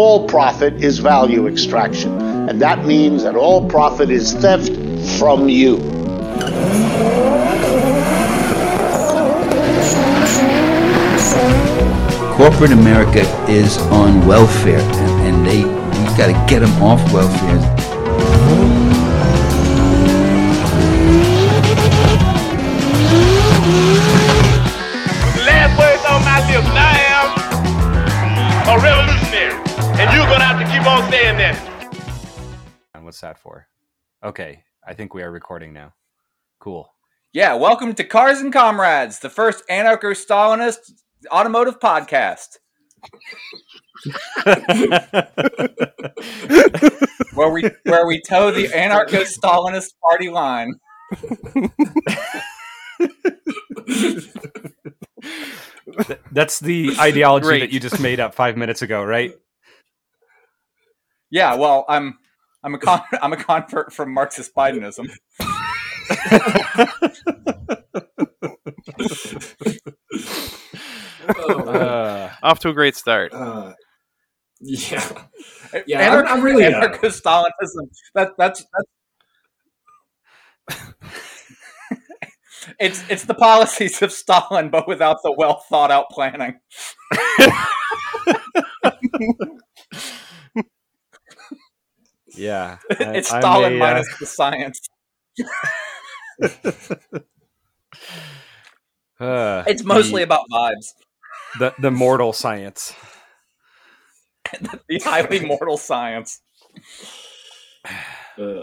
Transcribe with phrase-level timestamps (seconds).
[0.00, 2.10] all profit is value extraction.
[2.48, 4.72] And that means that all profit is theft
[5.18, 5.76] from you.
[12.34, 18.79] Corporate America is on welfare, and, and they we got to get them off welfare.
[31.10, 31.56] To keep on saying that.
[32.94, 33.66] And what's that for?
[34.24, 35.94] Okay, I think we are recording now.
[36.60, 36.92] Cool.
[37.32, 40.92] Yeah, welcome to Cars and Comrades, the first anarcho Stalinist
[41.30, 42.58] automotive podcast.
[47.34, 50.74] where we where we toe the anarcho Stalinist party line.
[56.32, 57.60] That's the ideology Great.
[57.60, 59.34] that you just made up five minutes ago, right?
[61.30, 62.18] Yeah, well, I'm
[62.62, 65.08] I'm a con- I'm a convert from Marxist Bidenism.
[71.28, 73.32] Uh, Off to a great start.
[73.32, 73.72] Uh,
[74.60, 75.26] yeah,
[75.86, 76.14] yeah.
[76.14, 77.88] I'm, I'm really uh, anarcho Stalinism.
[78.14, 78.64] That that's
[80.68, 80.92] that's.
[82.78, 86.60] It's it's the policies of Stalin, but without the well thought out planning.
[92.34, 92.78] yeah.
[92.90, 94.80] it's I- I'm Stalin a, uh, minus the science.
[99.20, 100.94] uh, It's mostly the, about vibes.
[101.58, 102.94] the the mortal science.
[104.88, 106.40] The highly mortal science.
[108.36, 108.62] uh,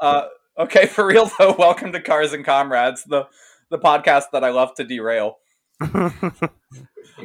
[0.00, 0.26] uh,
[0.58, 1.56] okay, for real though.
[1.58, 3.26] Welcome to Cars and Comrades, the
[3.70, 5.38] the podcast that I love to derail.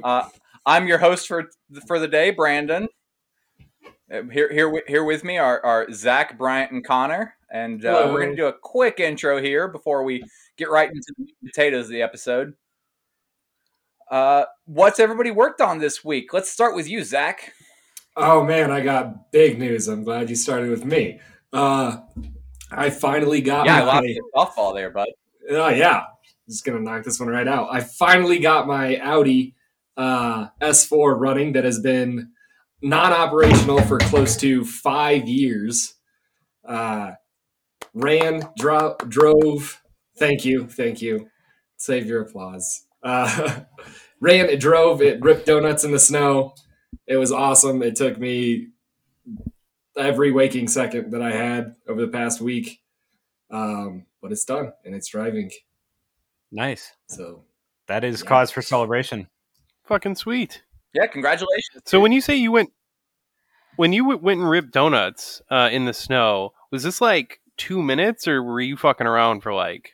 [0.03, 0.27] Uh,
[0.65, 1.51] I'm your host for
[1.87, 2.87] for the day, Brandon.
[4.11, 8.21] Uh, Here, here, here with me are, are Zach, Bryant, and Connor, and uh, we're
[8.21, 10.23] going to do a quick intro here before we
[10.57, 12.53] get right into the potatoes of the episode.
[14.09, 16.33] Uh, what's everybody worked on this week?
[16.33, 17.53] Let's start with you, Zach.
[18.17, 19.87] oh man, I got big news.
[19.87, 21.19] I'm glad you started with me.
[21.53, 21.97] Uh,
[22.71, 23.85] I finally got Yeah, I my.
[23.85, 25.07] lost your softball there, bud.
[25.51, 26.05] Oh yeah,
[26.47, 27.67] just gonna knock this one right out.
[27.71, 29.53] I finally got my Audi
[29.97, 32.31] uh, S4 running that has been
[32.81, 35.95] non-operational for close to five years.
[36.65, 37.11] Uh,
[37.93, 39.81] ran, dro- drove.
[40.17, 41.29] Thank you, thank you.
[41.77, 42.85] Save your applause.
[43.03, 43.61] Uh,
[44.19, 46.53] ran, it drove, it ripped donuts in the snow.
[47.07, 47.81] It was awesome.
[47.81, 48.67] It took me
[49.97, 52.79] every waking second that I had over the past week.
[53.51, 55.51] Um, but it's done and it's driving.
[56.51, 56.91] Nice.
[57.07, 57.43] So
[57.87, 58.27] That is Yeah.
[58.29, 59.27] cause for celebration.
[59.85, 60.61] Fucking sweet.
[60.93, 61.83] Yeah, congratulations.
[61.85, 62.71] So when you say you went,
[63.75, 67.81] when you w- went and ripped donuts uh, in the snow, was this like two
[67.81, 69.91] minutes, or were you fucking around for like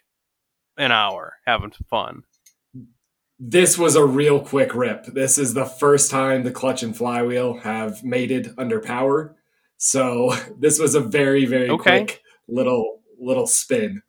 [0.77, 2.23] an hour having fun?
[3.37, 5.05] this was a real quick rip.
[5.07, 9.35] This is the first time the clutch and flywheel have mated under power.
[9.75, 12.05] So this was a very, very Okay.
[12.05, 14.01] quick little little spin.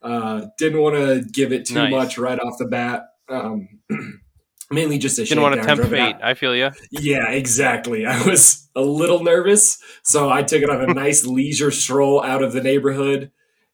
[0.00, 1.90] Uh, didn't want to give it too Nice.
[1.90, 3.06] much right off the bat.
[3.28, 3.80] Um,
[4.70, 6.16] mainly just a Didn't want to tempt fate.
[6.22, 6.70] I feel you.
[6.90, 8.06] Yeah, exactly.
[8.06, 12.42] I was a little nervous, so I took it on a nice leisure stroll out
[12.42, 13.30] of the neighborhood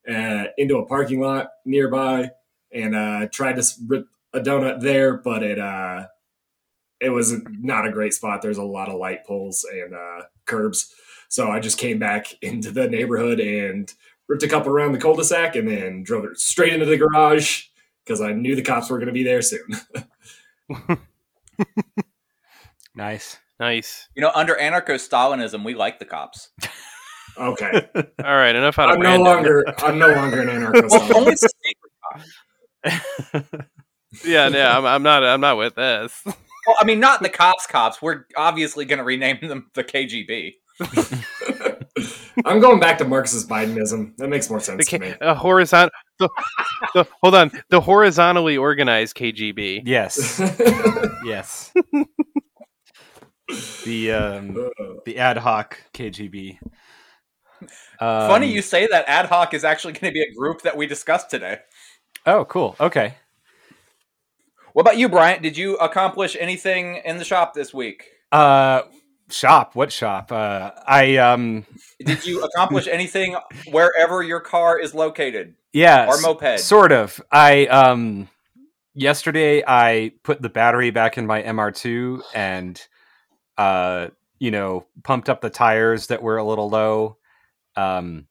[0.08, 2.30] uh, into a parking lot nearby,
[2.72, 6.06] and uh, tried to rip a donut there, but it uh,
[7.00, 8.42] it was not a great spot.
[8.42, 10.92] There's a lot of light poles and uh, curbs,
[11.28, 13.92] so I just came back into the neighborhood and
[14.26, 17.64] ripped a couple around the cul-de-sac, and then drove it straight into the garage
[18.04, 19.66] because I knew the cops were going to be there soon.
[22.94, 23.38] Nice.
[23.58, 24.08] Nice.
[24.14, 26.50] You know, under anarcho Stalinism, we like the cops.
[27.36, 27.88] okay,
[28.24, 30.90] All right, enough out of I'm no longer I'm no longer an anarcho.
[30.90, 31.48] Well, only the
[32.84, 33.66] secret cops.
[34.24, 34.78] Yeah, yeah.
[34.78, 35.24] I'm, I'm not.
[35.24, 36.22] I'm not with this.
[36.24, 37.66] Well, I mean, not the cops.
[37.66, 38.00] Cops.
[38.00, 40.52] We're obviously going to rename them the KGB.
[42.44, 44.16] I'm going back to Marxist Bidenism.
[44.16, 45.10] That makes more sense The to me.
[45.12, 45.90] K- a horizontal.
[46.18, 46.28] The,
[46.94, 47.50] the, hold on.
[47.70, 49.82] The horizontally organized KGB.
[49.84, 50.40] Yes.
[51.24, 51.72] yes.
[53.84, 54.70] The um,
[55.04, 56.58] the ad hoc KGB.
[57.62, 57.68] Um,
[58.00, 59.04] Funny you say that.
[59.08, 61.58] Ad hoc is actually going to be a group that we discussed today.
[62.26, 62.76] Oh, cool.
[62.80, 63.14] Okay.
[64.72, 65.42] What about you, Bryant?
[65.42, 68.10] Did you accomplish anything in the shop this week?
[68.32, 68.82] Uh,
[69.34, 69.74] shop.
[69.74, 70.32] What shop?
[70.32, 71.66] Uh, I um,
[72.04, 73.36] Did you accomplish anything
[73.70, 75.54] wherever your car is located?
[75.72, 76.60] yeah, Or moped.
[76.60, 77.20] Sort of.
[77.30, 78.28] I um,
[78.94, 82.80] yesterday I put the battery back in my MR2 and
[83.56, 84.08] uh
[84.38, 87.16] you know pumped up the tires that were a little low
[87.76, 88.26] um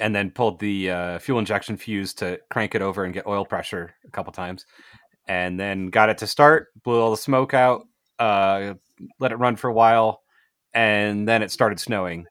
[0.00, 3.44] and then pulled the uh, fuel injection fuse to crank it over and get oil
[3.44, 4.64] pressure a couple times
[5.28, 7.86] and then got it to start blew all the smoke out
[8.18, 8.74] uh
[9.18, 10.22] let it run for a while
[10.74, 12.26] and then it started snowing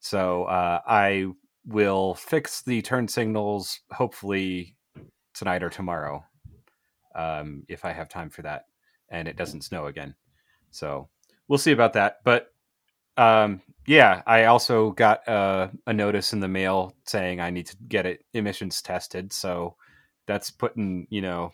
[0.00, 1.26] so uh I
[1.66, 4.76] will fix the turn signals hopefully
[5.34, 6.24] tonight or tomorrow
[7.14, 8.64] um, if I have time for that
[9.10, 10.14] and it doesn't snow again.
[10.70, 11.08] So
[11.48, 12.18] we'll see about that.
[12.24, 12.48] But
[13.16, 17.76] um, yeah, I also got uh, a notice in the mail saying I need to
[17.88, 19.32] get it emissions tested.
[19.32, 19.76] So
[20.26, 21.52] that's putting, you know,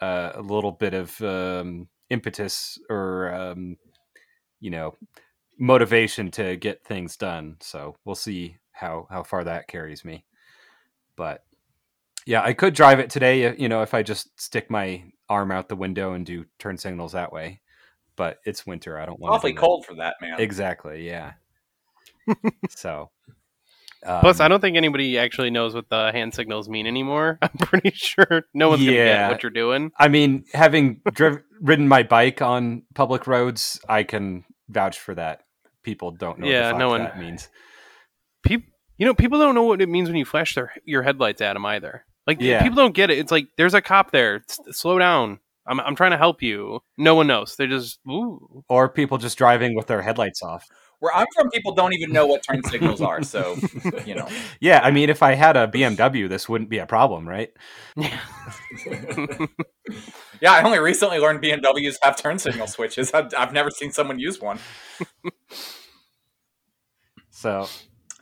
[0.00, 3.76] uh, a little bit of um, impetus or, um,
[4.60, 4.96] you know,
[5.58, 7.56] motivation to get things done.
[7.60, 10.24] So we'll see how, how far that carries me.
[11.16, 11.44] But
[12.26, 15.50] yeah, I could drive it today, uh, you know, if I just stick my arm
[15.50, 17.60] out the window and do turn signals that way.
[18.16, 18.98] But it's winter.
[18.98, 19.36] I don't want to.
[19.36, 20.40] Awfully cold for that, man.
[20.40, 21.06] Exactly.
[21.06, 21.32] Yeah.
[22.70, 23.10] so.
[24.04, 27.38] Um, Plus, I don't think anybody actually knows what the hand signals mean anymore.
[27.42, 29.92] I'm pretty sure no one's gonna get what you're doing.
[29.98, 35.40] I mean, having driv- ridden my bike on public roads, I can vouch for that.
[35.82, 37.48] People don't know Yeah, no one- that means.
[38.42, 38.68] People,
[38.98, 41.54] you know, people don't know what it means when you flash their your headlights at
[41.54, 42.04] them either.
[42.26, 42.62] Like Yeah.
[42.62, 43.18] people don't get it.
[43.18, 44.44] It's like there's a cop there.
[44.70, 45.40] Slow down.
[45.66, 46.80] I'm I'm trying to help you.
[46.98, 47.56] No one knows.
[47.56, 48.64] They're just ooh.
[48.68, 50.66] Or people just driving with their headlights off.
[51.00, 53.22] Where I'm from, people don't even know what turn signals are.
[53.22, 53.56] So,
[54.06, 54.28] you know.
[54.60, 57.50] Yeah, I mean, if I had a BMW, this wouldn't be a problem, right?
[57.96, 58.18] Yeah,
[60.40, 63.12] yeah, I only recently learned BMWs have turn signal switches.
[63.12, 64.58] I've, I've never seen someone use one.
[67.30, 67.66] So,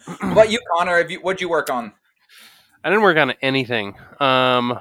[0.06, 0.96] What about you, Connor?
[0.98, 1.92] Have you, what'd you work on?
[2.82, 3.94] I didn't work on anything.
[4.18, 4.78] Um,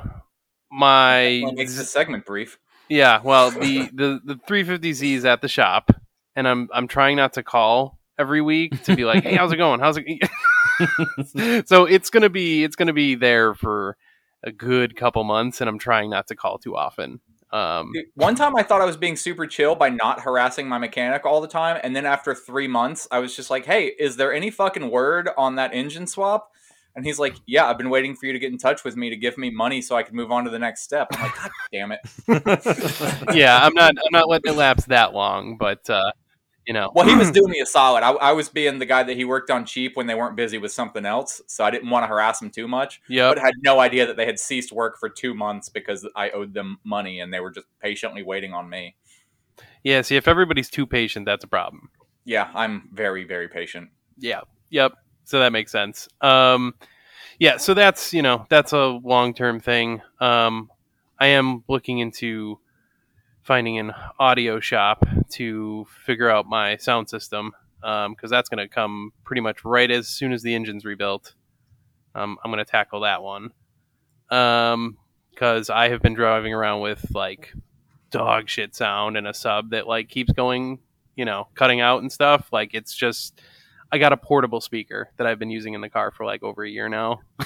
[0.71, 2.57] my Well, makes this segment brief.
[2.89, 5.91] Yeah, well, the the the 350Z is at the shop,
[6.35, 9.57] and I'm I'm trying not to call every week to be like, "Hey, how's it
[9.57, 9.79] going?
[9.79, 10.05] How's it?"
[11.67, 13.97] so it's gonna be it's gonna be there for
[14.43, 17.19] a good couple months, and I'm trying not to call too often.
[17.51, 21.25] Um, One time I thought I was being super chill by not harassing my mechanic
[21.25, 21.79] all the time.
[21.83, 25.29] And then after three months, I was just like, hey, is there any fucking word
[25.37, 26.51] on that engine swap?
[26.95, 29.09] And he's like, yeah, I've been waiting for you to get in touch with me
[29.09, 31.07] to give me money so I can move on to the next step.
[31.13, 31.99] I'm like, God damn it.
[33.35, 36.11] yeah, I'm not I'm not letting it lapse that long, but uh,
[36.67, 38.03] you know, Well, he was doing me a solid.
[38.03, 40.57] I, I was being the guy that he worked on cheap when they weren't busy
[40.57, 41.41] with something else.
[41.47, 43.01] So I didn't want to harass him too much.
[43.07, 46.29] yep, But had no idea that they had ceased work for two months because I
[46.29, 48.95] owed them money and they were just patiently waiting on me.
[49.83, 50.01] yeah.
[50.01, 51.89] See, if everybody's too patient, that's a problem.
[52.25, 53.89] Yeah, I'm very, very patient.
[54.19, 54.41] Yeah.
[54.69, 54.93] Yep.
[55.31, 56.09] So that makes sense.
[56.19, 56.73] Um,
[57.39, 57.55] yeah.
[57.55, 60.01] So that's you know that's a long term thing.
[60.19, 60.69] Um,
[61.21, 62.59] I am looking into
[63.41, 69.13] finding an audio shop to figure out my sound system because that's going to come
[69.23, 71.33] pretty much right as soon as the engine's rebuilt.
[72.13, 73.51] Um, I'm going to tackle that one
[74.27, 77.53] because I have been driving around with like
[78.09, 80.79] dog shit sound and a sub that like keeps going,
[81.15, 82.49] you know, cutting out and stuff.
[82.51, 83.41] Like it's just
[83.91, 86.63] I got a portable speaker that I've been using in the car for like over
[86.63, 87.21] a year now.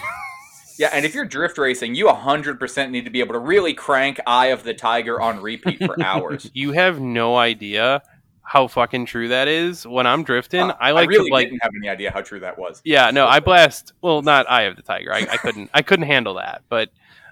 [0.77, 4.19] Yeah, and if you're drift racing, you 100% need to be able to really crank
[4.27, 6.51] Eye of the Tiger on repeat for hours.
[6.53, 8.01] You have no idea
[8.41, 9.87] how fucking true that is.
[9.87, 12.41] When I'm drifting, Uh, I like really to like didn't have any idea how true
[12.41, 12.81] that was.
[12.83, 13.93] Yeah, no, I blast.
[14.01, 15.13] Well, not Eye of the Tiger.
[15.13, 15.69] I, I couldn't.
[15.73, 16.63] I couldn't handle that.
[16.67, 16.89] But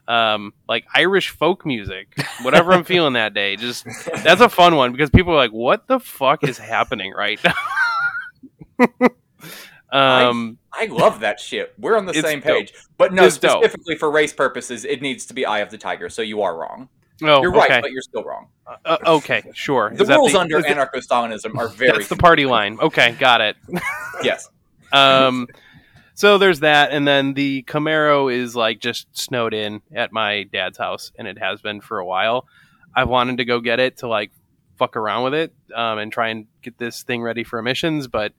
[0.07, 3.85] um, like Irish folk music, whatever I'm feeling that day, just
[4.23, 7.53] that's a fun one because people are like, "What the fuck is happening right now?"
[9.91, 11.73] Um, I love that shit.
[11.77, 12.57] We're on the same dope.
[12.57, 12.73] page.
[12.97, 13.63] But no, It's dope.
[13.63, 16.55] specifically for race purposes, it needs to be Eye of the Tiger, so you are
[16.57, 16.89] wrong.
[17.23, 18.47] oh, You're right, but you're still wrong.
[18.85, 19.91] uh, okay, sure.
[19.95, 22.79] The rules under is that- anarcho Stalinism are very That's the party line.
[22.81, 23.55] Okay, got it.
[24.23, 24.49] yes.
[24.91, 25.47] um
[26.15, 30.77] so there's that and then the camaro is like just snowed in at my dad's
[30.77, 32.45] house and it has been for a while
[32.95, 34.29] i wanted to go get it to like
[34.77, 38.33] fuck around with it um, and try and get this thing ready for emissions but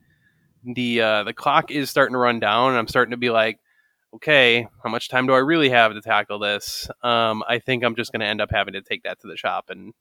[0.65, 3.59] the uh, the clock is starting to run down and i'm starting to be like
[4.15, 7.97] okay how much time do i really have to tackle this um, i think i'm
[7.97, 9.93] just going to end up having to take that to the shop and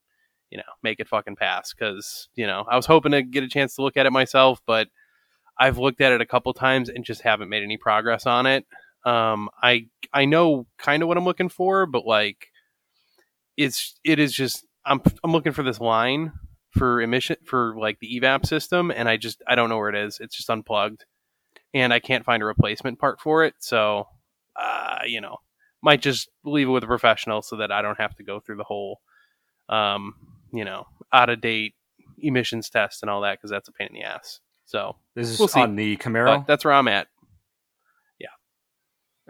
[0.50, 3.48] you know make it fucking pass because you know i was hoping to get a
[3.48, 4.88] chance to look at it myself but
[5.58, 8.66] I've looked at it a couple times and just haven't made any progress on it.
[9.06, 12.48] Um, I I know kind of what I'm looking for, but like,
[13.58, 16.32] it's it is just I'm I'm looking for this line
[16.74, 19.96] for emission for like the evap system, and I just I don't know where it
[19.96, 20.20] is.
[20.20, 21.06] It's just unplugged,
[21.74, 23.54] and I can't find a replacement part for it.
[23.60, 24.08] So,
[24.56, 25.38] uh, you know,
[25.82, 28.58] might just leave it with a professional so that I don't have to go through
[28.58, 29.02] the whole,
[29.70, 30.16] um,
[30.52, 31.76] you know, out of date
[32.18, 34.40] emissions test and all that because that's a pain in the ass.
[34.66, 36.38] So This is We'll on the Camaro.
[36.38, 37.08] but that's where I'm at.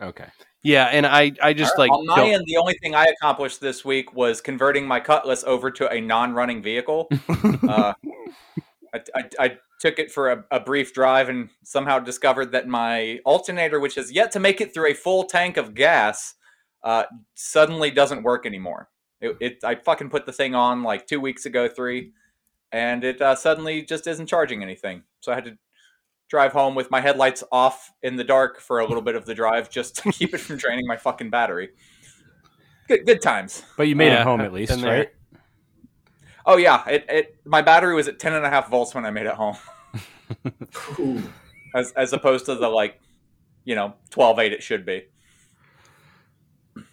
[0.01, 0.27] Okay.
[0.63, 3.59] Yeah, and I I just like on my don't- end, the only thing I accomplished
[3.59, 7.09] this week was converting my Cutlass over to a non-running vehicle.
[7.67, 7.93] uh,
[8.93, 13.19] I, I, I took it for a, a brief drive and somehow discovered that my
[13.25, 16.35] alternator, which has yet to make it through a full tank of gas,
[16.83, 17.03] uh,
[17.35, 18.89] suddenly doesn't work anymore.
[19.19, 22.13] It, it I fucking put the thing on like two weeks ago, three,
[22.71, 25.03] and it uh, suddenly just isn't charging anything.
[25.19, 25.57] So I had to
[26.29, 29.35] drive home with my headlights off in the dark for a little bit of the
[29.35, 31.69] drive just to keep it from draining my fucking battery.
[32.87, 33.63] Good, good times.
[33.77, 35.09] But you made Yeah, it home at least, right?
[36.45, 39.11] Oh yeah, it, it my battery was at 10 and a half volts when I
[39.11, 39.55] made it home.
[41.75, 42.99] As as opposed to the like
[43.63, 45.03] you know 12 8 it should be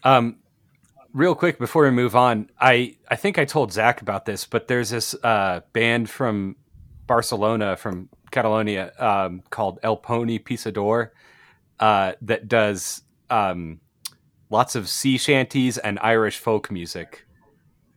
[0.05, 0.37] Um,
[1.13, 4.69] real quick before we move on, I I think I told Zach about this, but
[4.69, 6.57] there's this uh, band from
[7.07, 11.11] Barcelona, from Catalonia, um, called El Pony Pisador,
[11.79, 13.81] uh, that does um,
[14.51, 17.27] lots of sea shanties and Irish folk music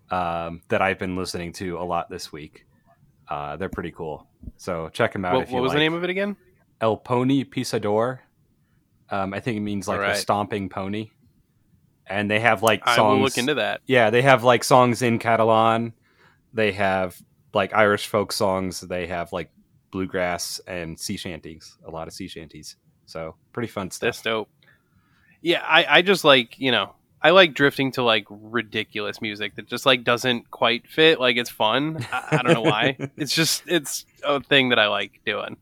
[0.09, 2.65] um, that I've been listening to a lot this week.
[3.27, 4.27] Uh, they're pretty cool.
[4.57, 5.77] So check them out what, if you what was like.
[5.77, 6.35] the name of it again?
[6.81, 8.19] El Pony Pisador.
[9.09, 11.09] Um, I think it means like a stomping pony.
[12.05, 13.17] And they have like I songs.
[13.17, 13.81] will look into that.
[13.87, 15.93] Yeah, they have like songs in Catalan.
[16.53, 17.19] They have
[17.53, 18.81] like Irish folk songs.
[18.81, 19.49] They have like
[19.93, 21.77] bluegrass and sea shanties.
[21.87, 22.75] A lot of sea shanties.
[23.05, 24.07] So pretty fun stuff.
[24.07, 24.31] That's stuff.
[24.31, 24.49] dope.
[25.41, 29.67] Yeah, I, I just like, you know, I like drifting to like ridiculous music that
[29.67, 31.19] just like doesn't quite fit.
[31.19, 32.05] Like it's fun.
[32.11, 32.97] I, I don't know why.
[33.17, 35.57] it's just it's a thing that I like doing.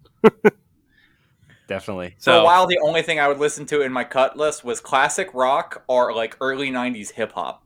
[1.67, 2.09] Definitely.
[2.09, 4.79] for a So while the only thing i would listen to in my Cutlass was
[4.79, 7.63] classic rock or like early 90s hip-hop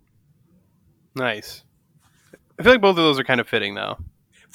[1.15, 1.63] nice.
[2.59, 3.97] I feel like both of those are kind of fitting though.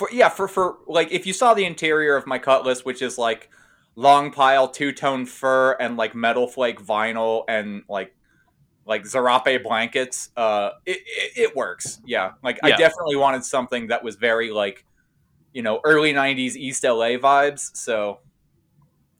[0.00, 3.18] For yeah for for like if you saw the interior of my cutlass which is
[3.18, 3.50] like
[3.96, 8.16] long pile two-tone fur and like metal flake vinyl and like
[8.86, 12.00] like zarape blankets uh it, it, it works.
[12.06, 12.32] Yeah.
[12.42, 14.86] Like i definitely wanted something that was very like
[15.52, 18.20] you know early 90s east la vibes so,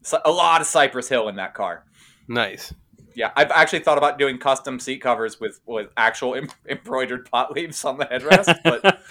[0.01, 1.85] so a lot of cypress hill in that car.
[2.27, 2.73] Nice.
[3.21, 7.53] Yeah i've actually thought about doing custom seat covers with with actual em- embroidered pot
[7.53, 9.01] leaves on the headrest but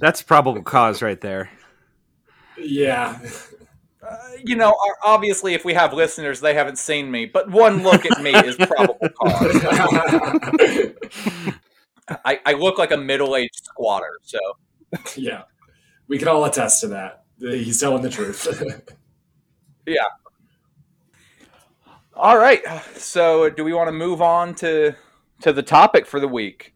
[0.00, 1.50] That's probable cause right there.
[2.58, 3.18] Yeah.
[4.06, 4.74] Uh, you know,
[5.04, 8.56] obviously, if we have listeners, they haven't seen me, but one look at me is
[8.56, 9.62] probable cause.
[12.24, 14.38] I, I look like a middle-aged squatter, so
[15.16, 15.42] yeah.
[16.08, 17.22] We can all attest to that.
[17.38, 18.46] He's telling the truth.
[22.14, 22.62] all right.
[22.96, 24.94] So, do we want to move on to
[25.42, 26.74] to the topic for the week?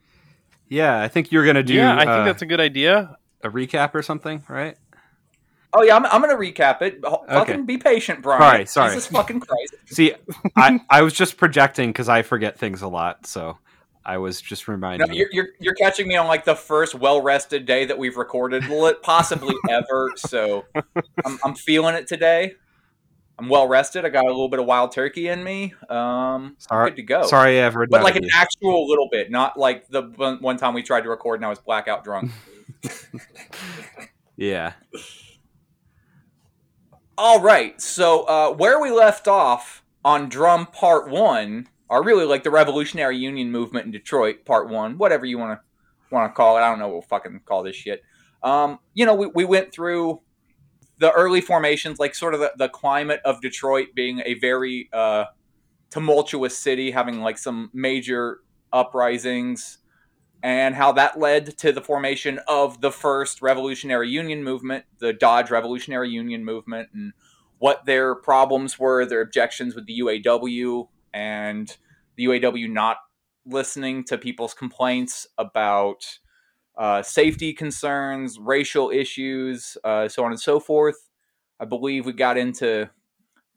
[0.68, 3.16] Yeah, I think you're gonna do yeah, I uh, think that's a good idea.
[3.42, 4.76] a recap or something, right?
[5.72, 7.00] Oh yeah, I'm, I'm gonna recap it.
[7.04, 8.40] Ho- Fucking be patient, Brian.
[8.40, 8.90] Sorry, sorry.
[8.94, 9.74] Jesus fucking Christ.
[9.86, 10.14] See,
[10.56, 13.58] I, I was just projecting because I forget things a lot, so
[14.04, 15.28] I was just No, reminding you're, you.
[15.32, 18.64] you're you're catching me on like the first well-rested day that we've recorded,
[19.02, 20.12] possibly ever.
[20.16, 20.64] So,
[21.24, 22.54] I'm I'm feeling it today.
[23.38, 24.04] I'm well rested.
[24.04, 25.74] I got a little bit of wild turkey in me.
[25.90, 27.26] Um, Sorry, good to go.
[27.26, 27.86] sorry, I ever.
[27.86, 28.30] but like an you.
[28.32, 31.48] actual little bit, not like the one one time we tried to record and I
[31.48, 32.30] was blackout drunk.
[34.36, 34.72] yeah.
[37.18, 42.42] All right, so uh, where we left off on drum part one, or really like
[42.42, 46.56] the Revolutionary Union movement in Detroit part one, whatever you want to want to call
[46.56, 46.60] it.
[46.60, 48.02] I don't know what we'll fucking call this shit.
[48.42, 50.20] Um, you know, we, we went through
[50.98, 55.26] the early formations, like sort of the, the climate of Detroit being a very uh,
[55.90, 58.40] tumultuous city, having like some major
[58.72, 59.78] uprisings,
[60.42, 65.50] and how that led to the formation of the first Revolutionary Union movement, the Dodge
[65.50, 67.12] Revolutionary Union movement, and
[67.58, 71.76] what their problems were, their objections with the UAW, and
[72.16, 72.98] the UAW not
[73.46, 76.18] listening to people's complaints about
[76.76, 81.08] uh, safety concerns, racial issues, uh, so on and so forth.
[81.58, 82.90] I believe we got into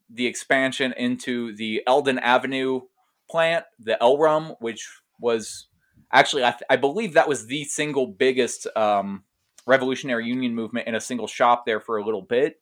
[0.10, 2.82] the expansion into the Eldon Avenue
[3.30, 5.68] plant, the Elrum, which was
[6.12, 9.24] actually, I, th- I believe that was the single biggest um,
[9.68, 12.56] Revolutionary Union movement in a single shop there for a little bit.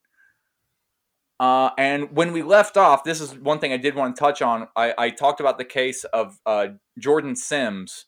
[1.40, 4.42] Uh, and when we left off, this is one thing I did want to touch
[4.42, 4.68] on.
[4.76, 8.06] I, I talked about the case of uh, Jordan Sims,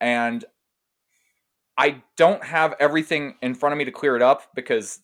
[0.00, 0.44] and
[1.78, 5.00] I don't have everything in front of me to clear it up because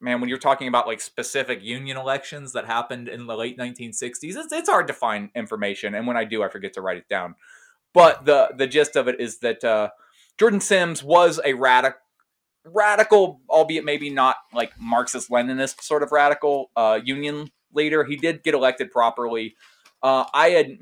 [0.00, 4.16] man, when you're talking about like specific union elections that happened in the late 1960s,
[4.22, 7.08] it's, it's hard to find information, and when I do, I forget to write it
[7.08, 7.36] down.
[7.94, 9.90] But the the gist of it is that uh,
[10.38, 12.00] Jordan Sims was a radical
[12.66, 18.04] radical, albeit maybe not like Marxist Leninist sort of radical uh, union leader.
[18.04, 19.54] He did get elected properly.
[20.02, 20.78] Uh, I had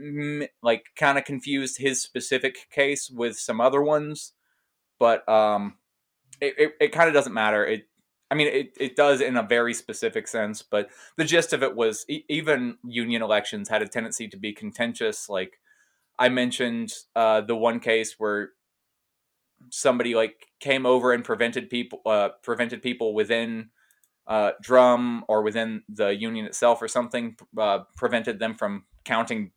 [0.63, 4.33] like kind of confused his specific case with some other ones,
[4.99, 5.75] but um,
[6.41, 7.65] it, it, it kind of doesn't matter.
[7.65, 7.89] It,
[8.31, 11.77] I mean, it, it does in a very specific sense, but the gist of it
[11.77, 15.29] was e- even union elections had a tendency to be contentious.
[15.29, 15.61] Like
[16.19, 18.51] I mentioned, uh, the one case where
[19.71, 23.71] somebody like came over and prevented people uh, prevented people within
[24.27, 29.51] uh, drum or within the union itself or something uh, prevented them from counting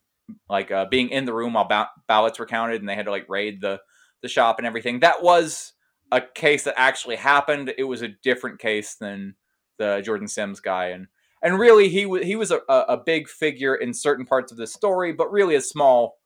[0.49, 3.11] like uh, being in the room while ba- ballots were counted and they had to
[3.11, 3.79] like raid the
[4.21, 5.73] the shop and everything that was
[6.11, 9.35] a case that actually happened it was a different case than
[9.77, 11.07] the jordan sims guy and
[11.43, 14.67] and really he was he was a, a big figure in certain parts of the
[14.67, 16.17] story but really a small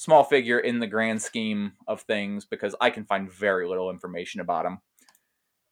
[0.00, 4.40] small figure in the grand scheme of things because I can find very little information
[4.40, 4.78] about him.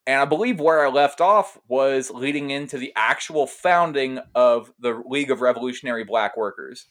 [0.06, 5.02] And I believe where I left off was leading into the actual founding of the
[5.06, 6.88] League of Revolutionary Black Workers.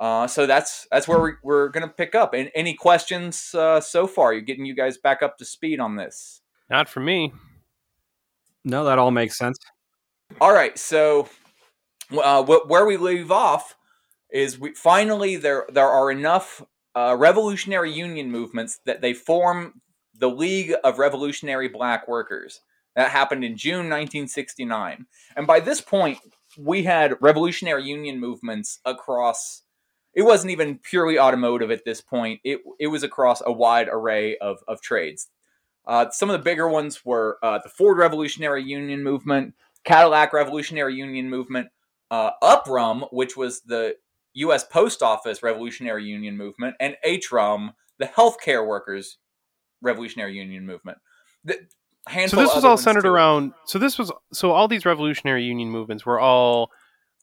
[0.00, 2.32] Uh, so that's that's where we're, we're going to pick up.
[2.32, 4.32] And any questions uh, so far?
[4.32, 6.40] You're getting you guys back up to speed on this.
[6.70, 7.32] Not for me.
[8.64, 9.58] No, that all makes sense.
[10.40, 11.28] All right, so
[12.12, 13.76] uh, where we leave off
[14.30, 16.62] is we finally there there are enough
[16.94, 19.80] uh, revolutionary union movements that they form
[20.14, 22.60] the League of Revolutionary Black Workers.
[22.96, 26.18] That happened in June 1969, and by this point
[26.58, 29.62] we had revolutionary union movements across.
[30.14, 32.40] It wasn't even purely automotive at this point.
[32.44, 35.28] It it was across a wide array of of trades.
[35.86, 40.94] Uh, some of the bigger ones were uh, the Ford Revolutionary Union movement, Cadillac Revolutionary
[40.94, 41.68] Union movement,
[42.10, 43.96] uh, UPRUM, which was the
[44.34, 44.64] U.S.
[44.64, 49.18] Post Office Revolutionary Union Movement, and HRUM, the Healthcare Workers
[49.80, 50.98] Revolutionary Union Movement.
[51.44, 51.58] The
[52.08, 53.08] so this was all centered too.
[53.08, 53.52] around.
[53.66, 56.70] So this was so all these revolutionary union movements were all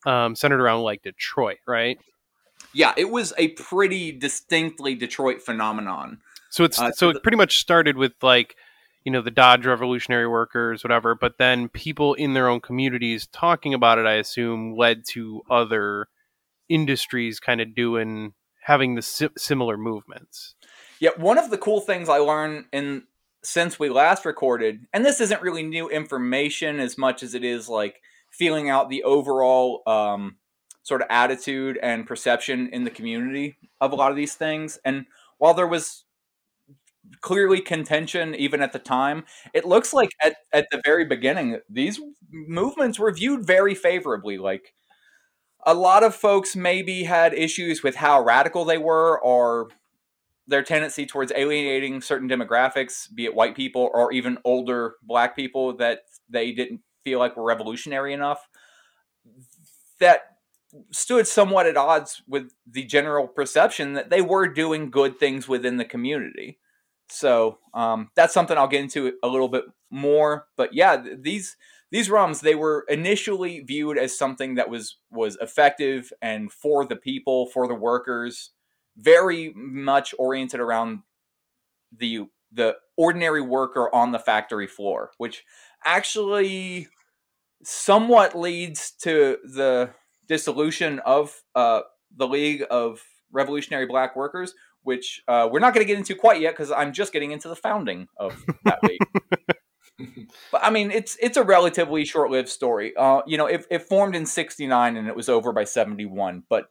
[0.06, 1.98] um, centered around like Detroit, right?
[2.74, 6.20] Yeah, it was a pretty distinctly Detroit phenomenon.
[6.50, 8.56] So it's uh, so, it pretty much started with like
[9.04, 11.14] you know the Dodge Revolutionary Workers, whatever.
[11.14, 16.08] But then people in their own communities talking about it, I assume, led to other
[16.68, 20.54] industries kind of doing having the si- similar movements.
[21.00, 23.04] Yeah, one of the cool things I learned in
[23.42, 27.68] since we last recorded, and this isn't really new information as much as it is
[27.68, 28.00] like
[28.30, 30.36] feeling out the overall um,
[30.88, 34.78] sort of attitude and perception in the community of a lot of these things.
[34.86, 35.04] And
[35.36, 36.04] while there was
[37.20, 42.00] clearly contention even at the time, it looks like at, at the very beginning, these
[42.30, 44.38] movements were viewed very favorably.
[44.38, 44.72] Like
[45.66, 49.68] a lot of folks maybe had issues with how radical they were or
[50.46, 55.76] their tendency towards alienating certain demographics, be it white people or even older black people
[55.76, 58.48] that they didn't feel like were revolutionary enough.
[60.00, 60.37] That
[60.92, 65.76] stood somewhat at odds with the general perception that they were doing good things within
[65.76, 66.58] the community.
[67.08, 70.46] So um, that's something I'll get into a little bit more.
[70.56, 71.56] But yeah, these
[71.90, 76.96] these RUMs they were initially viewed as something that was was effective and for the
[76.96, 78.50] people for the workers
[78.96, 81.00] very much oriented around
[81.96, 85.44] the the ordinary worker on the factory floor which
[85.84, 86.88] actually
[87.62, 89.90] somewhat leads to the
[90.28, 91.80] dissolution of uh,
[92.16, 93.00] the league of
[93.32, 96.92] revolutionary black workers which uh, we're not going to get into quite yet because i'm
[96.92, 99.00] just getting into the founding of that league
[100.52, 102.96] but I mean, it's it's a relatively short-lived story.
[102.96, 106.44] Uh, you know, it, it formed in '69 and it was over by '71.
[106.48, 106.70] But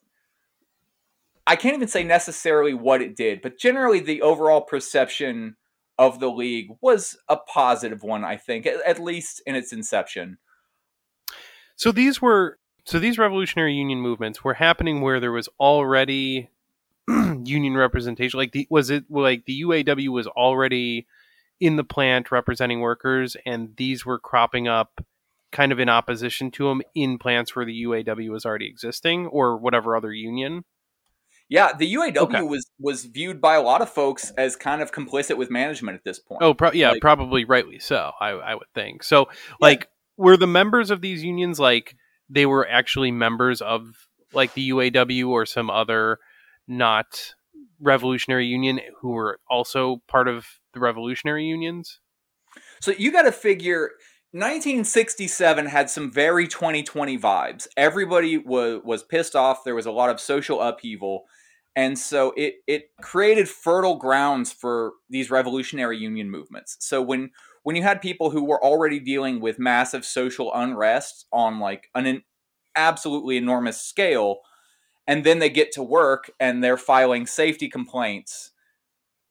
[1.45, 3.41] I can't even say necessarily what it did.
[3.41, 5.55] But generally, the overall perception
[5.97, 8.23] of the league was a positive one.
[8.23, 10.37] I think, at, at least in its inception.
[11.75, 16.49] So these were so these revolutionary union movements were happening where there was already
[17.07, 18.37] union representation.
[18.37, 21.05] Like the was it like the UAW was already
[21.59, 25.03] in the plant representing workers, and these were cropping up
[25.51, 29.57] kind of in opposition to them in plants where the UAW was already existing or
[29.57, 30.63] whatever other union.
[31.49, 32.41] Yeah, the UAW okay.
[32.41, 36.05] was was viewed by a lot of folks as kind of complicit with management at
[36.05, 36.41] this point.
[36.41, 38.13] Oh, pro- yeah, like, probably rightly so.
[38.21, 39.27] I, I would think so.
[39.59, 40.23] Like, yeah.
[40.23, 41.97] were the members of these unions like
[42.29, 46.19] they were actually members of like the UAW or some other
[46.67, 47.33] not
[47.79, 51.99] revolutionary union who were also part of the revolutionary unions?
[52.81, 53.91] So you got to figure
[54.31, 57.67] 1967 had some very 2020 vibes.
[57.77, 59.63] Everybody was was pissed off.
[59.63, 61.25] There was a lot of social upheaval,
[61.75, 66.77] and so it it created fertile grounds for these revolutionary union movements.
[66.79, 67.31] So when
[67.67, 72.23] when you had people who were already dealing with massive social unrest on like an
[72.77, 74.37] absolutely enormous scale,
[75.05, 78.51] and then they get to work and they're filing safety complaints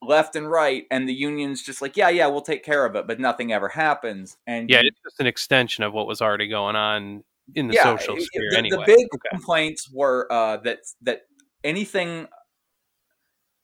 [0.03, 3.07] left and right and the union's just like yeah yeah we'll take care of it
[3.07, 6.77] but nothing ever happens and Yeah, it's just an extension of what was already going
[6.77, 8.77] on in the yeah, social sphere the, anyway.
[8.77, 9.29] the big Okay.
[9.31, 11.23] complaints were uh, that that
[11.65, 12.27] anything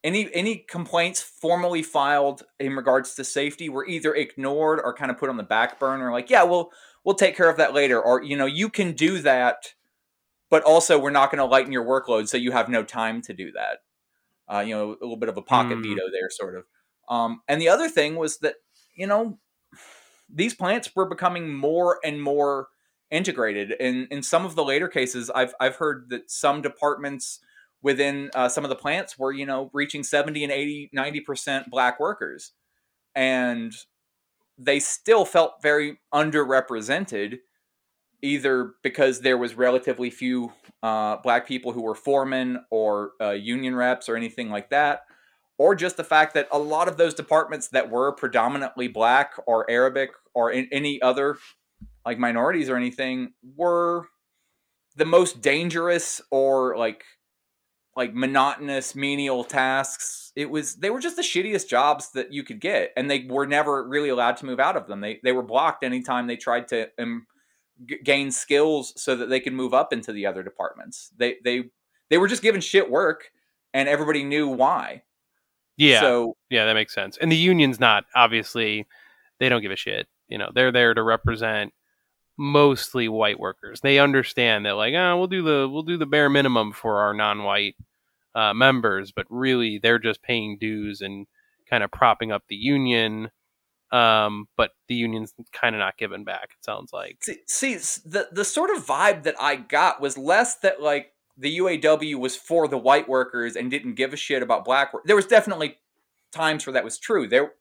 [0.05, 5.19] any any complaints formally filed in regards to safety were either ignored or kind of
[5.19, 6.71] put on the back burner like yeah we'll
[7.05, 9.75] we'll take care of that later or you know you can do that
[10.51, 13.33] but also we're not going to lighten your workload so you have no time to
[13.33, 13.79] do that.
[14.53, 15.83] Uh, you know a little bit of a pocket Mm.
[15.83, 16.65] veto there sort of.
[17.09, 18.57] Um, and the other thing was that
[18.95, 19.39] you know
[20.29, 22.69] these plants were becoming more and more
[23.11, 23.73] integrated.
[23.81, 27.41] In in some of the later cases i've i've heard that some departments
[27.83, 32.01] within uh, some of the plants were you know reaching 70 and 80 90% black
[32.01, 32.53] workers.
[33.15, 33.75] And
[34.59, 37.39] they still felt very underrepresented
[38.23, 43.75] either because there was relatively few uh, black people who were foremen or uh, union
[43.75, 45.03] reps or anything like that
[45.59, 49.69] or just the fact that a lot of those departments that were predominantly black or
[49.71, 51.37] arabic or in any other
[52.07, 54.07] like minorities or anything were
[54.97, 57.05] the most dangerous or like
[57.97, 60.33] like monotonous menial tasks.
[60.35, 63.47] It was they were just the shittiest jobs that you could get and they were
[63.47, 65.01] never really allowed to move out of them.
[65.01, 67.27] They they were blocked anytime they tried to um,
[67.87, 71.11] g- gain skills so that they could move up into the other departments.
[71.17, 71.65] They they
[72.09, 73.31] they were just given shit work
[73.75, 75.03] and everybody knew why.
[75.77, 77.19] Yeah, so yeah, that makes sense.
[77.19, 78.87] And the union's not obviously
[79.39, 80.07] they don't give a shit.
[80.29, 81.73] You know, they're there to represent
[82.39, 83.81] mostly white workers.
[83.81, 87.15] They understand that like, oh, we'll do the we'll do the bare minimum for our
[87.15, 87.77] non-white
[88.35, 91.27] uh, members, but really they're just paying dues and
[91.69, 93.31] kind of propping up the union.
[93.91, 96.51] Um, but the union's kind of not giving back.
[96.59, 97.19] It sounds like.
[97.23, 97.75] see, see
[98.09, 102.37] the the sort of vibe that I got was less that like the UAW was
[102.37, 105.05] for the white workers and didn't give a shit about black work.
[105.05, 105.77] There was definitely
[106.33, 107.29] times where that was true.
[107.29, 107.53] There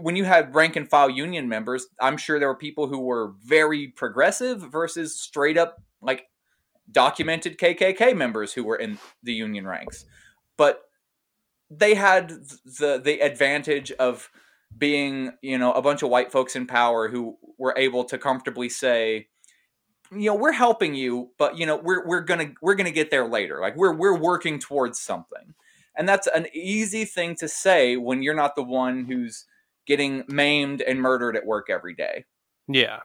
[0.00, 3.34] when you had rank and file union members, I'm sure there were people who were
[3.44, 6.26] very progressive versus straight up like
[6.90, 10.04] documented KKK members who were in the union ranks.
[10.56, 10.82] But
[11.70, 14.30] they had the the advantage of
[14.76, 18.68] being, you know, a bunch of white folks in power who were able to comfortably
[18.68, 19.28] say,
[20.10, 23.26] you know, we're helping you, but you know, we're we're gonna we're gonna get there
[23.26, 23.60] later.
[23.60, 25.54] Like we're we're working towards something,
[25.96, 29.46] and that's an easy thing to say when you're not the one who's
[29.86, 32.24] getting maimed and murdered at work every day.
[32.68, 33.00] Yeah,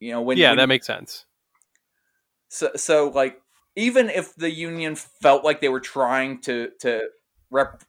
[0.00, 1.26] You know, when yeah, when- that makes sense.
[2.48, 3.40] so so like
[3.76, 7.00] even if the union felt like they were trying to to
[7.50, 7.82] rep,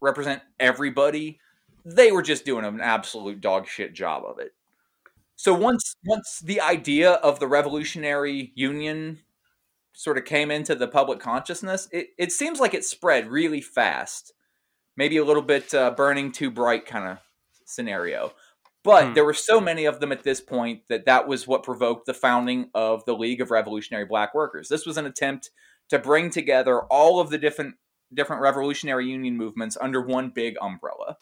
[0.00, 1.38] represent everybody,
[1.84, 4.52] they were just doing an absolute dog shit job of it.
[5.36, 9.20] So once once the idea of the revolutionary union
[9.92, 14.32] sort of came into the public consciousness, it, it seems like it spread really fast.
[14.96, 17.18] Maybe a little bit uh, burning too bright kind of
[17.68, 18.32] scenario.
[18.84, 19.14] But Hmm.
[19.14, 22.14] there were so many of them at this point that that was what provoked the
[22.14, 24.68] founding of the League of Revolutionary Black Workers.
[24.68, 25.50] This was an attempt
[25.90, 27.74] to bring together all of the different
[28.14, 31.16] different revolutionary union movements under one big umbrella.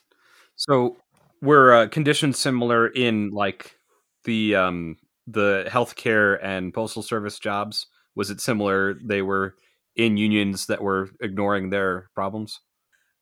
[0.54, 0.96] So
[1.42, 3.78] were uh, conditions similar in like
[4.24, 7.87] the um the healthcare and postal service jobs?
[8.14, 8.94] Was it similar?
[8.94, 9.56] They were
[9.96, 12.61] in unions that were ignoring their problems.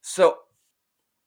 [0.02, 0.36] So,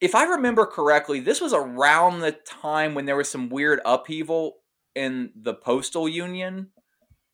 [0.00, 4.58] if I remember correctly, this was around the time when there was some weird upheaval
[4.94, 6.68] in the postal union.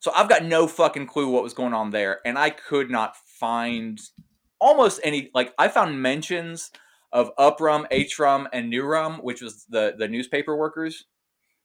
[0.00, 3.16] So I've got no fucking clue what was going on there, and I could not
[3.16, 3.98] find
[4.61, 5.31] almost any.
[5.35, 6.70] Like I found mentions
[7.12, 11.05] of Uprum, Hrum, and Newrum, which was the the newspaper workers,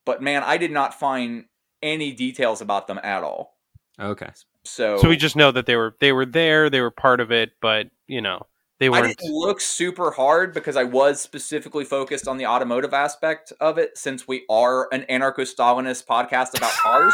[0.05, 1.45] but man, I did not find
[1.81, 3.57] any details about them at all.
[3.99, 4.29] Okay.
[4.63, 7.31] So, So we just know that they were they were there, they were part of
[7.31, 8.45] it, but you know
[8.79, 9.17] they I weren't.
[9.17, 13.97] didn't look super hard because I was specifically focused on the automotive aspect of it
[13.97, 17.13] since we are an anarcho Stalinist podcast about cars.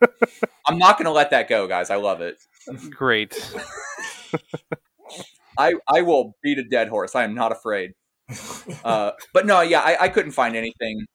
[0.66, 1.90] I'm not going to let that go, guys.
[1.90, 2.38] I love it.
[2.90, 3.34] Great.
[5.58, 7.14] I, I will beat a dead horse.
[7.14, 7.92] I am not afraid.
[8.84, 11.06] Uh, but no, yeah, I, I couldn't find anything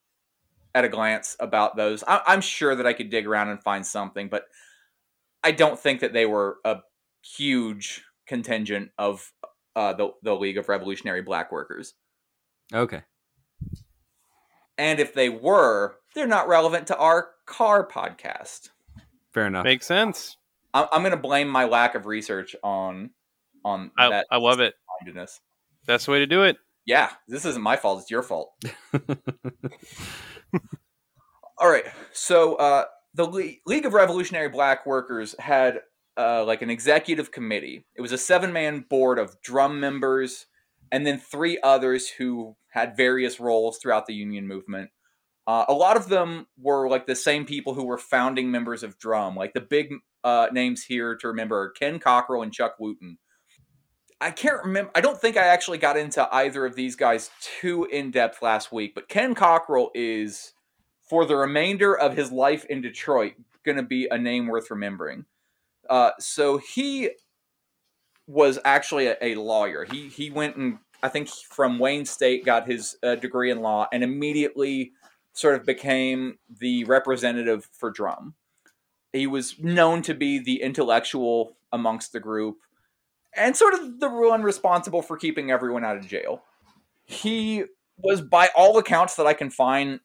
[0.73, 2.03] at a glance about those.
[2.07, 4.45] I, I'm sure that I could dig around and find something, but
[5.43, 6.79] I don't think that they were a
[7.21, 9.31] huge contingent of
[9.75, 11.93] uh, the, the League of Revolutionary Black Workers.
[12.73, 13.01] Okay.
[14.77, 18.69] And if they were, they're not relevant to our car podcast.
[19.33, 19.63] Fair enough.
[19.63, 20.37] Makes sense.
[20.73, 23.11] I'm, I'm going to blame my lack of research on
[23.65, 24.27] on I, that.
[24.29, 24.73] I love it.
[24.99, 25.39] mindedness.
[25.85, 26.57] That's the way to do it.
[26.85, 28.01] Yeah, this isn't my fault.
[28.01, 28.53] It's your fault.
[31.57, 31.85] All right.
[32.11, 35.79] So uh, the Le- League of Revolutionary Black Workers had
[36.17, 37.85] uh, like an executive committee.
[37.95, 40.45] It was a seven-man board of drum members
[40.91, 44.91] and then three others who had various roles throughout the union movement.
[45.45, 48.97] Uh, a lot of them were like the same people who were founding members of
[48.97, 49.35] drum.
[49.35, 49.91] Like the big
[50.23, 53.17] uh, names here to remember are Ken Cockrel and Chuck Wooten.
[54.21, 54.91] I can't remember.
[54.95, 58.71] I don't think I actually got into either of these guys too in depth last
[58.71, 60.53] week, but Ken Cockrel is,
[61.09, 63.33] for the remainder of his life in Detroit,
[63.65, 65.25] going to be a name worth remembering.
[65.89, 67.11] Uh, so he
[68.27, 69.85] was actually a, a lawyer.
[69.89, 73.87] He he went and I think from Wayne State got his uh, degree in law
[73.91, 74.93] and immediately
[75.33, 78.35] sort of became the representative for drum.
[79.11, 82.57] He was known to be the intellectual amongst the group
[83.35, 86.43] and sort of the one responsible for keeping everyone out of jail.
[87.05, 87.65] He
[87.97, 89.99] was, by all accounts that I can find,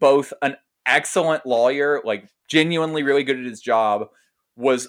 [0.00, 4.08] both an excellent lawyer, like genuinely really good at his job,
[4.56, 4.88] was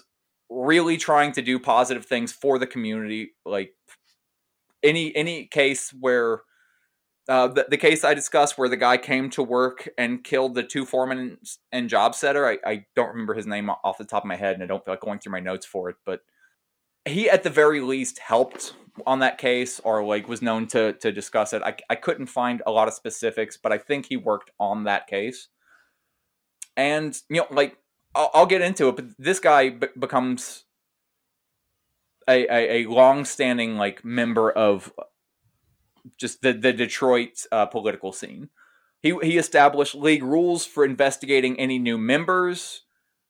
[0.50, 3.32] really trying to do positive things for the community.
[3.44, 3.72] Like
[4.82, 6.42] any any case where
[7.28, 10.62] uh, the, the case I discussed where the guy came to work and killed the
[10.62, 11.38] two foremen
[11.72, 12.46] and job setter.
[12.46, 14.84] I, I don't remember his name off the top of my head, and I don't
[14.84, 16.20] feel like going through my notes for it, but
[17.06, 18.74] he at the very least helped
[19.06, 21.62] on that case or like was known to to discuss it.
[21.62, 25.06] I, I couldn't find a lot of specifics, but I think he worked on that
[25.06, 25.48] case.
[26.76, 27.76] And you know, like
[28.14, 30.64] I'll, I'll get into it, but this guy be- becomes
[32.28, 34.92] a, a, a long-standing like member of
[36.18, 38.50] just the the Detroit uh, political scene.
[39.02, 42.82] He he established league rules for investigating any new members.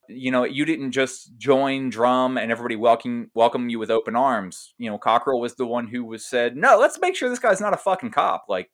[0.07, 4.73] You know, you didn't just join drum and everybody welcome welcome you with open arms.
[4.77, 7.59] You know, Cockrel was the one who was said, "No, let's make sure this guy's
[7.61, 8.69] not a fucking cop." Like,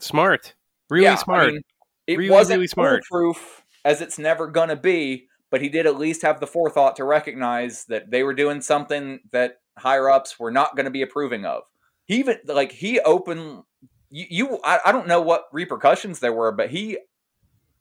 [0.00, 0.54] Smart.
[0.88, 1.52] Really yeah, I smart.
[1.52, 1.62] mean,
[2.06, 3.04] it Really, wasn't really smart.
[3.04, 7.04] foolproof as it's never gonna be, but he did at least have the forethought to
[7.04, 11.44] recognize that they were doing something that higher ups were not going to be approving
[11.44, 11.62] of.
[12.06, 13.62] He even like he opened
[14.10, 14.26] you.
[14.28, 16.98] you I, I don't know what repercussions there were, but he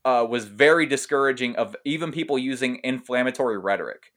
[0.03, 4.11] uh, was very discouraging of even people using inflammatory rhetoric.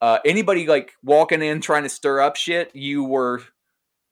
[0.00, 3.42] Uh, anybody like walking in trying to stir up shit, you were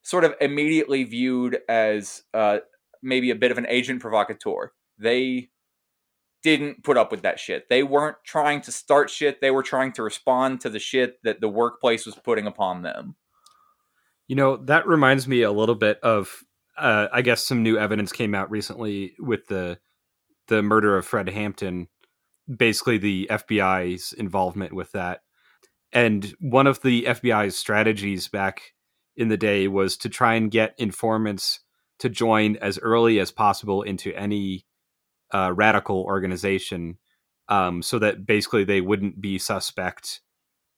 [0.02, 2.58] sort of immediately viewed as uh,
[3.02, 4.72] maybe a bit of an agent provocateur.
[4.98, 5.50] They
[6.42, 7.68] didn't put up with that shit.
[7.68, 9.40] They weren't trying to start shit.
[9.40, 13.16] They were trying to respond to the shit that the workplace was putting upon them.
[14.28, 16.44] You know, that reminds me a little bit of
[16.76, 19.78] uh, I guess some new evidence came out recently with the
[20.46, 21.88] the murder of Fred Hampton,
[22.54, 25.20] basically the FBI's involvement with that.
[25.92, 28.72] And one of the FBI's strategies back
[29.16, 31.60] in the day was to try and get informants
[31.98, 34.64] to join as early as possible into any
[35.32, 36.98] uh, radical organization
[37.48, 40.20] um, so that basically they wouldn't be suspect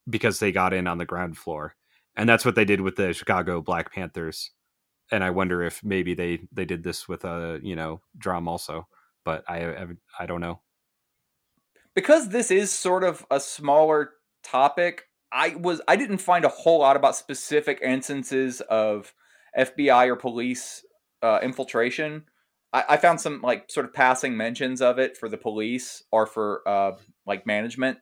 [0.09, 1.75] because they got in on the ground floor.
[2.17, 4.51] And that's what they did with the chicago black panthers.
[5.13, 8.87] And i wonder if maybe they they did this with a you know drum also
[9.25, 9.87] but i i,
[10.19, 10.61] I don't know.
[11.95, 16.81] Because this is sort of a smaller topic i was i didn't find a whole
[16.81, 19.13] lot about specific instances of
[19.59, 20.85] fbi or police
[21.23, 22.25] uh, infiltration
[22.73, 26.27] I, I found some like sort of passing mentions of it for the police or
[26.27, 26.93] for uh,
[27.27, 27.99] like management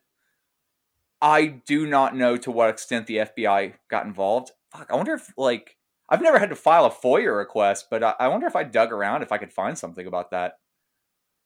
[1.20, 5.32] i do not know to what extent the fbi got involved Fuck, i wonder if
[5.36, 5.76] like
[6.08, 8.92] i've never had to file a foia request but i, I wonder if i dug
[8.92, 10.58] around if i could find something about that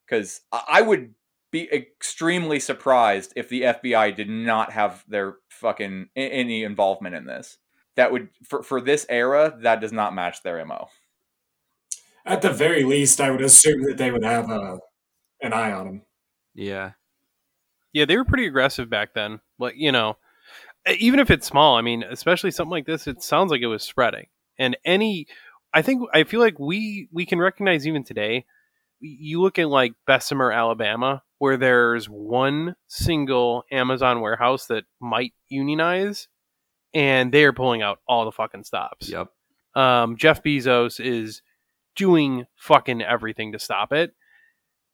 [0.06, 1.14] because I, I would
[1.52, 7.58] be extremely surprised if the FBI did not have their fucking any involvement in this.
[7.96, 10.88] That would for for this era that does not match their mo.
[12.24, 14.76] At the very least, I would assume that they would have uh,
[15.40, 16.02] an eye on him.
[16.54, 16.92] yeah
[17.92, 19.40] Yeah, they were pretty aggressive back then.
[19.58, 20.16] Like, you know,
[20.98, 23.82] even if it's small, I mean, especially something like this, it sounds like it was
[23.82, 24.26] spreading.
[24.58, 25.26] And any
[25.74, 28.44] I think I feel like we we can recognize even today,
[29.00, 36.28] you look at like Bessemer, Alabama, where there's one single Amazon warehouse that might unionize
[36.94, 39.08] and they are pulling out all the fucking stops.
[39.08, 39.28] yep
[39.74, 41.42] um, Jeff Bezos is
[41.96, 44.12] doing fucking everything to stop it.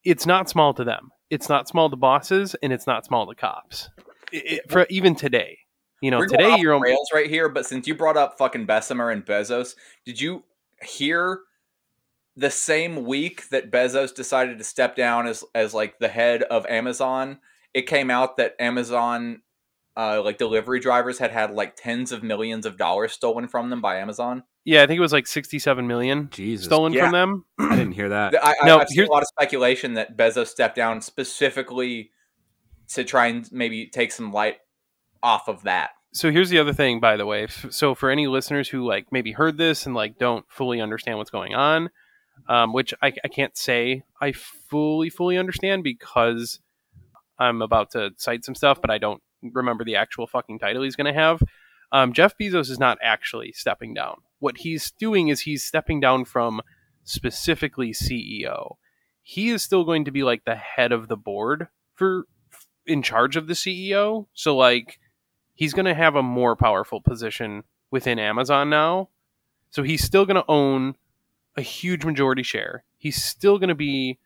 [0.04, 1.10] It's not small to them.
[1.30, 3.90] It's not small to bosses, and it's not small to cops.
[4.32, 5.58] It, it- for even today,
[6.00, 6.80] you know, We're today you're on.
[6.80, 9.74] rails right here, but since you brought up fucking Bessemer and Bezos,
[10.06, 10.44] did you
[10.82, 11.40] hear
[12.36, 16.64] the same week that Bezos decided to step down as as like the head of
[16.66, 17.40] Amazon,
[17.74, 19.42] it came out that Amazon
[19.96, 23.80] uh, like delivery drivers had had like tens of millions of dollars stolen from them
[23.80, 24.44] by Amazon.
[24.68, 27.04] Yeah, I think it was like sixty-seven million Jesus, stolen Yeah.
[27.04, 27.44] from them.
[27.58, 28.34] I didn't hear that.
[28.44, 32.10] I, I, No, I've seen here's- a lot of speculation that Bezos stepped down specifically
[32.88, 34.58] to try and maybe take some light
[35.22, 35.90] off of that.
[36.12, 39.32] so here's the other thing by the way so for any listeners who like maybe
[39.32, 41.90] heard this and like don't fully understand what's going on
[42.48, 46.60] um, which I, I can't say i fully fully understand because
[47.38, 50.96] i'm about to cite some stuff but i don't remember the actual fucking title he's
[50.96, 51.42] going to have
[51.90, 56.24] um, jeff bezos is not actually stepping down what he's doing is he's stepping down
[56.24, 56.60] from
[57.04, 58.76] specifically ceo
[59.22, 62.26] he is still going to be like the head of the board for
[62.86, 64.98] in charge of the ceo so like
[65.58, 69.08] he's going to have a more powerful position within Amazon now.
[69.70, 70.94] So he's still going to own
[71.56, 72.84] a huge majority share.
[72.96, 74.18] He's still going to be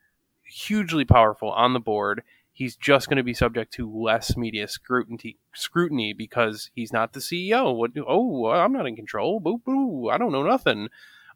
[0.43, 2.21] hugely powerful on the board.
[2.55, 7.19] He's just going to be subject to less media scrutiny scrutiny because he's not the
[7.19, 7.75] CEO.
[7.75, 7.91] What?
[8.07, 9.39] Oh, I'm not in control.
[9.39, 10.09] Boo boo.
[10.09, 10.89] I don't know nothing.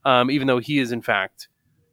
[0.05, 1.47] Um, even though he is in fact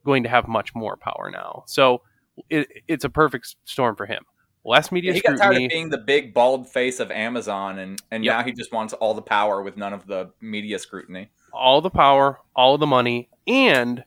[0.04, 1.64] going to have much more power now.
[1.66, 2.02] So
[2.50, 4.22] it, it's a perfect storm for him.
[4.66, 5.64] Less media he got tired scrutiny.
[5.66, 8.36] of being the big bald face of Amazon, and and Yep.
[8.38, 11.28] now he just wants all the power with none of the media scrutiny.
[11.52, 14.04] all the power, all the money, and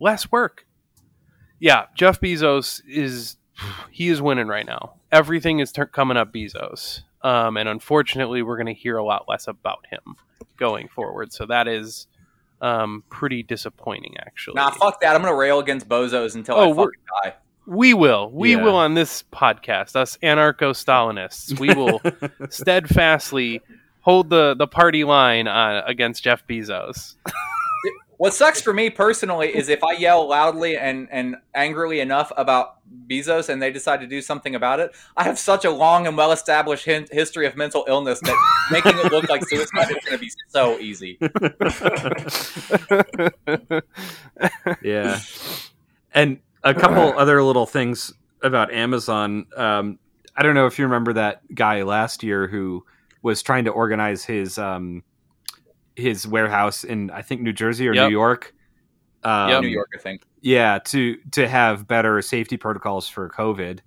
[0.00, 0.66] less work.
[1.58, 3.36] Yeah, Jeff Bezos is
[3.90, 4.94] he is winning right now.
[5.12, 9.26] Everything is tur coming up Bezos, um, and unfortunately, we're going to hear a lot
[9.28, 10.16] less about him
[10.56, 11.32] going forward.
[11.32, 12.06] So that is
[12.60, 14.54] um, pretty disappointing, actually.
[14.54, 15.14] Nah, fuck that.
[15.16, 16.76] I'm gonna rail against bozos until Oh, I we're-
[17.22, 17.34] fucking die.
[17.66, 18.30] We will.
[18.30, 18.62] We Yeah.
[18.64, 21.58] will on this podcast, us anarcho Stalinists.
[21.60, 22.00] We will
[22.50, 23.60] steadfastly
[24.00, 27.14] hold the, the party line uh, against Jeff Bezos.
[28.20, 32.76] What sucks for me personally is if I yell loudly and, and angrily enough about
[33.08, 36.18] Bezos and they decide to do something about it, I have such a long and
[36.18, 38.36] well established hin- history of mental illness that
[38.70, 41.18] making it look like suicide is going to be so easy.
[44.82, 45.18] yeah.
[46.12, 49.46] And a couple other little things about Amazon.
[49.56, 49.98] Um,
[50.36, 52.84] I don't know if you remember that guy last year who
[53.22, 55.04] was trying to organize his um,
[56.00, 58.08] his warehouse in I think New Jersey or Yep.
[58.08, 58.54] New York.
[59.22, 59.62] Um, Yep.
[59.62, 60.22] New York, I think.
[60.40, 63.80] Yeah, to to have better safety protocols for COVID.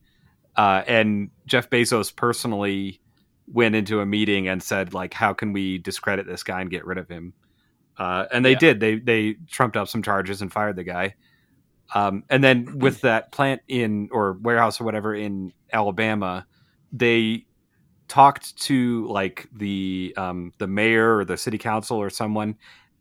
[0.56, 3.02] Uh, and Jeff Bezos personally
[3.48, 6.86] went into a meeting and said, like, how can we discredit this guy and get
[6.86, 7.34] rid of him?
[7.98, 8.60] Uh, and they Yeah.
[8.60, 8.80] did.
[8.80, 11.16] They they trumped up some charges and fired the guy.
[11.96, 16.46] Um, and then with that plant in or warehouse or whatever in Alabama,
[16.92, 17.46] they
[18.14, 22.56] talked to like the um, the mayor or the city council or someone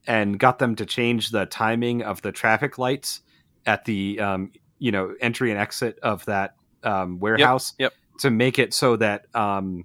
[0.06, 3.20] and got them to change the timing of the traffic lights
[3.66, 7.92] at the um, you know entry and exit of that um, warehouse yep.
[8.20, 9.84] to make it so that um,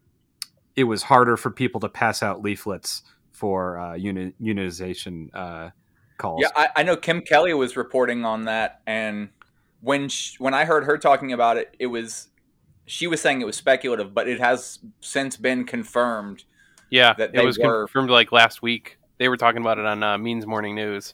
[0.77, 5.71] it was harder for people to pass out leaflets for uh, uni- unionization uh,
[6.17, 6.39] calls.
[6.41, 9.27] Yeah, I, I know Kim Kelly was reporting on that, and
[9.81, 12.29] when sh when I heard her talking about it, it was
[12.87, 16.43] she was saying it was speculative, but it has since been confirmed.
[16.89, 18.97] Yeah, that it was were- confirmed like last week.
[19.19, 21.13] They were talking about it on uh, Means Morning News.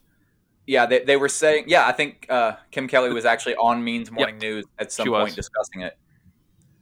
[0.67, 1.65] Yeah, they, they were saying.
[1.67, 5.09] Yeah, I think uh, Kim Kelly was actually on Means Morning News at some She
[5.09, 5.35] point was.
[5.35, 5.97] discussing it.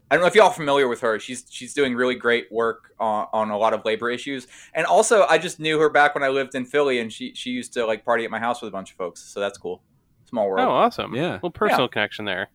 [0.09, 1.19] I don't know if y'all are familiar with her.
[1.19, 5.25] She's she's doing really great work on, on a lot of labor issues, and also
[5.27, 7.85] I just knew her back when I lived in Philly, and she she used to
[7.85, 9.81] like party at my house with a bunch of folks, so that's cool.
[10.25, 10.67] Small world.
[10.67, 11.15] Oh, awesome!
[11.15, 11.31] Yeah.
[11.31, 12.49] a little personal connection there.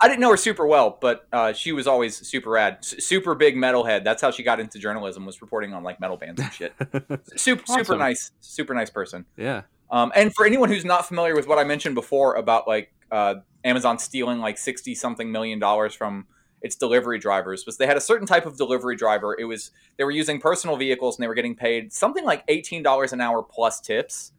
[0.00, 3.34] I didn't know her super well, but uh, she was always super rad, S- super
[3.34, 4.02] big metalhead.
[4.04, 6.74] That's how she got into journalism, was reporting on like metal bands and shit.
[7.36, 9.24] super super nice, super nice person.
[9.36, 9.62] yeah.
[9.90, 13.36] Um, and for anyone who's not familiar with what I mentioned before about like uh,
[13.64, 16.26] Amazon stealing like sixty something million dollars from
[16.62, 19.36] its delivery drivers, was they had a certain type of delivery driver.
[19.38, 22.82] It was they were using personal vehicles and they were getting paid something like eighteen
[22.82, 24.32] dollars an hour plus tips.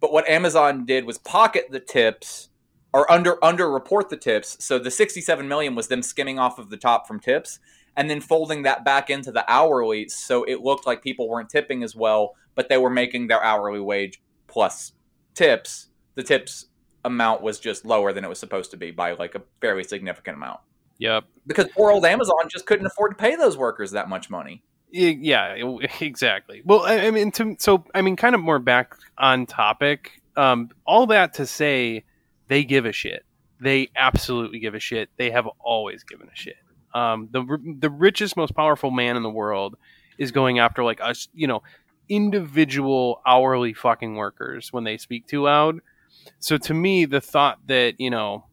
[0.00, 2.49] But what Amazon did was pocket the tips
[2.92, 4.56] or under under report the tips.
[4.64, 7.58] So the 67 million was them skimming off of the top from tips
[7.96, 11.82] and then folding that back into the hourly so it looked like people weren't tipping
[11.82, 14.92] as well, but they were making their hourly wage plus
[15.34, 15.88] tips.
[16.14, 16.66] The tips
[17.04, 20.36] amount was just lower than it was supposed to be by like a fairly significant
[20.36, 20.60] amount.
[20.98, 21.24] Yep.
[21.46, 24.62] Because poor old Amazon just couldn't afford to pay those workers that much money.
[24.92, 25.54] Yeah,
[26.00, 26.62] exactly.
[26.64, 30.20] Well, I, I mean, to, so I mean, kind of more back on topic.
[30.36, 32.04] Um, all that to say,
[32.50, 33.24] they give a shit.
[33.60, 35.08] They absolutely give a shit.
[35.16, 36.56] They have always given a shit.
[36.92, 39.76] Um, the the richest, most powerful man in the world
[40.18, 41.62] is going after like us, you know,
[42.08, 45.78] individual hourly fucking workers when they speak too loud.
[46.40, 48.46] So to me, the thought that you know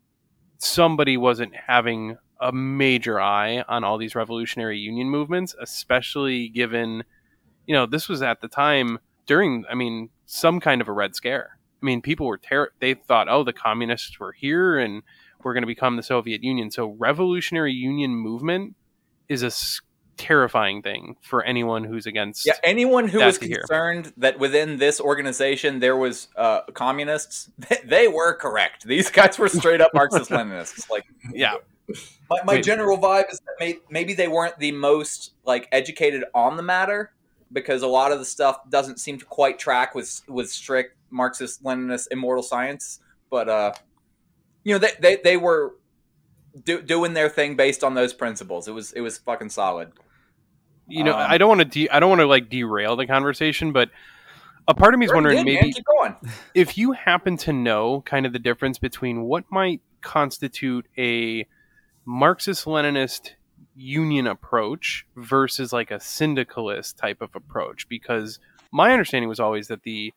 [0.59, 7.03] somebody wasn't having a major eye on all these revolutionary union movements, especially given
[7.65, 11.15] you know this was at the time during I mean some kind of a red
[11.15, 11.56] scare.
[11.81, 15.03] I mean, people were ter- they thought, oh, the communists were here and
[15.43, 16.71] we're going to become the Soviet Union.
[16.71, 18.75] So revolutionary union movement
[19.29, 19.51] is a
[20.17, 22.45] terrifying thing for anyone who's against.
[22.45, 23.59] Yeah, anyone who was to hear.
[23.59, 28.85] concerned that within this organization there was uh, communists, they, they were correct.
[28.85, 30.89] These guys were straight up Marxist Leninists.
[30.89, 31.55] Like, yeah,
[32.29, 32.65] my, my Wait.
[32.65, 37.11] general vibe is that may, maybe they weren't the most like educated on the matter
[37.51, 41.63] because a lot of the stuff doesn't seem to quite track with with strict Marxist
[41.63, 42.99] Leninist immortal science.
[43.29, 43.73] But uh,
[44.63, 45.75] you know, they they, they were
[46.63, 48.67] do, doing their thing based on those principles.
[48.67, 49.91] It was it was fucking solid.
[50.87, 53.07] you know, Um, I don't want to de- I don't want to like derail the
[53.07, 53.89] conversation, but
[54.67, 55.73] a part of me is wondering good, maybe
[56.53, 61.47] if you happen to know kind of the difference between what might constitute a
[62.05, 63.31] Marxist Leninist
[63.77, 68.39] union approach versus like a syndicalist type of approach, because
[68.71, 70.13] my understanding was always that the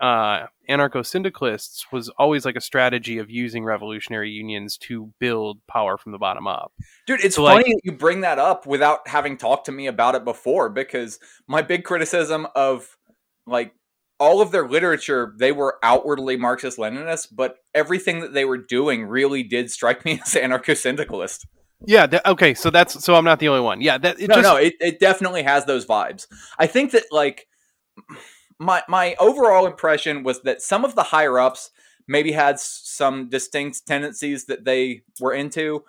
[0.00, 5.98] uh, anarcho syndicalists was always like a strategy of using revolutionary unions to build power
[5.98, 6.72] from the bottom up.
[7.06, 9.86] Dude, it's So, funny like- that you bring that up without having talked to me
[9.86, 12.96] about it before because my big criticism of
[13.46, 13.74] like
[14.18, 19.04] all of their literature, they were outwardly Marxist Leninist, but everything that they were doing
[19.04, 21.46] really did strike me as anarcho syndicalist.
[21.86, 22.06] Yeah.
[22.06, 22.54] That, okay.
[22.54, 23.80] So that's so I'm not the only one.
[23.80, 23.98] Yeah.
[23.98, 26.26] That it No, just no, it, it definitely has those vibes.
[26.58, 27.46] I think that like
[28.58, 31.70] my my overall impression was that some of the higher ups
[32.06, 35.84] maybe had some distinct tendencies that they were into,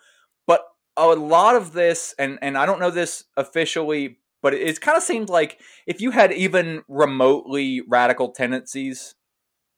[0.47, 0.63] but
[0.95, 4.97] a lot of this, and and I don't know this officially, but it, it kind
[4.97, 9.15] of seemed like if you had even remotely radical tendencies,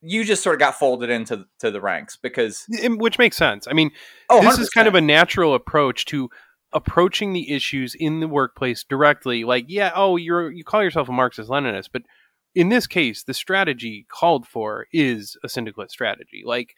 [0.04, 3.68] you just sort of got folded into to the ranks because which makes sense.
[3.68, 3.92] I mean,
[4.30, 6.30] oh, this is kind of a natural approach to
[6.74, 9.44] approaching the issues in the workplace directly.
[9.44, 12.02] Like yeah oh you're you call yourself a marxist leninist but
[12.56, 16.44] in this case the strategy called for is a syndicalist strategy.
[16.46, 16.74] Like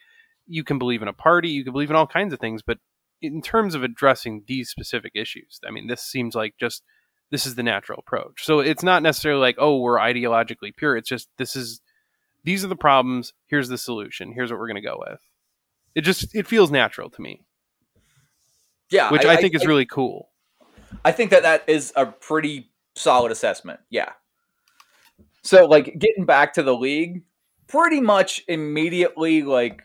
[0.46, 2.78] you can believe in a party you can believe in all kinds of things but
[3.22, 6.82] in terms of addressing these specific issues i mean this seems like just
[7.30, 8.44] this is the natural approach.
[8.44, 10.96] So it's not necessarily like oh we're ideologically pure.
[10.96, 11.80] It's just this is
[12.46, 15.20] these are the problems here's the solution here's what we're going to go with
[15.94, 17.42] it just it feels natural to me
[18.90, 20.30] yeah, which I, think is really cool.
[21.04, 23.80] I think that that is a pretty solid assessment.
[23.90, 24.12] Yeah.
[25.42, 27.22] So, like, getting back to the league,
[27.68, 29.82] pretty much immediately, like,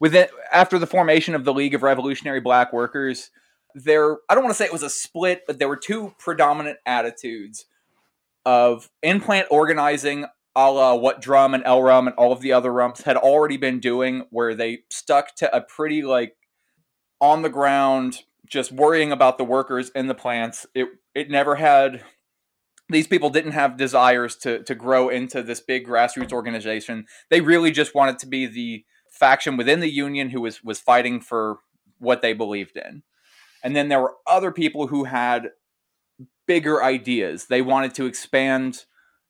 [0.00, 3.30] within after the formation of the League of Revolutionary Black Workers,
[3.74, 6.78] there I don't want to say it was a split, but there were two predominant
[6.86, 7.66] attitudes
[8.44, 10.26] of in-plant organizing
[10.56, 13.80] a la what Drum and Elrum and all of the other rumps had already been
[13.80, 16.36] doing, where they stuck to a pretty like
[17.20, 20.66] on the ground, just worrying about the workers in the plants.
[20.74, 22.04] It it never had
[22.88, 27.06] these people didn't have desires to to grow into this big grassroots organization.
[27.30, 31.20] They really just wanted to be the faction within the union who was was fighting
[31.20, 31.58] for
[31.98, 33.02] what they believed in.
[33.62, 35.50] And then there were other people who had
[36.46, 37.46] bigger ideas.
[37.46, 38.84] They wanted to expand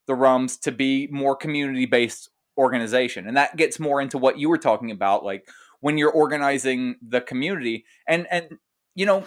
[0.07, 3.27] the rums to be more community based organization.
[3.27, 5.49] And that gets more into what you were talking about like
[5.81, 7.85] when you're organizing the community.
[8.09, 8.59] And and
[8.95, 9.27] you know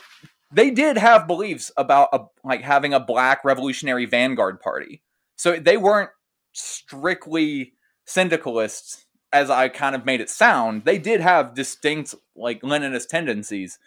[0.54, 5.02] they did have beliefs about a, like having a black revolutionary vanguard party.
[5.36, 6.10] So they weren't
[6.54, 7.74] strictly
[8.06, 10.86] syndicalists as i kind of made it sound.
[10.86, 13.78] They did have distinct like leninist tendencies.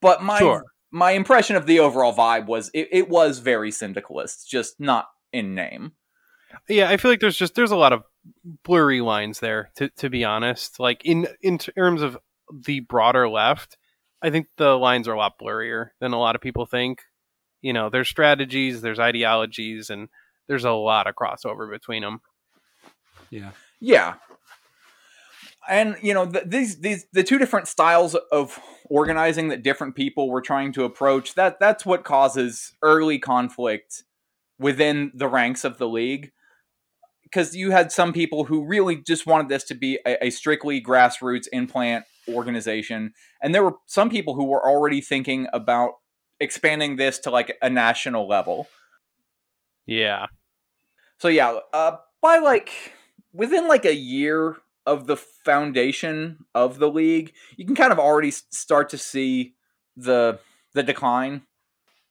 [0.00, 0.64] But my Sure.
[0.92, 5.54] my impression of the overall vibe was it, it was very syndicalist just not in
[5.54, 5.92] name
[6.68, 8.02] Yeah, I feel like there's just there's a lot of
[8.64, 9.70] blurry lines there.
[9.76, 12.18] To to be honest, like in in terms of
[12.66, 13.76] the broader left,
[14.22, 17.02] I think the lines are a lot blurrier than a lot of people think.
[17.62, 20.08] You know, there's strategies, there's ideologies, and
[20.46, 22.20] there's a lot of crossover between them.
[23.30, 23.50] Yeah.
[23.80, 24.14] Yeah.
[25.68, 30.30] And you know th- these these the two different styles of organizing that different people
[30.30, 34.04] were trying to approach that that's what causes early conflict
[34.60, 36.30] within the ranks of the league
[37.26, 40.80] because you had some people who really just wanted this to be a, a strictly
[40.80, 43.12] grassroots in-plant organization
[43.42, 45.92] and there were some people who were already thinking about
[46.40, 48.66] expanding this to like a national level
[49.86, 50.26] Yeah,
[51.18, 52.70] so yeah, uh, by like
[53.32, 58.30] within like a year of the foundation of the league, you can kind of already
[58.30, 59.54] start to see
[59.96, 60.38] the
[60.74, 61.42] the decline.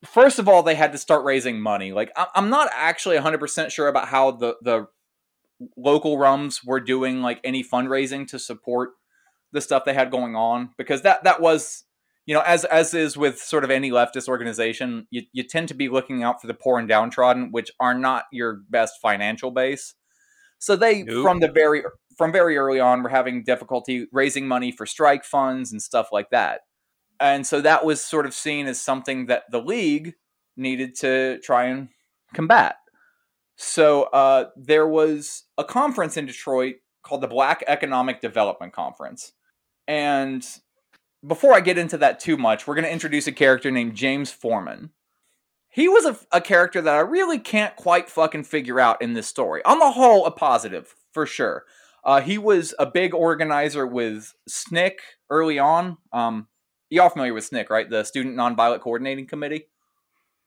[0.05, 1.91] First of all, they had to start raising money.
[1.91, 4.87] Like I'm not actually 100% sure about how the the
[5.77, 8.91] local rums were doing like any fundraising to support
[9.51, 11.85] the stuff they had going on because that that was
[12.25, 15.73] you know as as is with sort of any leftist organization you, you tend to
[15.73, 19.93] be looking out for the poor and downtrodden which are not your best financial base.
[20.59, 21.23] So they Nope.
[21.23, 21.83] from the very
[22.17, 26.29] from very early on were having difficulty raising money for strike funds and stuff like
[26.31, 26.61] that.
[27.19, 30.15] And so that was sort of seen as something that the league
[30.57, 31.89] needed to try and
[32.33, 32.75] combat
[33.57, 39.33] so uh, there was a conference in Detroit called the Black Economic Development Conference.
[39.87, 40.45] And
[41.25, 44.31] before I get into that too much, we're going to introduce a character named James
[44.31, 44.89] Forman.
[45.69, 49.27] He was a, a character that I really can't quite fucking figure out in this
[49.27, 49.63] story.
[49.65, 51.63] On the whole, a positive, for sure.
[52.03, 54.93] Uh, he was a big organizer with SNCC
[55.29, 55.97] early on.
[56.13, 56.47] Um,
[56.89, 57.89] you all familiar with SNCC, right?
[57.89, 59.67] The Student Nonviolent Coordinating Committee.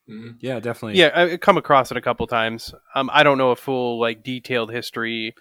[0.08, 0.36] Mhm.
[0.40, 0.98] Yeah, definitely.
[0.98, 2.74] Yeah, I come across it a couple times.
[2.94, 5.34] Um, I don't know a full like detailed history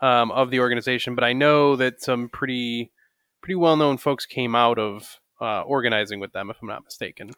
[0.00, 2.90] um, of the organization, but I know that some pretty
[3.42, 7.30] pretty well known folks came out of uh, organizing with them, if I'm not mistaken.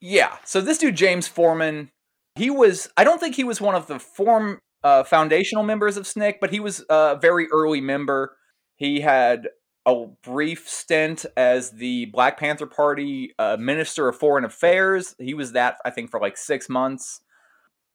[0.00, 0.36] Yeah.
[0.44, 1.90] So this dude James Forman,
[2.34, 6.04] he was I don't think he was one of the form uh, foundational members of
[6.04, 8.36] SNCC, but he was a very early member.
[8.76, 9.48] He had
[9.88, 15.14] a brief stint as the Black Panther Party uh, Minister of Foreign Affairs.
[15.18, 17.22] He was that I think for like six months.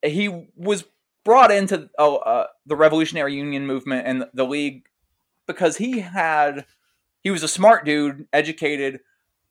[0.02, 0.86] He was
[1.24, 4.88] brought into oh, uh, the Revolutionary Union movement and the League
[5.46, 6.66] because he had
[7.22, 9.02] he was a smart dude, educated,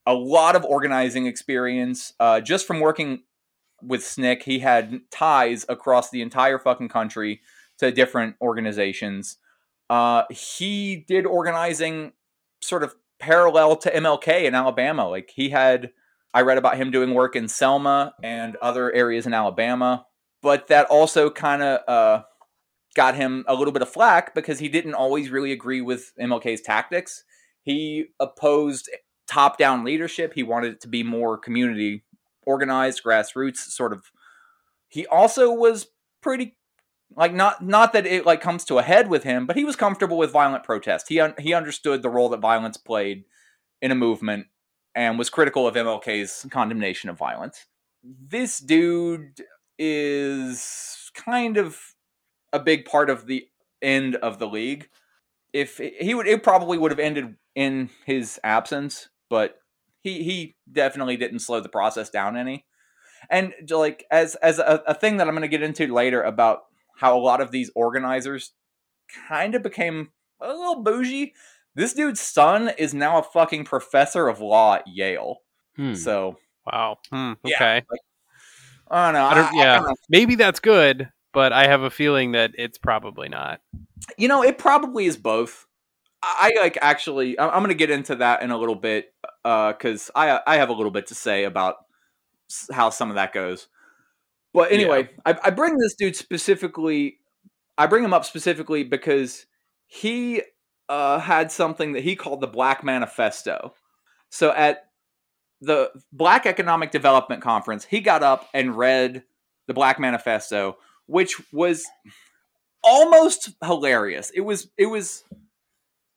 [0.05, 3.22] a lot of organizing experience uh, just from working
[3.80, 4.43] with SNCC.
[4.43, 7.40] He had ties across the entire fucking country
[7.78, 9.38] to different organizations.
[9.88, 12.12] Uh, he did organizing
[12.62, 15.08] sort of parallel to MLK in Alabama.
[15.08, 15.90] Like he had,
[16.32, 20.06] I read about him doing work in Selma and other areas in Alabama,
[20.42, 22.22] but that also kind of uh,
[22.94, 26.60] got him a little bit of flack because he didn't always really agree with MLK's
[26.60, 27.24] tactics.
[27.62, 28.90] He opposed
[29.26, 30.34] top down leadership.
[30.34, 32.04] He wanted it to be more community
[32.44, 34.10] organized, grassroots sort of.
[34.88, 35.88] He also was
[36.20, 36.56] pretty
[37.16, 39.76] like not not that it like comes to a head with him, but he was
[39.76, 41.08] comfortable with violent protest.
[41.08, 43.24] He un- he understood the role that violence played
[43.80, 44.46] in a movement
[44.94, 47.66] and was critical of MLK's condemnation of violence.
[48.02, 49.42] This dude
[49.78, 51.80] is kind of
[52.52, 53.46] a big part of the
[53.80, 54.88] end of the league.
[55.52, 59.56] If he would, it probably would have ended in his absence, but
[60.02, 62.64] he he definitely didn't slow the process down any.
[63.30, 66.62] And like as as a, a thing that I'm going to get into later about
[66.97, 68.53] how a lot of these organizers
[69.28, 71.34] kind of became a little bougie.
[71.74, 75.38] This dude's son is now a fucking professor of law at Yale.
[75.76, 75.95] Hmm.
[75.95, 76.36] So
[76.66, 76.99] Wow.
[77.11, 77.57] Hmm, Yeah.
[77.57, 77.82] okay.
[78.90, 79.24] I don't know.
[79.26, 79.76] I don't- I- I yeah.
[79.78, 79.95] don't know.
[80.09, 83.61] Maybe that's good, but I have a feeling that it's probably not.
[84.18, 85.66] You know, it probably is both.
[86.22, 87.38] I I, like actually.
[87.38, 89.12] I- I'm going to get into that in a little bit
[89.43, 91.76] because I I have a little bit to say about
[92.70, 93.66] how some of that goes.
[94.53, 97.18] But anyway, I, I bring this dude specifically.
[97.78, 99.46] I bring him up specifically because
[99.86, 100.42] he
[100.88, 103.74] uh, had something that he called the Black Manifesto.
[104.28, 104.84] So at
[105.61, 109.22] the Black Economic Development Conference, he got up and read
[109.68, 110.76] the Black Manifesto,
[111.07, 111.84] which was
[112.82, 114.30] almost hilarious.
[114.34, 115.24] It was it was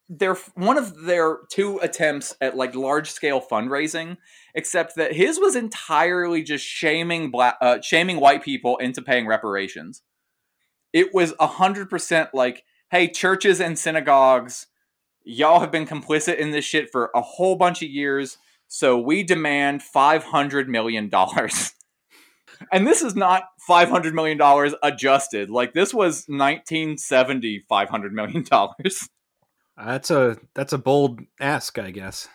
[0.08, 4.18] their one of their two attempts at like large scale fundraising,
[4.54, 10.04] except that his was entirely just shaming black uh, shaming white people into paying reparations.
[10.94, 14.68] It was hundred percent like, hey, churches and synagogues,
[15.24, 18.38] y'all have been complicit in this shit for a whole bunch of years,
[18.68, 21.72] so we demand five hundred million dollars.
[22.72, 25.50] And this is not five hundred million dollars adjusted.
[25.50, 29.10] Like this was nineteen seventy five hundred million dollars.
[29.78, 32.28] Uh, that's a that's a bold ask, I guess.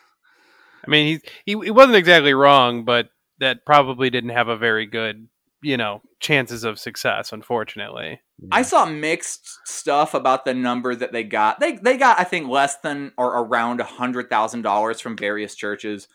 [0.86, 4.86] I mean, he, he he wasn't exactly wrong, but that probably didn't have a very
[4.86, 5.28] good,
[5.62, 7.32] you know, chances of success.
[7.32, 8.20] Unfortunately.
[8.51, 11.61] I saw mixed stuff about the number that they got.
[11.61, 15.55] They they got I think less than or around a hundred thousand dollars from various
[15.55, 16.09] churches,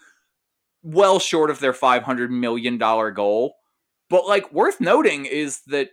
[0.82, 3.56] well short of their five hundred million dollar goal.
[4.10, 5.90] But like worth noting is that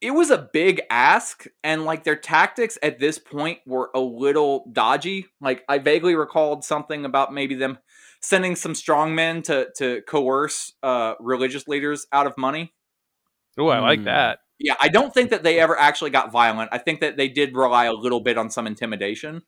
[0.00, 4.68] it was a big ask, and like their tactics at this point were a little
[4.72, 5.26] dodgy.
[5.40, 7.78] Like I vaguely recalled something about maybe them
[8.20, 12.74] sending some strongmen to to coerce uh, religious leaders out of money.
[13.58, 14.04] Oh, I like Hmm.
[14.04, 14.38] that.
[14.58, 16.70] Yeah, I don't think that they ever actually got violent.
[16.72, 19.42] I think that they did rely a little bit on some intimidation.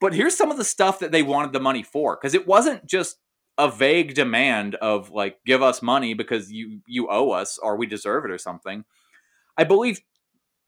[0.00, 2.86] But here's some of the stuff that they wanted the money for because it wasn't
[2.86, 3.16] just
[3.58, 7.86] a vague demand of like give us money because you you owe us or we
[7.86, 8.84] deserve it or something.
[9.60, 10.00] I believe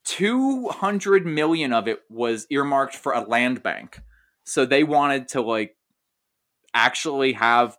[0.04, 4.02] 200 million of it was earmarked for a land bank.
[4.44, 5.76] So they wanted to like
[6.74, 7.78] actually have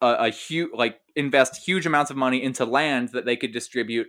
[0.00, 4.06] a huge like invest huge amounts of money into land that they could distribute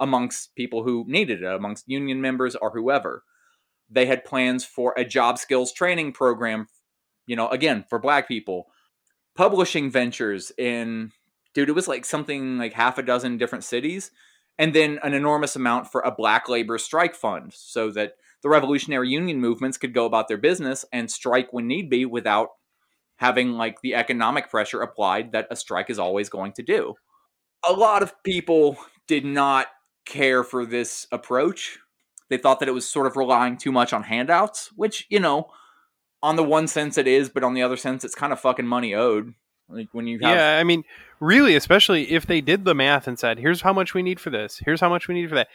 [0.00, 3.22] amongst people who needed it, amongst union members or whoever.
[3.90, 6.68] They had plans for a job skills training program,
[7.26, 8.68] you know, again, for black people,
[9.34, 11.12] publishing ventures in,
[11.52, 14.10] dude, it was like something like half a dozen different cities,
[14.58, 19.08] and then an enormous amount for a black labor strike fund so that the revolutionary
[19.08, 22.50] union movements could go about their business and strike when need be without
[23.16, 26.94] having like the economic pressure applied that a strike is always going to do.
[27.68, 28.76] A lot of people
[29.06, 29.68] did not
[30.04, 31.78] care for this approach.
[32.28, 35.50] They thought that it was sort of relying too much on handouts, which, you know,
[36.22, 38.66] on the one sense it is, but on the other sense it's kind of fucking
[38.66, 39.34] money owed.
[39.68, 40.84] Like when you have Yeah, I mean,
[41.20, 44.30] really, especially if they did the math and said, "Here's how much we need for
[44.30, 44.60] this.
[44.64, 45.48] Here's how much we need for that."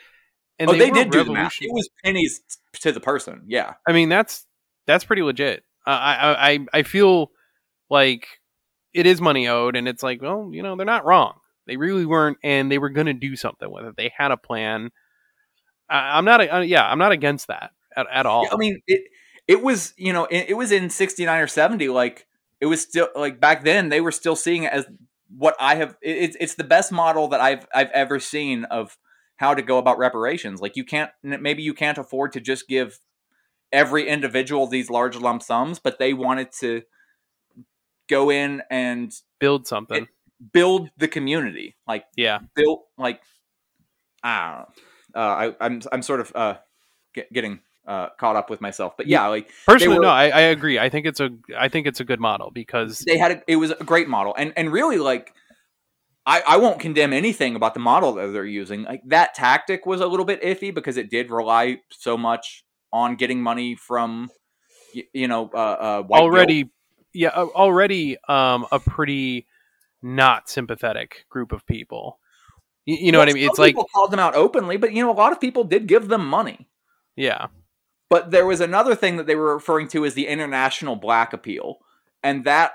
[0.60, 1.56] And oh, they, were did do the math.
[1.62, 2.42] It was pennies
[2.82, 3.44] to the person.
[3.48, 3.74] Yeah.
[3.88, 4.46] I mean, that's
[4.86, 5.64] that's pretty legit.
[5.88, 7.32] Uh, I, I I I feel
[7.90, 8.28] like
[8.94, 11.36] it is money owed, and it's like, well, you know, they're not wrong.
[11.68, 13.96] They really weren't, and they were going to do something with it.
[13.96, 14.92] They had a plan.
[15.90, 18.44] I, I'm not, uh, yeah, I'm not against that at, at all.
[18.44, 19.04] Yeah, I mean, it
[19.48, 21.90] it was you know it, it was in '69 or '70.
[21.90, 22.28] Like
[22.62, 24.86] it was still like back then they were still seeing it as
[25.36, 25.98] what I have.
[26.02, 28.98] It's it's the best model that I've I've ever seen of
[29.38, 30.62] how to go about reparations.
[30.62, 33.00] Like you can't maybe you can't afford to just give
[33.74, 36.84] every individual these large lump sums, but they wanted to
[38.10, 40.08] go in and Build something.
[40.54, 41.76] build the community.
[41.88, 43.22] Like yeah, build like
[44.24, 45.22] I don't know.
[45.22, 46.56] Uh, I, I'm I'm sort of uh,
[47.14, 50.42] get, getting uh, caught up with myself, but yeah, like personally, were- no, I, I
[50.42, 50.80] agree.
[50.80, 53.56] I think it's a I think it's a good model because they had a, it
[53.58, 55.34] was a great model, and and really like
[56.26, 58.84] I I won't condemn anything about the model that they're using.
[58.84, 62.64] Like that tactic was a little bit iffy because it did rely so much
[62.94, 64.30] on getting money from
[64.96, 66.32] y- you know uh, uh white guilt.
[66.32, 66.70] already
[67.14, 69.48] yeah uh, already um a pretty
[70.02, 72.20] not sympathetic group of people
[72.86, 74.94] you, you know Well, what i mean it's like people called them out openly, but
[74.94, 76.68] you know a lot of people did give them money.
[77.16, 77.48] yeah
[78.12, 81.78] But there was another thing that they were referring to as the international black appeal,
[82.22, 82.74] and that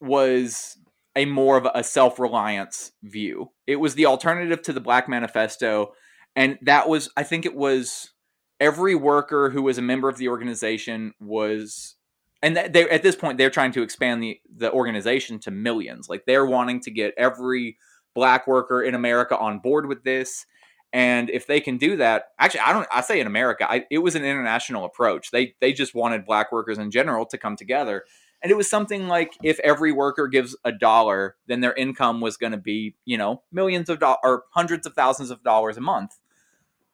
[0.00, 0.78] was
[1.14, 3.50] a more of a self-reliance view.
[3.66, 5.92] It was the alternative to the Black Manifesto,
[6.34, 8.12] and that was I think it was
[8.60, 11.96] every worker who was a member of the organization was
[12.40, 16.08] and they at this point they're trying to expand the the organization to millions.
[16.08, 17.76] Like they're wanting to get every
[18.14, 20.46] black worker in America on board with this.
[20.92, 22.86] And if they can do that, actually, I don't.
[22.92, 25.30] I say in America, I, it was an international approach.
[25.30, 28.04] They they just wanted black workers in general to come together,
[28.42, 32.36] and it was something like if every worker gives a dollar, then their income was
[32.36, 35.80] going to be you know millions of dollars or hundreds of thousands of dollars a
[35.80, 36.18] month,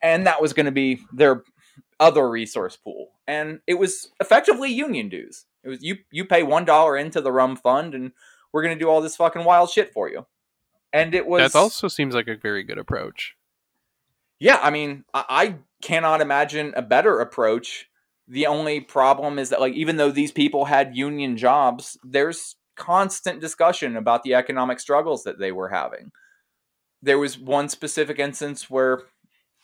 [0.01, 1.43] and that was going to be their
[1.99, 5.47] other resource pool, and it was effectively union dues.
[5.65, 8.13] It was you you pay one dollar into the rum fund, and
[8.53, 10.25] we're going to do all this fucking wild shit for you,
[10.93, 13.35] and it was that also seems like a very good approach
[14.41, 17.89] yeah, I mean, I, I cannot imagine a better approach.
[18.27, 23.41] The only problem is that, like, even though these people had union jobs, there's constant
[23.41, 26.13] discussion about the economic struggles that they were having.
[27.03, 29.03] There was one specific instance where,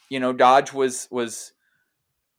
[0.08, 1.52] you know, Dodge was was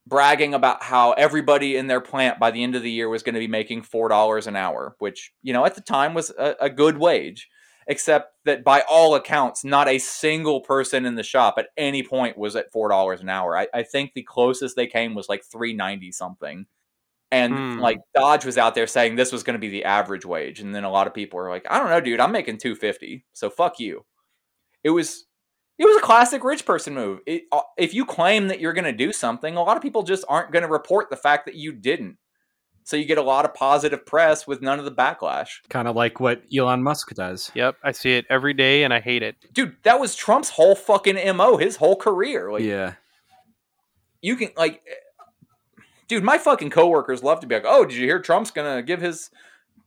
[0.07, 3.33] bragging about how everybody in their plant by the end of the year was going
[3.33, 6.55] to be making four dollars an hour, which you know at the time was a,
[6.61, 7.49] a good wage
[7.88, 12.38] except that by all accounts, not a single person in the shop at any point
[12.38, 13.57] was at four dollars an hour.
[13.57, 16.65] I, I think the closest they came was like three ninety something.
[17.31, 17.79] And Hmm.
[17.79, 20.73] like Dodge was out there saying this was going to be the average wage, and
[20.73, 23.25] then a lot of people were like, "I don't know, dude, I'm making two fifty,
[23.33, 24.05] so fuck you."
[24.83, 25.25] It was,
[25.79, 27.19] it was a classic rich person move.
[27.25, 30.03] It, uh, if you claim that you're going to do something, a lot of people
[30.03, 32.17] just aren't going to report the fact that you didn't.
[32.86, 35.49] So you get a lot of positive press with none of the backlash.
[35.69, 37.51] Kind of like what Elon Musk does.
[37.55, 40.75] yep i see it every day and i hate it dude that was trump's whole
[40.75, 42.93] fucking mo his whole career like yeah.
[44.21, 44.81] you can like
[46.07, 49.01] dude my fucking coworkers love to be like oh did you hear trump's gonna give
[49.01, 49.29] his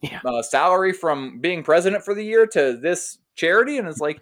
[0.00, 0.20] Yeah.
[0.24, 4.20] uh, salary from being president for the year to this charity and it's like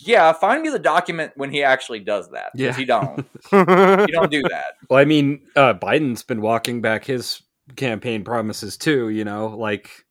[0.00, 2.50] yeah find me the document when he actually does that.
[2.54, 2.72] Yeah.
[2.74, 3.18] he don't
[3.52, 7.42] you don't do that Well, I mean, uh, Biden's been walking back his
[7.76, 9.08] campaign promises too.
[9.08, 10.04] You know, like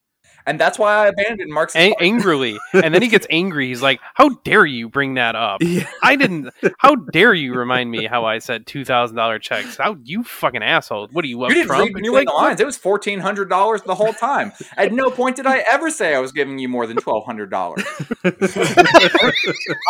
[0.46, 2.06] and that's why i abandoned marxist A- Party.
[2.06, 5.88] angrily and then he gets angry he's like how dare you bring that up yeah,
[6.02, 6.50] i didn't
[6.80, 11.24] how dare you remind me how i said $2000 checks how you fucking asshole what
[11.24, 12.60] are you love you didn't trump read and you're between like the lines.
[12.60, 14.52] It was fourteen hundred dollars the whole time.
[14.78, 17.50] At no point did I ever say I was giving you more than twelve hundred
[17.50, 17.84] dollars.
[18.24, 18.32] I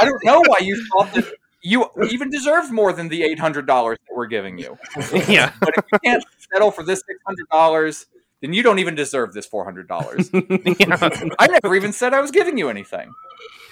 [0.02, 1.26] don't know why you thought that
[1.64, 4.78] you even deserve more than the eight hundred dollars that we're giving you.
[5.28, 5.54] yeah.
[5.60, 8.06] But if you can't settle for this six hundred dollars,
[8.42, 10.30] then you don't even deserve this four hundred dollars.
[10.34, 13.14] I never even said I was giving you anything.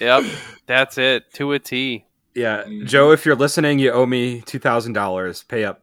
[0.00, 0.24] Yep.
[0.66, 1.32] That's it.
[1.34, 2.06] To a T.
[2.34, 2.86] Yeah, Mm-hmm.
[2.86, 5.42] Joe, if you're listening, you owe me two thousand dollars.
[5.44, 5.82] Pay up.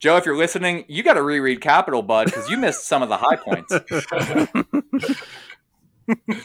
[0.00, 3.08] Joe, if you're listening, you got to reread Capital, bud, because you missed some of
[3.08, 3.72] the high points.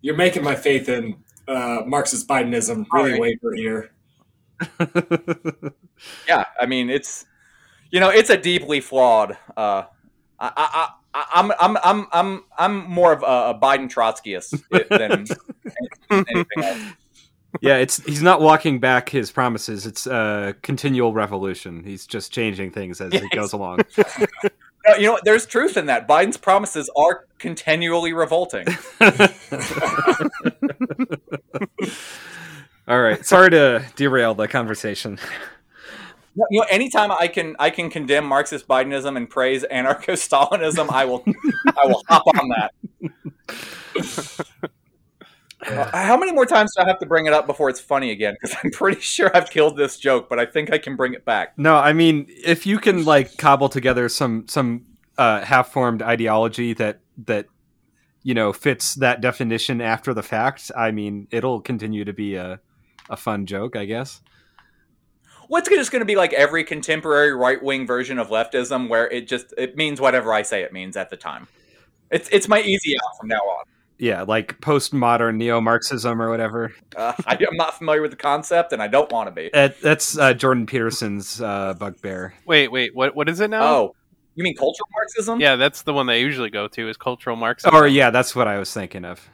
[0.00, 1.14] You're making my faith in
[1.52, 3.38] uh, Marxist Bidenism really Alright.
[3.42, 3.90] waver here.
[6.28, 7.24] Yeah, I mean it's
[7.90, 9.36] you know it's a deeply flawed.
[9.56, 9.84] Uh,
[10.38, 15.26] I, I, I, I'm I'm I'm I'm I'm more of a, a Biden Trotskyist than
[16.28, 16.78] anything else.
[17.60, 19.86] yeah, it's he's not walking back his promises.
[19.86, 21.84] It's a continual revolution.
[21.84, 23.80] He's just changing things as it goes along.
[24.86, 25.24] No, you know what?
[25.24, 26.08] There's truth in that.
[26.08, 28.66] Biden's promises are continually revolting.
[32.88, 35.18] All right, sorry to derail the conversation.
[36.34, 41.22] You know, anytime I can I can condemn Marxist Bidenism and praise anarcho-Stalinism, I will
[41.66, 42.72] I will hop on that.
[45.64, 48.34] How many more times do I have to bring it up before it's funny again?
[48.40, 51.24] Because I'm pretty sure I've killed this joke, but I think I can bring it
[51.24, 51.56] back.
[51.58, 54.86] No, I mean, if you can like cobble together some some
[55.18, 57.46] uh, half-formed ideology that that
[58.22, 62.60] you know fits that definition after the fact, I mean, it'll continue to be a
[63.08, 64.20] a fun joke, I guess.
[65.48, 69.28] What's just going to be like every contemporary right wing version of leftism, where it
[69.28, 71.46] just it means whatever I say it means at the time.
[72.10, 73.64] It's it's my easy out from now on.
[74.02, 76.74] Yeah, like postmodern neo-Marxism or whatever.
[76.96, 79.48] Uh, I, I'm not familiar with the concept, and I don't want to be.
[79.52, 82.34] That, that's uh, Jordan Peterson's uh, bugbear.
[82.44, 82.96] Wait, wait.
[82.96, 83.14] What?
[83.14, 83.62] What is it now?
[83.62, 83.94] Oh,
[84.34, 85.38] you mean cultural Marxism?
[85.38, 87.72] Yeah, that's the one they usually go to is cultural Marxism.
[87.76, 89.24] Or yeah, that's what I was thinking of.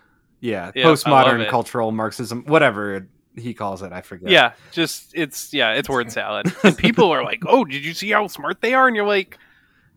[0.41, 4.29] Yeah, Yeah, postmodern cultural Marxism, whatever he calls it, I forget.
[4.29, 6.55] Yeah, just it's yeah, it's word salad.
[6.63, 9.39] And people are like, "Oh, did you see how smart they are?" And you're like,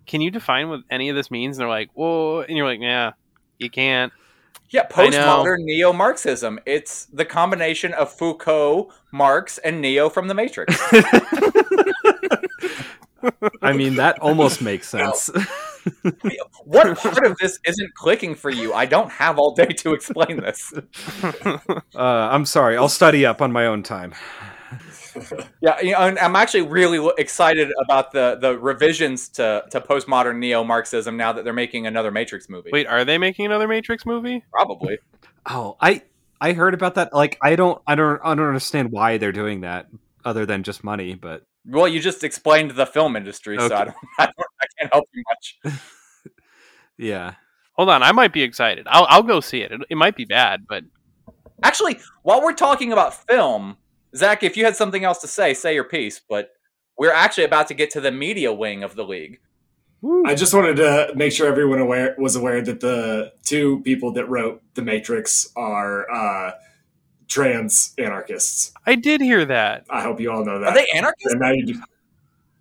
[0.05, 2.79] "Can you define what any of this means?" And they're like, "Whoa," and you're like,
[2.79, 3.11] "Yeah,
[3.59, 4.13] you can't."
[4.69, 6.59] Yeah, postmodern neo Marxism.
[6.65, 10.77] It's the combination of Foucault, Marx, and Neo from the Matrix.
[13.61, 15.29] I mean that almost makes sense.
[16.63, 18.73] what part of this isn't clicking for you?
[18.73, 20.73] I don't have all day to explain this.
[21.23, 24.13] uh, I'm sorry, I'll study up on my own time.
[25.61, 30.63] Yeah, you know, I'm actually really excited about the the revisions to to postmodern neo
[30.63, 32.71] Marxism now that they're making another Matrix movie.
[32.73, 34.43] Wait, are they making another Matrix movie?
[34.51, 34.97] Probably.
[35.45, 36.01] Oh, I
[36.39, 37.13] I heard about that.
[37.13, 39.87] Like, I don't I don't I don't understand why they're doing that,
[40.25, 41.13] other than just money.
[41.13, 44.93] But Well, you just explained the film industry, so I don't, I don't, I can't
[44.93, 45.75] help you much.
[46.97, 47.35] yeah,
[47.73, 48.87] Hold on, I might be excited.
[48.89, 49.71] I'll I'll go see it.
[49.71, 50.83] It, it might be bad, but
[51.63, 53.77] Actually, while we're talking about film,
[54.15, 56.19] Zach, if you had something else to say, say your piece.
[56.19, 56.51] But
[56.97, 59.39] we're actually about to get to the media wing of the league.
[60.25, 64.27] I just wanted to make sure everyone aware was aware that the two people that
[64.27, 66.51] wrote The Matrix are uh,
[67.27, 68.73] trans anarchists.
[68.85, 69.85] I did hear that.
[69.91, 70.69] I hope you all know that.
[70.69, 71.31] Are they anarchists?
[71.31, 71.81] And now you do.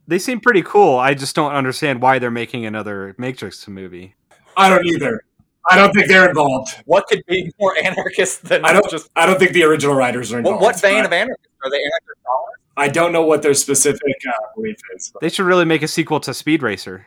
[0.07, 0.99] they seem pretty cool.
[0.99, 4.15] I just don't understand why they're making another Matrix movie.
[4.55, 5.23] I don't either.
[5.69, 6.75] I don't think they're involved.
[6.87, 8.89] What could be more anarchist than I don't.
[8.91, 10.63] just I don't think the original writers are involved.
[10.63, 11.77] what vein of anarchists are they?
[11.79, 12.55] Anarchist scholars?
[12.77, 15.13] I don't know what their specific uh, belief is.
[15.21, 17.07] They should really make a sequel to Speed Racer.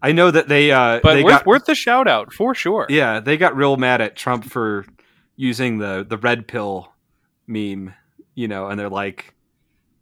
[0.00, 2.86] I know that they uh But they worth got worth the shout out for sure.
[2.88, 4.86] yeah they got real mad at Trump for
[5.36, 6.92] using the the red pill
[7.46, 7.94] meme,
[8.34, 9.34] you know, and they're like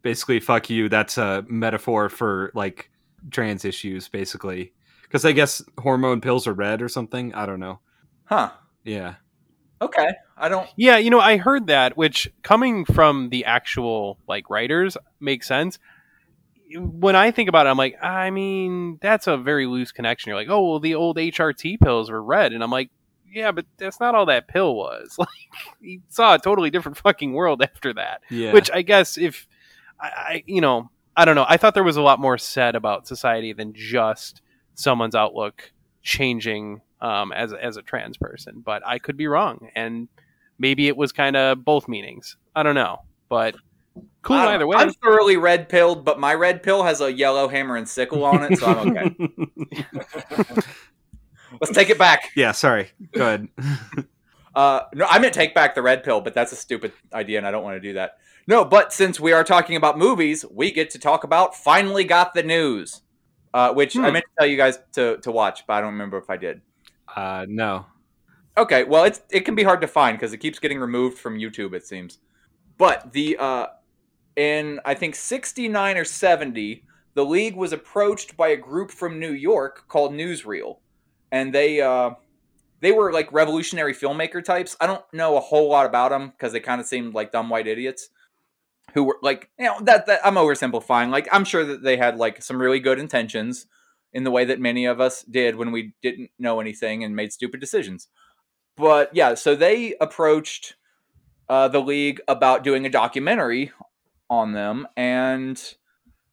[0.03, 0.87] basically fuck you.
[0.87, 2.89] That's a metaphor for like
[3.31, 4.71] trans issues, basically.
[5.07, 7.33] Because I guess hormone pills are red or something.
[7.33, 7.79] I don't know.
[8.25, 8.51] Huh.
[8.83, 9.15] Yeah.
[9.81, 10.09] Okay.
[10.37, 10.67] I don't.
[10.75, 15.79] Yeah, you know, I heard that, which coming from the actual like writers makes sense.
[16.75, 20.29] When I think about it, I'm like, I mean, that's a very loose connection.
[20.29, 22.89] You're like, oh, well, the old HRT pills were red, and I'm like,
[23.31, 25.17] yeah, but that's not all that pill was.
[25.27, 25.29] Like,
[25.81, 28.21] he saw a totally different fucking world after that.
[28.29, 28.51] Yeah.
[28.51, 29.47] Which I guess if
[29.99, 31.45] I, I, you know, I don't know.
[31.47, 34.41] I thought there was a lot more said about society than just
[34.77, 35.71] someone's outlook
[36.03, 38.61] changing um, as as a trans person.
[38.65, 40.07] But I could be wrong, and
[40.57, 42.37] maybe it was kind of both meanings.
[42.55, 43.55] I don't know, but
[44.21, 44.77] cool I either way.
[44.77, 48.43] I'm thoroughly red pilled, but my red pill has a yellow hammer and sickle on
[48.43, 50.63] it, so I'm okay.
[51.61, 52.31] Let's take it back.
[52.35, 52.91] yeah, sorry.
[53.11, 53.47] Go ahead.
[54.55, 57.45] Uh, no, I meant take back the red pill, but that's a stupid idea, and
[57.45, 58.17] I don't want to do that.
[58.47, 62.33] No, but since we are talking about movies, we get to talk about finally got
[62.33, 63.03] the news,
[63.57, 64.13] uh, which I Hmm.
[64.13, 66.61] meant to tell you guys to to watch, but I don't remember if I did.
[67.15, 67.85] Uh, no.
[68.57, 71.37] Okay, well, it's it can be hard to find because it keeps getting removed from
[71.37, 71.73] YouTube.
[71.73, 72.19] It seems.
[72.77, 73.67] but the uh,
[74.35, 76.83] in I think '69 or '70,
[77.15, 80.77] the league was approached by a group from New York called Newsreel,
[81.31, 82.11] and they uh,
[82.81, 84.75] they were like revolutionary filmmaker types.
[84.81, 87.49] I don't know a whole lot about them because they kind of seemed like dumb
[87.49, 88.09] white idiots
[88.97, 91.11] who were like, you know, that, that I'm oversimplifying.
[91.11, 93.67] Like, I'm sure that they had like some really good intentions
[94.11, 97.31] in the way that many of us did when we didn't know anything and made
[97.31, 98.07] stupid decisions.
[98.75, 100.77] But yeah, so they approached
[101.47, 103.71] uh, the league about doing a documentary
[104.31, 105.61] on them, and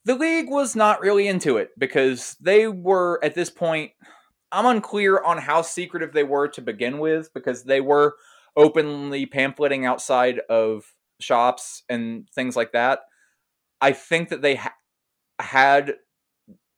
[0.06, 3.92] the league was not really into it because they were at this point.
[4.50, 8.14] I'm unclear on how secretive they were to begin with because they were
[8.56, 13.00] openly pamphleting outside of shops and things like that.
[13.80, 14.74] I think that they ha-
[15.38, 15.94] had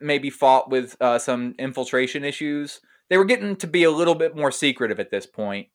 [0.01, 2.81] maybe fought with uh, some infiltration issues.
[3.09, 5.69] They were getting to be a little bit more secretive at this point.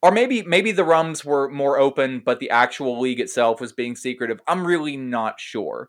[0.00, 3.96] Or maybe maybe the rums were more open, but the actual league itself was being
[3.96, 4.40] secretive.
[4.46, 5.88] I'm really not sure.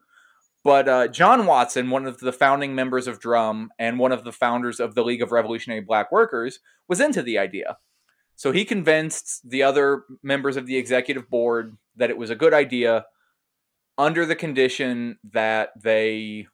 [0.63, 4.31] But uh, John Watson, one of the founding members of Drum and one of the
[4.31, 7.77] founders of the League of Revolutionary Black Workers, was into the idea.
[8.35, 12.53] So he convinced the other members of the executive board that it was a good
[12.53, 13.05] idea
[13.97, 16.47] under the condition that they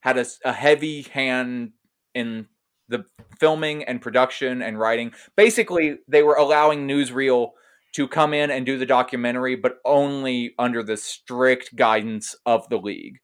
[0.00, 1.72] had a, a heavy hand
[2.14, 2.46] in
[2.88, 3.04] the
[3.38, 5.12] filming and production and writing.
[5.36, 7.50] Basically, they were allowing Newsreel
[7.94, 12.78] to come in and do the documentary, but only under the strict guidance of the
[12.78, 13.18] league.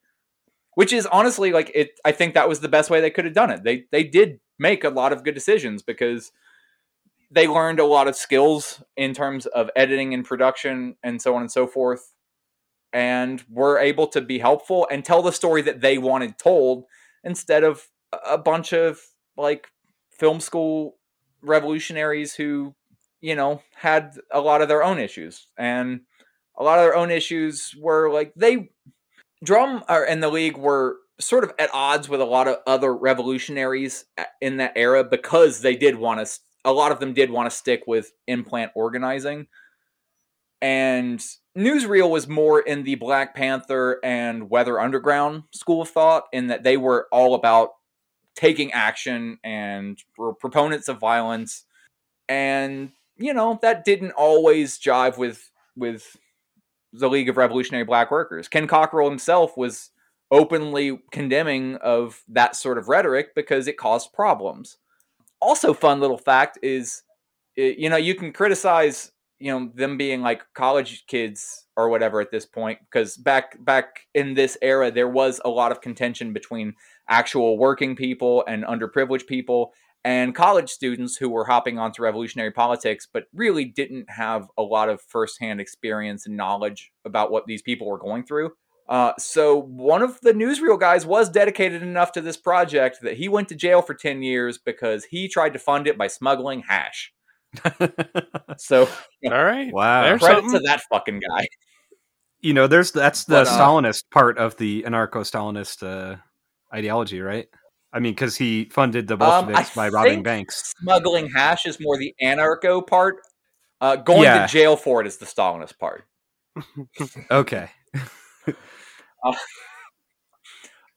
[0.75, 3.33] Which is honestly like it I think that was the best way they could have
[3.33, 3.63] done it.
[3.63, 6.33] They they did make a lot of good decisions because
[7.31, 11.41] they learned a lot of skills in terms of editing and production and so on
[11.41, 12.13] and so forth
[12.93, 16.85] and were able to be helpful and tell the story that they wanted told
[17.25, 17.89] instead of
[18.25, 19.01] a bunch of
[19.35, 19.67] like
[20.09, 20.95] film school
[21.41, 22.73] revolutionaries who
[23.19, 25.47] you know had a lot of their own issues.
[25.57, 26.01] And
[26.57, 28.69] a lot of their own issues were like they
[29.43, 32.95] drum uh, and the league were sort of at odds with a lot of other
[32.95, 37.29] revolutionaries uh, in that era because they did want to a lot of them did
[37.29, 39.47] want to stick with in-plant organizing.
[40.61, 41.23] And
[41.57, 46.63] Newsreel was more in the Black Panther and Weather Underground school of thought, in that
[46.63, 47.69] they were all about
[48.35, 51.65] taking action and were proponents of violence.
[52.27, 56.17] And, you know, that didn't always jive with with
[56.91, 58.47] the League of Revolutionary Black Workers.
[58.47, 59.91] Ken Cockrel himself was
[60.31, 64.77] openly condemning of that sort of rhetoric because it caused problems
[65.41, 67.03] also fun little fact is
[67.55, 72.31] you know you can criticize you know them being like college kids or whatever at
[72.31, 76.73] this point because back back in this era there was a lot of contention between
[77.09, 79.73] actual working people and underprivileged people
[80.03, 84.89] and college students who were hopping onto revolutionary politics but really didn't have a lot
[84.89, 88.51] of firsthand experience and knowledge about what these people were going through
[88.87, 93.27] uh, so one of the newsreel guys was dedicated enough to this project that he
[93.27, 97.11] went to jail for 10 years because he tried to fund it by smuggling hash.
[98.57, 98.87] so
[99.25, 99.71] all right.
[99.73, 100.03] Wow.
[100.03, 100.59] There's credit something.
[100.59, 101.47] to that fucking guy.
[102.41, 106.17] You know, there's that's the But, uh, Stalinist part of the anarcho-Stalinist uh,
[106.73, 107.47] ideology, right?
[107.91, 110.73] I mean, because he funded the Um, I Bolsheviks by robbing banks.
[110.81, 113.21] Smuggling hash is more the anarcho part.
[113.81, 114.45] Uh, going Yeah.
[114.45, 116.03] to jail for it is the Stalinist part.
[117.31, 117.69] Okay.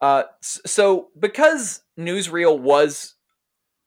[0.00, 3.14] Uh, so because Newsreel was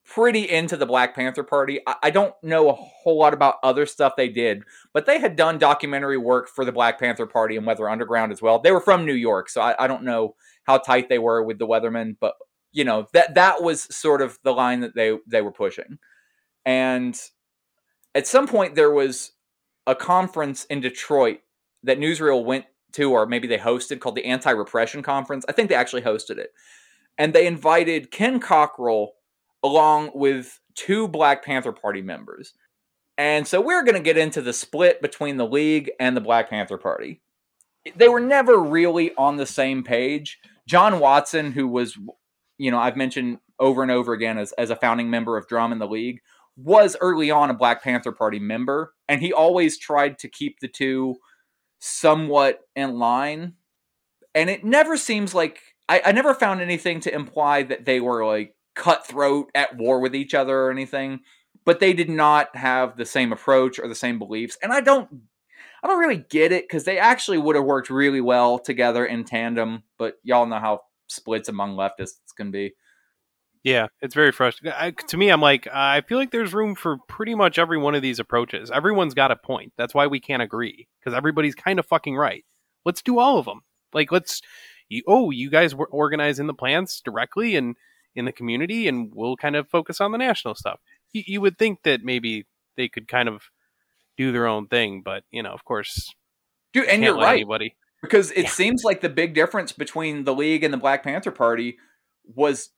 [0.05, 3.85] pretty into the Black Panther Party, I, I don't know a whole lot about other
[3.85, 4.63] stuff they did,
[4.93, 8.41] but they had done documentary work for the Black Panther Party and Weather Underground as
[8.41, 8.59] well.
[8.59, 10.35] They were from New York, so I, I don't know
[10.65, 12.35] how tight they were with the Weathermen, but
[12.73, 15.97] you know that that was sort of the line that they they were pushing.
[16.65, 17.17] And
[18.13, 19.31] at some point, there was
[19.87, 21.39] a conference in Detroit
[21.83, 22.65] that Newsreel went
[22.99, 25.45] or maybe they hosted, called the Anti Repression Conference.
[25.47, 26.53] I think they actually hosted it.
[27.17, 29.09] And they invited Ken Cockrel
[29.63, 32.53] along with two Black Panther Party members.
[33.17, 36.49] And so we're going to get into the split between the League and the Black
[36.49, 37.21] Panther Party.
[37.95, 40.39] They were never really on the same page.
[40.67, 41.97] John Watson, who was,
[42.57, 45.71] you know, I've mentioned over and over again as, as a founding member of Drum
[45.71, 46.21] in the League,
[46.55, 48.93] was early on a Black Panther Party member.
[49.07, 51.17] And he always tried to keep the two
[51.81, 53.53] somewhat in line.
[54.33, 55.59] And it never seems like
[55.89, 60.15] I, I never found anything to imply that they were like cutthroat at war with
[60.15, 61.21] each other or anything.
[61.65, 64.57] But they did not have the same approach or the same beliefs.
[64.63, 65.09] And I don't
[65.83, 69.23] I don't really get it because they actually would have worked really well together in
[69.23, 72.73] tandem, but y'all know how splits among leftists can be.
[73.63, 74.75] Yeah, it's very frustrating.
[74.77, 77.93] I, to me, I'm like, I feel like there's room for pretty much every one
[77.93, 78.71] of these approaches.
[78.71, 79.73] Everyone's got a point.
[79.77, 82.43] That's why we can't agree because everybody's kind of fucking right.
[82.85, 83.61] Let's do all of them.
[83.93, 84.41] Like, let's.
[84.89, 87.75] You, oh, you guys were organizing the plants directly and
[88.13, 90.79] in the community, and we'll kind of focus on the national stuff.
[91.13, 92.45] You, you would think that maybe
[92.75, 93.43] they could kind of
[94.17, 96.13] do their own thing, but you know, of course,
[96.73, 97.35] Dude, and you're right.
[97.35, 97.75] Anybody.
[98.01, 98.49] Because it Yeah.
[98.49, 101.77] seems like the big difference between the League and the Black Panther Party
[102.25, 102.69] was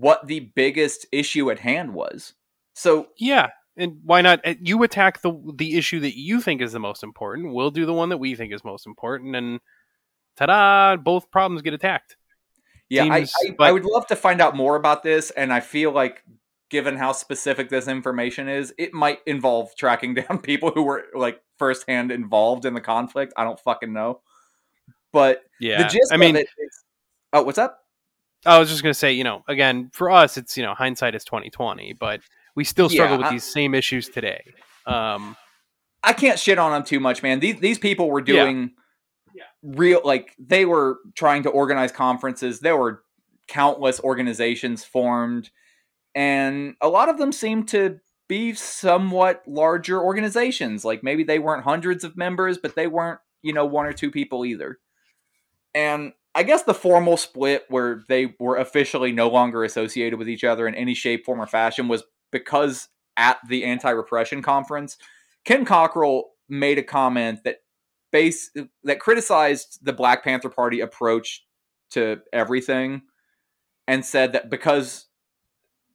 [0.00, 2.32] what the biggest issue at hand was.
[2.74, 4.40] So Yeah, and why not?
[4.46, 7.52] uh, You attack the the issue that you think is the most important.
[7.54, 9.60] We'll do the one that we think is most important, and
[10.36, 10.96] ta-da!
[10.96, 12.16] Both problems get attacked.
[12.88, 15.52] yeah, I, Seems- I, I but- would love to find out more about this, and
[15.52, 16.22] I feel like
[16.70, 21.38] given how specific this information is, it might involve tracking down people who were like
[21.58, 23.34] firsthand involved in the conflict.
[23.36, 24.22] I don't fucking know.
[25.12, 26.84] But Yeah, the gist I mean, of it is
[27.34, 27.81] Oh, what's up?
[28.44, 31.24] I was just gonna say, you know, again, for us, it's you know, hindsight is
[31.24, 32.20] twenty twenty, but
[32.54, 34.42] we still struggle Yeah, with I- these same issues today.
[34.86, 35.36] Um,
[36.02, 37.40] I can't shit on them too much, man.
[37.40, 38.44] These these people were Yeah.
[38.44, 38.72] doing
[39.62, 42.60] real like they were trying to organize conferences.
[42.60, 43.02] There were
[43.46, 45.50] countless organizations formed,
[46.14, 50.84] and a lot of them seemed to be somewhat larger organizations.
[50.84, 54.10] Like maybe they weren't hundreds of members, but they weren't you know one or two
[54.10, 54.78] people either.
[55.74, 60.44] And I guess the formal split where they were officially no longer associated with each
[60.44, 64.96] other in any shape, form, or fashion was because at the anti-repression conference,
[65.44, 67.58] Ken Cockrel made a comment that
[68.10, 68.50] base
[68.84, 71.44] that criticized the Black Panther Party approach
[71.90, 73.02] to everything
[73.86, 75.06] and said that because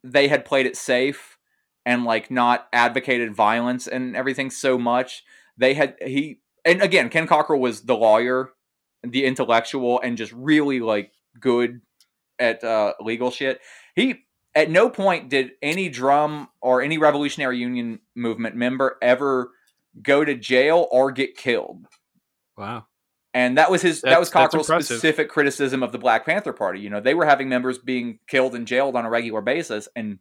[0.03, 1.37] they had played it safe
[1.85, 5.23] and like not advocated violence and everything so much,
[5.57, 8.51] they had he and again, Ken Cockrel was the lawyer,
[9.03, 11.81] the intellectual, and just really like good
[12.39, 13.59] at uh, legal shit.
[13.95, 14.25] He
[14.55, 19.51] at no point did any drum or any Revolutionary Union movement member ever
[20.01, 21.85] go to jail or get killed.
[22.57, 22.85] Wow.
[23.33, 26.53] And that was his that was That's- that's Cockrel's specific criticism of the Black Panther
[26.53, 26.79] Party.
[26.79, 30.19] You know, they were having members being killed and jailed on a regular basis, and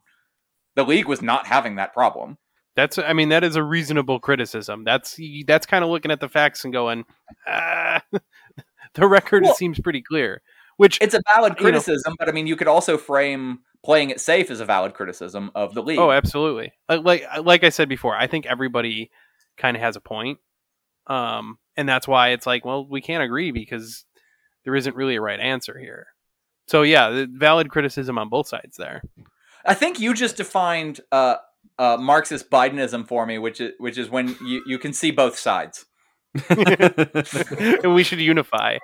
[0.75, 2.37] the league was not having that problem.
[2.75, 4.85] that's, I mean, that is a reasonable criticism.
[4.85, 7.07] That's that's kind of looking at the facts and going,
[7.47, 8.03] ah,
[8.97, 10.43] the record Well- seems pretty clear.
[10.77, 14.11] Which It's a valid You know- criticism, but I mean, you could also frame playing
[14.11, 15.99] it safe as a valid criticism of the league.
[15.99, 16.73] Oh, absolutely.
[16.89, 19.11] Uh, Like like I said before, I think everybody
[19.57, 20.39] kind of has a point,
[21.07, 24.05] um, and that's why it's like, well, we can't agree because
[24.65, 26.09] there isn't really a right answer here.
[26.67, 29.03] So yeah, the valid criticism on both sides there.
[29.65, 31.37] I think you just defined uh,
[31.79, 35.39] uh, Marxist Bidenism for me, which is which is when you, you can see both
[35.39, 35.87] sides.
[37.85, 38.79] and we should unify.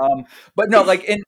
[0.00, 0.24] Um,
[0.56, 1.22] but no, like in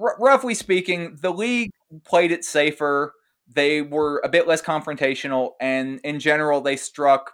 [0.00, 1.70] r- roughly speaking, the league
[2.04, 3.14] played it safer.
[3.52, 7.32] They were a bit less confrontational, and in general, they struck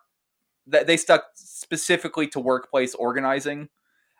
[0.67, 3.69] that they stuck specifically to workplace organizing,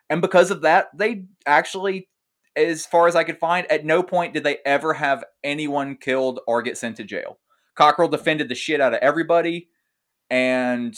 [0.09, 2.07] and because of that, they actually,
[2.55, 6.39] as far as I could find, at no point did they ever have anyone killed
[6.47, 7.39] or get sent to jail.
[7.75, 9.69] Cockrel defended the shit out of everybody,
[10.29, 10.97] and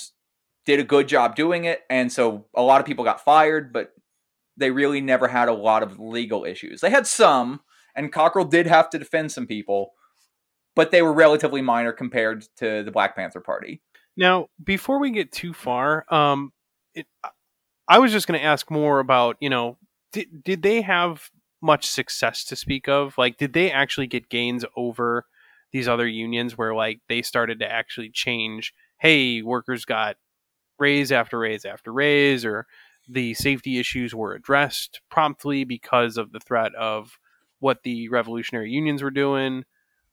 [0.69, 3.91] did a good job doing it, and so a lot of people got fired, but
[4.55, 6.79] they really never had a lot of legal issues.
[6.79, 7.61] They had some,
[7.95, 9.93] and Cockrel did have to defend some people,
[10.75, 13.81] but they were relatively minor compared to the Black Panther Party.
[14.15, 16.51] Now, before we get too far, um,
[16.93, 17.07] it,
[17.87, 19.79] I was just going to ask more about, you know,
[20.13, 21.31] did, did they have
[21.63, 23.17] much success to speak of?
[23.17, 25.25] Like, did they actually get gains over
[25.71, 28.71] these other unions where, like, they started to actually change?
[28.99, 30.17] Hey, workers got
[30.79, 32.65] raise after raise after raise, or
[33.07, 37.17] the safety issues were addressed promptly because of the threat of
[37.59, 39.65] what the revolutionary unions were doing.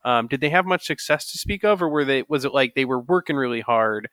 [0.05, 2.25] Um, did they have much success to speak of, or were they?
[2.29, 4.09] Was it like they were working really hard,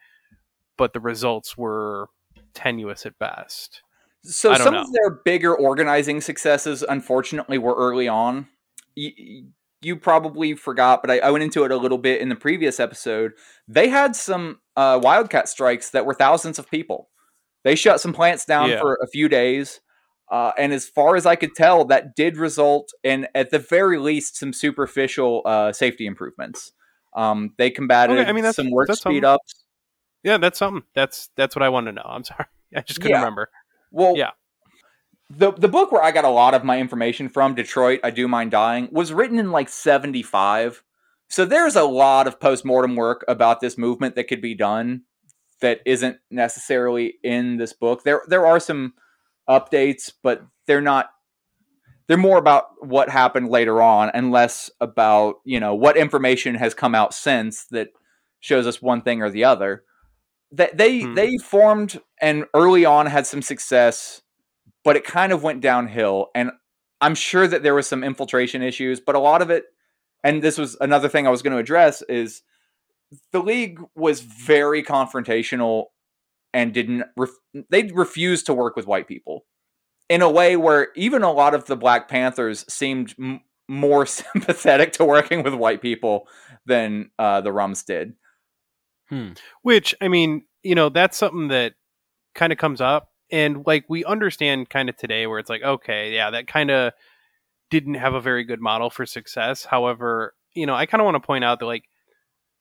[0.78, 2.08] but the results were
[2.54, 3.82] tenuous at best?
[4.24, 4.82] So some know.
[4.82, 8.48] of their bigger organizing successes, unfortunately, were early on.
[8.96, 9.44] Y-
[9.86, 12.80] you probably forgot, but I, I went into it a little bit in the previous
[12.80, 13.34] episode.
[13.68, 17.10] They had some uh, wildcat strikes that were thousands of people.
[17.64, 18.80] They shut some plants down Yeah.
[18.80, 19.80] for a few days.
[20.32, 24.00] Uh, and as far as I could tell, that did result in, at the very
[24.00, 26.72] least, some superficial uh, safety improvements.
[27.16, 29.26] Um, they combated Okay, I mean, that's- some work that's speed something.
[29.26, 29.64] ups.
[30.24, 30.84] Yeah, that's something.
[30.96, 32.06] That's that's what I wanted to know.
[32.06, 33.20] I'm sorry, I just couldn't Yeah.
[33.20, 33.50] remember.
[33.92, 34.32] Well, Yeah.
[35.36, 38.28] The the book where I got a lot of my information from, Detroit, I Do
[38.28, 40.84] Mind Dying, was written in like 75.
[41.30, 45.04] So there's a lot of post-mortem work about this movement that could be done
[45.62, 48.04] that isn't necessarily in this book.
[48.04, 48.94] There there are some
[49.50, 51.10] updates, but they're not
[52.08, 56.74] they're more about what happened later on and less about you know what information has
[56.74, 57.90] come out since that
[58.40, 59.84] shows us one thing or the other
[60.52, 61.16] that they Hmm.
[61.16, 64.22] they formed and early on had some success
[64.84, 66.52] but it kind of went downhill and
[67.02, 69.66] i'm sure that there was some infiltration issues but a lot of it
[70.24, 72.42] and this was another thing i was going to address is
[73.32, 75.86] the league was very confrontational
[76.54, 77.30] and didn't ref-
[77.70, 79.46] they refused to work with white people
[80.10, 84.94] in a way where even a lot of the black panthers seemed m- more sympathetic
[84.94, 86.28] to working with white people
[86.66, 88.14] than uh, the rums did.
[89.62, 91.74] Which I mean, you know, that's something that
[92.36, 96.14] kind of comes up, and like we understand kind of today, where it's like, okay,
[96.14, 96.94] yeah, that kind of
[97.72, 99.66] didn't have a very good model for success.
[99.66, 101.86] However, you know, I kind of want to point out that like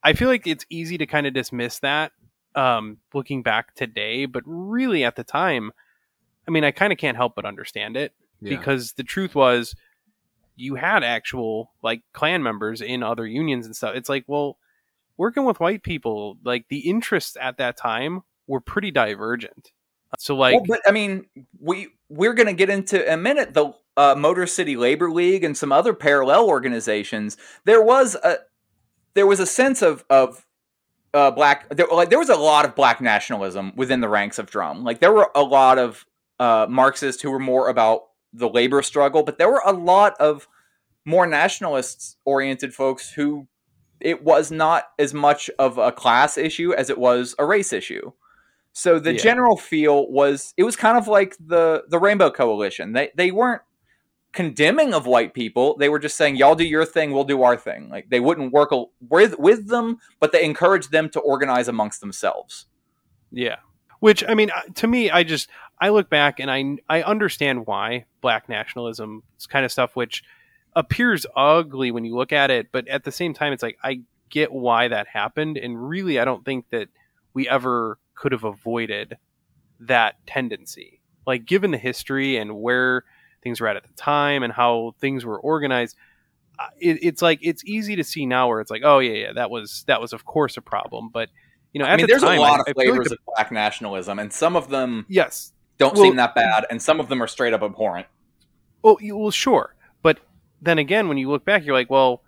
[0.03, 2.13] I feel like it's easy to kind of dismiss that
[2.55, 5.73] um, looking back today, but really at the time,
[6.49, 8.15] I mean, I kind of can't help but understand it
[8.59, 9.75] because the truth was
[10.57, 13.95] you had actual like Klan members in other unions and stuff.
[13.95, 14.57] It's like, well,
[15.19, 19.71] working with white people, like the interests at that time were pretty divergent.
[20.19, 21.27] So like well, but I mean,
[21.61, 25.45] we we're going to get into in a minute the uh, Motor City Labor League
[25.45, 27.37] and some other parallel organizations.
[27.65, 28.39] There was a
[29.15, 30.47] there was a sense of of
[31.15, 34.47] uh, black there, like there was a lot of black nationalism within the ranks of
[34.47, 34.85] Drum.
[34.85, 36.07] Like there were a lot of
[36.39, 38.03] uh, Marxists who were more about
[38.33, 40.49] the labor struggle, but there were a lot of
[41.05, 43.47] more nationalists oriented folks who
[44.01, 48.13] it was not as much of a class issue as it was a race issue.
[48.73, 49.19] So the Yeah.
[49.23, 52.93] general feel was it was kind of like the the Rainbow Coalition.
[52.93, 53.63] They they weren't
[54.33, 55.77] condemning of white people.
[55.77, 57.91] They were just saying y'all do your thing, we'll do our thing.
[57.91, 62.01] Like they wouldn't work al- with with them, but they encouraged them to organize amongst
[62.01, 62.67] themselves.
[63.31, 63.57] Yeah.
[64.01, 65.49] Which I mean, uh, to me, I just
[65.81, 70.25] I look back and I I understand why black nationalism is kind of stuff which
[70.75, 74.01] appears ugly when you look at it, but at the same time, it's like I
[74.31, 76.89] get why that happened, and really, I don't think that
[77.35, 79.17] we ever could have avoided
[79.81, 81.01] that tendency.
[81.27, 83.05] Like, given the history and where
[83.43, 85.97] things were at at the time and how things were organized,
[86.59, 89.33] uh, it, it's like it's easy to see now where it's like, oh yeah, yeah,
[89.33, 91.29] that was that was of course a problem, but
[91.73, 93.15] you know, I mean, the there's time, a lot I- of feel like flavors the-
[93.15, 97.01] of black nationalism, and some of them yes, don't Well- seem that bad, and some
[97.01, 98.07] of them are straight up abhorrent.
[98.83, 100.19] Well, well, sure, but
[100.61, 102.23] then again, when you look back, you're like, well,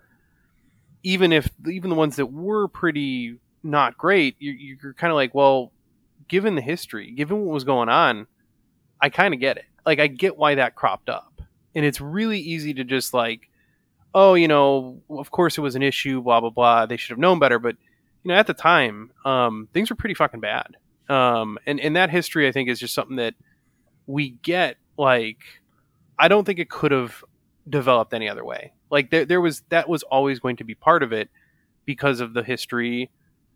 [1.03, 5.35] even if even the ones that were pretty not great, you, you're kind of like,
[5.35, 5.71] well,
[6.27, 8.27] given the history, given what was going on,
[9.01, 9.65] I kind of get it.
[9.85, 11.41] Like, I get why that cropped up,
[11.75, 13.49] and it's really easy to just like,
[14.13, 16.85] oh, you know, of course it was an issue, blah blah blah.
[16.85, 17.75] They should have known better, but
[18.23, 20.77] you know, at the time, um, things were pretty fucking bad.
[21.09, 23.35] Um, and and that history, I think, is just something that
[24.07, 24.77] we get.
[24.97, 25.39] Like,
[26.17, 27.23] I don't think it could have
[27.69, 28.73] developed any other way.
[28.89, 31.29] Like there, there was that was always going to be part of it
[31.85, 33.11] because of the history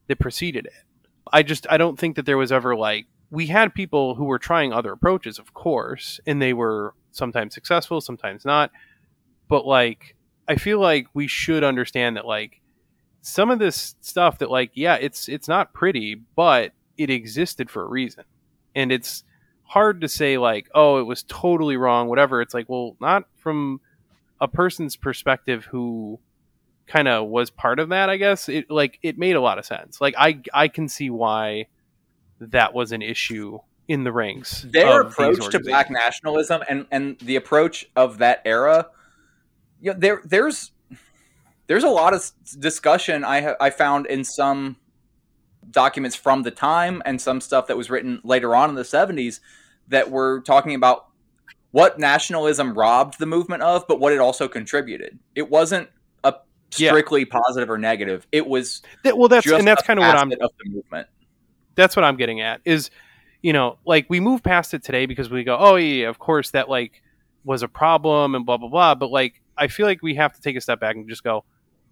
[0.08, 0.84] that preceded it.
[1.32, 4.40] I just I don't think that there was ever like we had people who were
[4.40, 8.72] trying other approaches, of course, and they were sometimes successful, sometimes not.
[9.48, 10.16] But like
[10.48, 12.62] I feel like we should understand that like
[13.22, 17.84] some of this stuff that like yeah, it's it's not pretty, but it existed for
[17.84, 18.24] a reason.
[18.76, 19.24] And it's
[19.64, 22.42] hard to say like, oh, it was totally wrong, whatever.
[22.42, 23.82] It's like, well, not from
[24.42, 26.20] a person's perspective who
[26.90, 28.50] kind of was part of that, I guess.
[28.50, 30.02] It like it made a lot of sense.
[30.02, 31.68] Like I I can see why
[32.40, 34.62] that was an issue in the ranks.
[34.70, 38.88] their approach to black nationalism and and the approach of that era
[39.82, 40.72] you know there there's
[41.66, 44.76] there's a lot of discussion i ha- i found in some
[45.72, 49.40] documents from the time and some stuff that was written later on in the 70s
[49.88, 51.08] that were talking about
[51.72, 55.90] what nationalism robbed the movement of but what it also contributed it wasn't
[56.78, 56.90] a Yeah.
[56.92, 60.32] strictly positive or negative it was That- well, that's and that's kind of what I'm
[60.32, 61.08] of the movement
[61.76, 62.90] that's what I'm getting at is,
[63.42, 66.20] you know, like we move past it today because we go, oh yeah, yeah, of
[66.20, 67.02] course that like
[67.46, 68.96] was a problem and blah blah blah.
[68.96, 71.46] But like I feel like we have to take a step back and just go,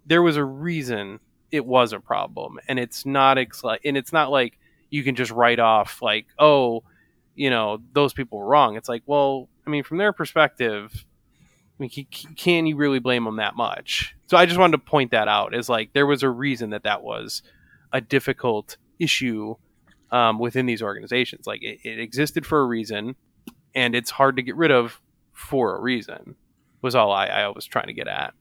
[0.06, 4.30] there was a reason it was a problem, and it's not ex- and it's not
[4.30, 4.58] like
[4.90, 6.82] you can just write off like, oh,
[7.34, 8.76] you know, those people were wrong.
[8.76, 11.04] It's like, well, I mean, from their perspective.
[11.78, 12.06] I mean,
[12.36, 14.16] can you really blame them that much?
[14.26, 15.54] So I just wanted to point that out.
[15.54, 17.42] as like there was a reason that that was
[17.92, 19.54] a difficult issue
[20.10, 21.46] um, within these organizations.
[21.46, 23.14] Like it, it existed for a reason,
[23.74, 25.00] and it's hard to get rid of
[25.32, 26.34] for a reason.
[26.82, 28.34] Was all I, I was trying to get at.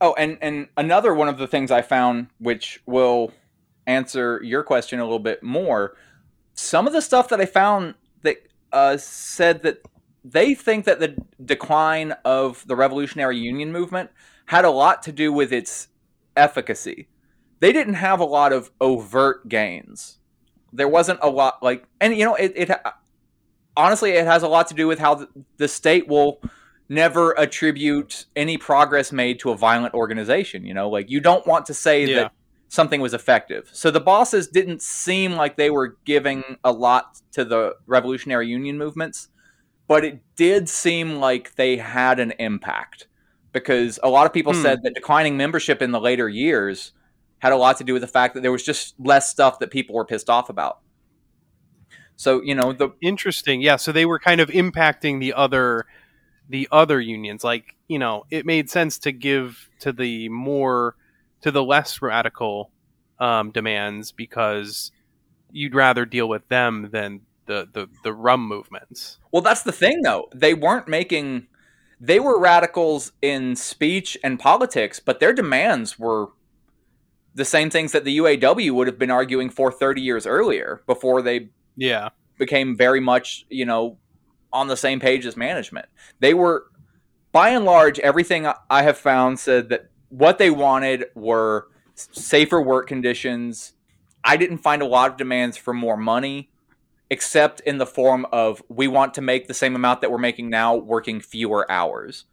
[0.00, 3.32] Oh, and and another one of the things I found, which will
[3.86, 5.96] answer your question a little bit more,
[6.54, 8.36] some of the stuff that I found that
[8.72, 9.82] uh, said that
[10.30, 14.10] they think that the decline of the Revolutionary Union movement
[14.46, 15.88] had a lot to do with its
[16.36, 17.08] efficacy.
[17.60, 20.18] They didn't have a lot of overt gains.
[20.72, 22.70] There wasn't a lot like, and you know, it, it
[23.76, 25.26] honestly, it has a lot to do with how
[25.56, 26.40] the, state will
[26.88, 30.64] never attribute any progress made to a violent organization.
[30.64, 32.16] You know, like you don't want to say Yeah.
[32.16, 32.32] that
[32.68, 33.70] something was effective.
[33.72, 38.76] So the bosses didn't seem like they were giving a lot to the Revolutionary Union
[38.76, 39.28] movements,
[39.88, 43.08] but it did seem like they had an impact
[43.52, 44.62] because a lot of people Hmm.
[44.62, 46.92] said that declining membership in the later years
[47.40, 49.70] had a lot to do with the fact that there was just less stuff that
[49.70, 50.80] people were pissed off about.
[52.16, 53.60] So, you know, the Interesting.
[53.60, 55.86] Yeah, so they were kind of impacting the other
[56.48, 57.44] the other unions.
[57.44, 60.96] Like, you know, it made sense to give to the more
[61.42, 62.72] to the less radical
[63.20, 64.90] um, demands because
[65.52, 69.18] you'd rather deal with them than the, the, the rum movements.
[69.32, 70.28] Well, that's the thing, though.
[70.32, 71.48] They weren't making.
[72.00, 76.28] They were radicals in speech and politics, but their demands were
[77.34, 81.22] the same things that the UAW would have been arguing for 30 years earlier before
[81.22, 82.10] they Yeah.
[82.38, 83.98] became very much, you know,
[84.52, 85.86] on the same page as management.
[86.20, 86.66] They were,
[87.32, 92.60] by and large, everything I- I have found said that what they wanted were safer
[92.62, 93.74] work conditions.
[94.24, 96.50] I didn't find a lot of demands for more money,
[97.10, 100.50] except in the form of we want to make the same amount that we're making
[100.50, 102.24] now, working fewer hours.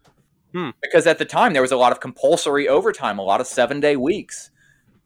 [0.52, 0.70] Hmm.
[0.82, 3.80] Because at the time there was a lot of compulsory overtime, a lot of seven
[3.80, 4.50] day weeks,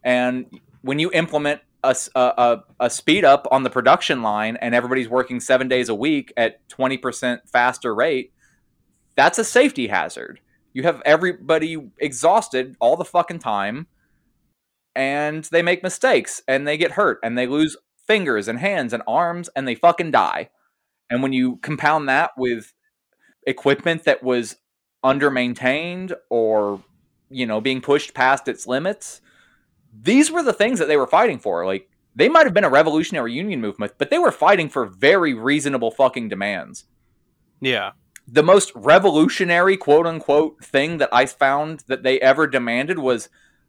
[0.03, 0.47] and
[0.83, 5.89] when you implement a speed up on the production line and everybody's working seven days
[5.89, 8.33] a week at 20% faster rate,
[9.17, 10.41] that's a safety hazard.
[10.73, 13.87] You have everybody exhausted all the fucking time
[14.95, 17.77] and they make mistakes and they get hurt and they lose
[18.11, 20.51] fingers and hands and arms and they fucking die.
[21.11, 22.73] And when you compound that with
[23.47, 24.57] equipment that was
[25.05, 26.83] under maintained or
[27.31, 29.21] you know being pushed past its limits,
[29.97, 31.65] these were the things that they were fighting for.
[31.65, 35.33] Like they might have been a revolutionary union movement, but they were fighting for very
[35.33, 36.87] reasonable fucking demands.
[37.61, 37.93] Yeah.
[38.27, 43.29] The most revolutionary quote unquote thing that I found that they ever demanded was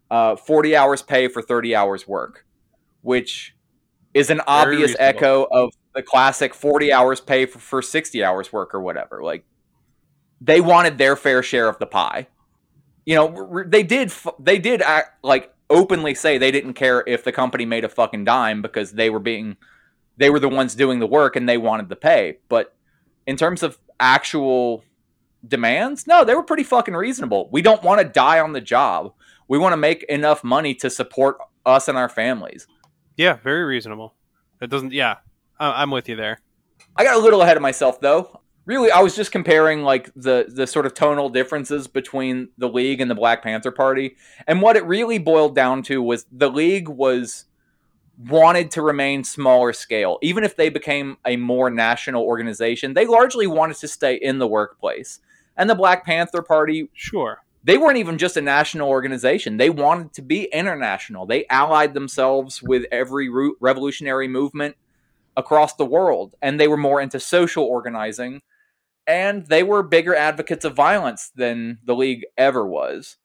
[0.09, 2.43] uh, 40 hours pay for 30 hours work,
[3.01, 3.53] which
[4.13, 8.73] is an obvious echo of the classic 40 hours pay for, for 60 hours work
[8.73, 9.23] or whatever.
[9.23, 9.45] Like
[10.39, 12.27] they wanted their fair share of the pie.
[13.05, 14.11] You know, they did.
[14.39, 18.25] They did act like openly say they didn't care if the company made a fucking
[18.25, 19.57] dime because they were being,
[20.17, 22.37] they were the ones doing the work and they wanted the pay.
[22.49, 22.75] But
[23.25, 24.83] in terms of actual
[25.47, 27.49] demands, no, they were pretty fucking reasonable.
[27.51, 29.13] We don't want to die on the job.
[29.47, 32.67] We want to make enough money to support us and our families.
[33.17, 34.15] Yeah, very reasonable.
[34.61, 35.17] It doesn't yeah.
[35.59, 36.39] I, I'm with you there.
[36.95, 38.41] I got a little ahead of myself though.
[38.65, 43.01] Really, I was just comparing like the the sort of tonal differences between the League
[43.01, 44.15] and the Black Panther Party,
[44.47, 47.45] and what it really boiled down to was the League was
[48.29, 50.19] wanted to remain smaller scale.
[50.21, 54.47] Even if they became a more national organization, they largely wanted to stay in the
[54.47, 55.19] workplace.
[55.57, 57.43] And the Black Panther Party Sure.
[57.63, 59.57] They weren't even just a national organization.
[59.57, 61.25] They wanted to be international.
[61.25, 63.29] They allied themselves with every
[63.59, 64.75] revolutionary movement
[65.37, 68.41] across the world, and they were more into social organizing.
[69.07, 73.17] And they were bigger advocates of violence than the League ever was.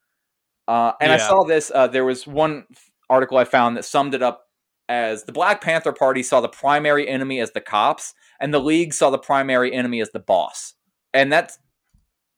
[0.66, 1.70] Uh, and I saw this.
[1.72, 2.64] Uh, there was one
[3.08, 4.48] article I found that summed it up
[4.88, 8.94] as the Black Panther Party saw the primary enemy as the cops, and the League
[8.94, 10.74] saw the primary enemy as the boss.
[11.12, 11.52] And that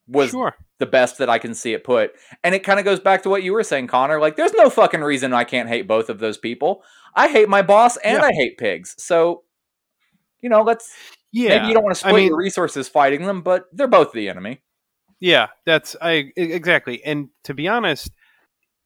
[0.08, 0.54] was sure.
[0.78, 2.12] the best that I can see it put.
[2.42, 4.18] And it kind of goes back to what you were saying, Connor.
[4.20, 6.82] Like, there's no fucking reason I can't hate both of those people.
[7.14, 8.24] I hate my boss and Yeah.
[8.26, 8.94] I hate pigs.
[8.98, 9.42] So,
[10.40, 10.92] you know, let's
[11.32, 11.50] Yeah.
[11.58, 14.12] maybe you don't want to I split mean- your resources fighting them, but they're both
[14.12, 14.62] the enemy.
[15.20, 17.02] Yeah, that's I exactly.
[17.04, 18.10] And to be honest,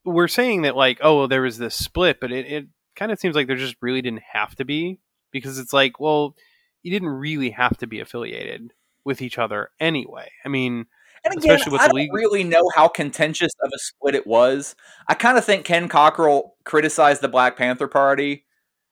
[0.05, 2.67] we're saying that like, oh, well, there was this split, but it, it
[2.97, 4.99] kind of seems like there just really didn't have to be
[5.31, 6.35] because it's like, well,
[6.83, 8.73] you didn't really have to be affiliated
[9.05, 10.31] with each other anyway.
[10.45, 10.87] I mean,
[11.25, 14.15] And again, Especially with I the don't league- really know how contentious of a split
[14.15, 14.75] it was.
[15.09, 18.45] I kind of think Ken Cockrel criticized the Black Panther Party,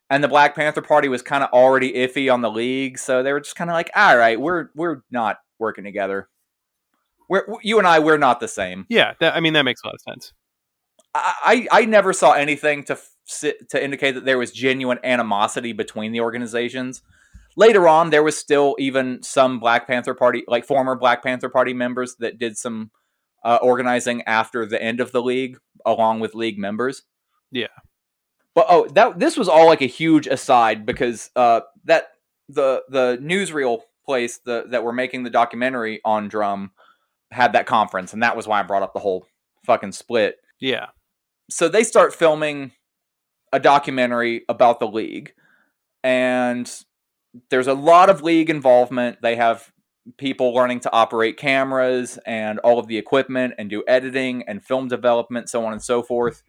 [0.08, 3.32] and the Black Panther Party was kind of already iffy on the league, so they
[3.32, 6.28] were just kind of like, "All right, we're we're not working together.
[7.28, 9.86] We're you and I, we're not the same." yeah, that, I mean that makes a
[9.88, 10.32] lot of sense.
[11.14, 12.98] I I I never saw anything to
[13.70, 17.02] to indicate that there was genuine animosity between the organizations.
[17.60, 21.74] Later on, there was still even some Black Panther Party, like former Black Panther Party
[21.74, 22.90] members, that did some
[23.44, 27.02] uh, organizing after the end of the league, along with league members.
[27.52, 27.66] Yeah.
[28.54, 32.08] But oh, that this was all like a huge aside because uh, that
[32.48, 36.70] the the newsreel place the, that were making the documentary on Drum
[37.30, 39.26] had that conference, and that was why I brought up the whole
[39.66, 40.36] fucking split.
[40.60, 40.86] Yeah.
[41.50, 42.72] So they start filming
[43.52, 45.34] a documentary about the league,
[46.02, 46.66] and
[47.50, 49.22] there's a lot of league involvement.
[49.22, 49.72] They have
[50.16, 54.88] people learning to operate cameras and all of the equipment and do editing and film
[54.88, 56.42] development, so on and so forth.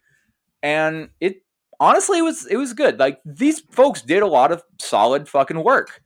[0.62, 1.42] And it
[1.78, 2.98] honestly it was it was good.
[2.98, 6.00] Like these folks did a lot of solid fucking work.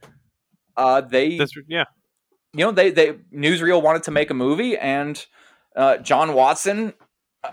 [0.76, 1.84] Uh, they That's yeah.
[2.52, 5.26] you know they they newsreel wanted to make a movie and
[5.74, 6.92] uh, john watson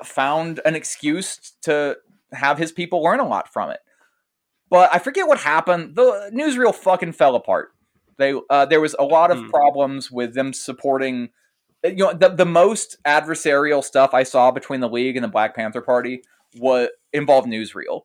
[0.04, 1.96] found an excuse to
[2.34, 3.80] have his people learn a lot from it
[4.74, 7.70] but i forget what happened the newsreel fucking fell apart
[8.18, 9.50] they uh, there was a lot of Hmm.
[9.50, 11.30] problems with them supporting
[11.86, 15.56] you know the, the most adversarial stuff i saw between the league and the black
[15.56, 16.24] panther party
[16.58, 18.02] was involved newsreel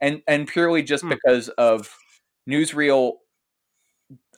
[0.00, 1.10] and and purely just Hmm.
[1.10, 1.94] because of
[2.48, 3.14] newsreel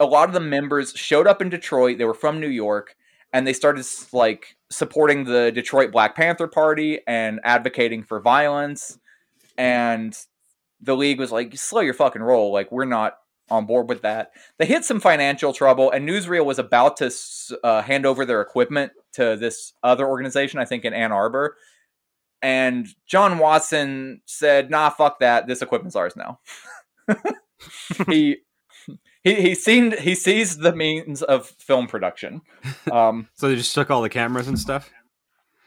[0.01, 1.99] a lot of the members showed up in Detroit.
[1.99, 2.97] They were from New York,
[3.33, 8.99] and they started like supporting the Detroit Black Panther Party and advocating for violence.
[9.57, 10.17] And
[10.85, 12.53] the league was like, "Slow your fucking roll!
[12.53, 13.19] Like we're not
[13.51, 17.11] on board with that." They hit some financial trouble, and Newsreel was about to
[17.63, 21.57] uh, hand over their equipment to this other organization, I think in Ann Arbor.
[22.43, 25.47] And John Watson said, "Nah, fuck that.
[25.47, 26.41] This equipment's ours now."
[28.09, 28.39] he
[29.23, 32.43] he he seen he sees the means of film production.
[32.93, 34.91] Um, So they just took all the cameras and stuff.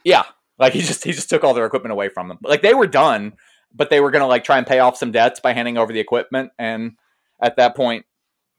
[0.03, 0.23] yeah,
[0.59, 2.37] like he just he just took all their equipment away from them.
[2.43, 3.33] Like they were done,
[3.73, 5.99] but they were gonna like try and pay off some debts by handing over the
[5.99, 6.51] equipment.
[6.57, 6.93] And
[7.41, 8.05] at that point,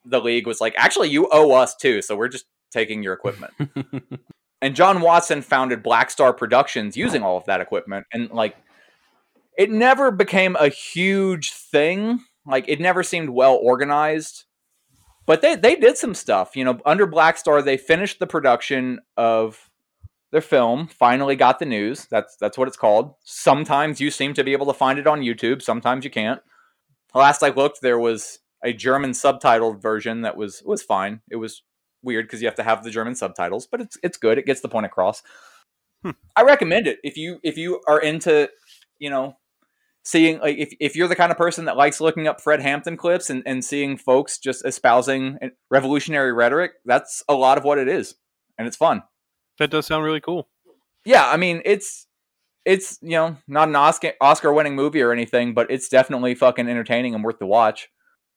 [0.05, 3.53] the league was like, actually, you owe us too, so we're just taking your equipment.
[4.63, 8.57] and John Watson founded Black Star Productions using all of that equipment, and like
[9.57, 12.21] it never became a huge thing.
[12.47, 14.45] Like it never seemed well organized.
[15.27, 16.57] But they, they did some stuff.
[16.57, 19.68] You know, under Black Star, they finished the production of
[20.31, 22.07] their film, finally got the news.
[22.11, 23.15] That's that's what it's called.
[23.25, 26.41] Sometimes you seem to be able to find it on YouTube, sometimes you can't.
[27.15, 31.21] Last I looked, there was a German subtitled version that was was fine.
[31.31, 31.63] It was
[32.03, 34.39] weird because you have to have the German subtitles, but it's it's good.
[34.39, 35.23] It gets the point across.
[36.03, 36.11] Hmm.
[36.37, 38.51] I recommend it if you if you are into,
[38.99, 39.37] you know,
[40.05, 42.97] seeing like if, if you're the kind of person that likes looking up Fred Hampton
[42.97, 45.39] clips and, and seeing folks just espousing
[45.71, 48.15] revolutionary rhetoric, that's a lot of what it is.
[48.59, 49.03] And it's fun.
[49.59, 50.49] That does sound really cool.
[51.05, 52.07] Yeah, I mean it's
[52.65, 56.69] it's you know not an Oscar Oscar winning movie or anything, but it's definitely fucking
[56.69, 57.89] entertaining and worth the watch.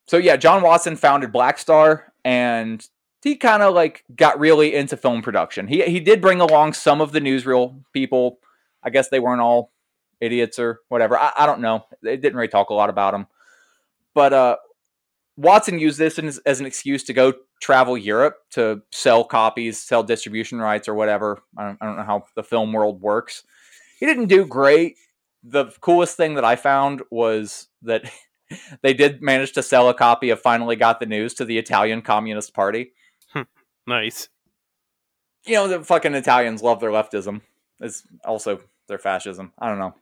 [0.08, 2.86] So yeah, John Watson founded Black Star and
[3.22, 5.68] he kind of like got really into film production.
[5.68, 8.40] He he did bring along some of the newsreel people.
[8.84, 9.72] I guess they weren't all
[10.20, 11.18] idiots or whatever.
[11.18, 11.86] I, I don't know.
[12.02, 13.28] They didn't really talk a lot about him.
[14.14, 14.56] But uh,
[15.42, 20.04] Watson used this as, as an excuse to go travel Europe to sell copies, sell
[20.04, 21.42] distribution rights, or whatever.
[21.58, 23.44] I don't, I don't know how the film world works.
[24.00, 24.98] He didn't do great.
[25.44, 28.12] The coolest thing that I found was that
[28.84, 32.02] they did manage to sell a copy of Finally Got the News to the Italian
[32.02, 32.92] Communist Party.
[33.30, 33.42] Hmm.
[33.88, 34.30] Nice.
[35.46, 37.42] You know, the fucking Italians love their leftism.
[37.80, 39.54] It's also their fascism.
[39.58, 39.96] I don't know.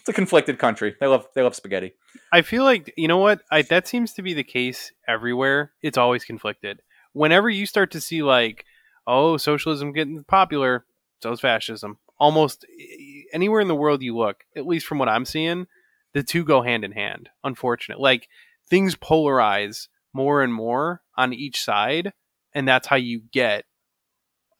[0.00, 0.96] It's a conflicted country.
[1.00, 1.94] They love they love spaghetti.
[2.32, 5.72] I feel like you know what I, that seems to be the case everywhere.
[5.82, 6.80] It's always conflicted.
[7.12, 8.64] Whenever you start to see like,
[9.06, 10.84] oh, socialism getting popular,
[11.22, 11.98] so is fascism.
[12.18, 15.66] Almost eh, anywhere in the world you look, at least from what I'm seeing,
[16.14, 17.28] the two go hand in hand.
[17.44, 18.28] Unfortunate, like
[18.68, 22.12] things polarize more and more on each side,
[22.54, 23.64] and that's how you get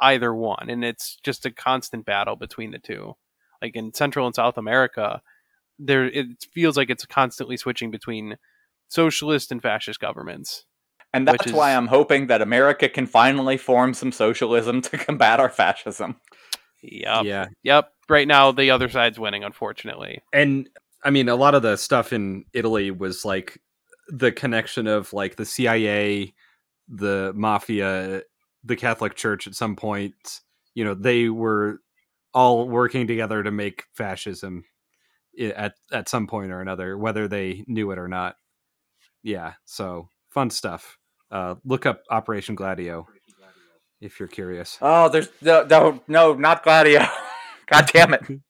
[0.00, 0.68] either one.
[0.68, 3.16] And it's just a constant battle between the two.
[3.62, 5.22] Like in Central and South America,
[5.78, 8.36] there it feels like it's constantly switching between
[8.88, 10.64] socialist and fascist governments.
[11.14, 15.40] And that's is- why I'm hoping that America can finally form some socialism to combat
[15.40, 16.16] our fascism.
[16.82, 17.24] Yep.
[17.24, 17.92] Yeah, Yep.
[18.08, 20.20] Right now the other side's winning, unfortunately.
[20.32, 20.68] and
[21.04, 23.60] I mean, a lot of the stuff in Italy was like
[24.08, 26.32] the connection of like the CIA,
[26.88, 28.22] the mafia,
[28.62, 29.46] the Catholic Church.
[29.48, 30.40] At some point,
[30.74, 31.80] you know, they were
[32.34, 34.64] all working together to make fascism
[35.38, 38.36] at at some point or another, whether they knew it or not.
[39.22, 40.98] Yeah, so fun stuff.
[41.30, 43.06] Uh, look up Operation Gladio
[44.00, 44.78] if you're curious.
[44.82, 47.00] Oh, there's no no, no not Gladio.
[47.66, 48.22] God damn it.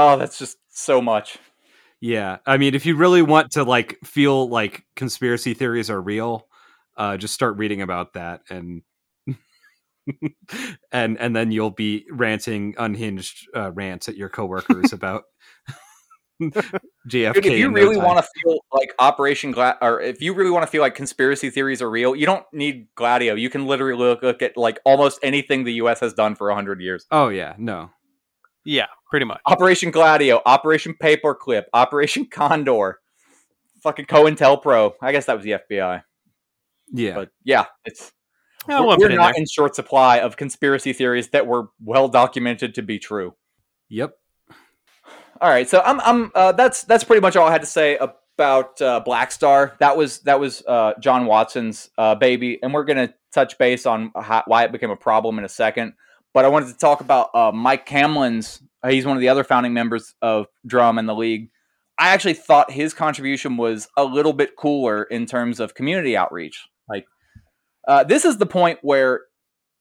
[0.00, 1.38] Oh, that's just so much.
[2.00, 6.46] Yeah, I mean, if you really want to like feel like conspiracy theories are real,
[6.96, 8.82] uh, just start reading about that, and
[10.92, 15.24] and and then you'll be ranting unhinged uh, rants at your coworkers about
[16.42, 16.62] JFK.
[17.08, 20.34] Dude, if you in no really want to feel like Operation Gla- or if you
[20.34, 23.34] really want to feel like conspiracy theories are real, you don't need Gladio.
[23.34, 26.00] You can literally look, look at like almost anything the U.S.
[26.00, 27.06] has done for hundred years.
[27.10, 27.90] Oh yeah, no.
[28.64, 29.40] Yeah, pretty much.
[29.46, 32.98] Operation Gladio, Operation Paperclip, Operation Condor,
[33.82, 34.92] fucking COINTELPRO.
[35.00, 36.02] I guess that was the FBI,
[36.92, 37.14] Yeah.
[37.14, 38.12] but yeah, it's
[38.68, 39.40] Yeah, we're, we're in not there.
[39.40, 43.34] in short supply of conspiracy theories that were well documented to be true.
[43.88, 44.14] yep.
[45.40, 47.96] All right, so I'm I'm uh, that's that's pretty much all I had to say
[47.96, 49.76] about uh, Black Star.
[49.78, 54.10] That was that was uh, John Watson's uh, baby, and we're gonna touch base on
[54.20, 55.92] how, why it became a problem in a second.
[56.34, 58.62] But I wanted to talk about uh, Mike Hamlin's.
[58.82, 61.50] Uh, he's one of the other founding members of Drum and the league.
[61.98, 66.68] I actually thought his contribution was a little bit cooler in terms of community outreach.
[66.88, 67.06] Like,
[67.86, 69.22] uh, this is the point where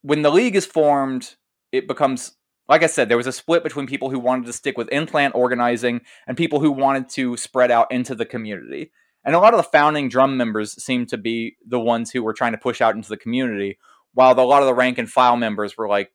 [0.01, 1.35] when the league is formed,
[1.71, 2.37] it becomes
[2.69, 5.35] like I said, there was a split between people who wanted to stick with in-plant
[5.35, 8.91] organizing and people who wanted to spread out into the community.
[9.23, 12.33] And a lot of the founding drum members seemed to be the ones who were
[12.33, 13.77] trying to push out into the community,
[14.13, 16.11] while the, a lot of the rank and file members were like,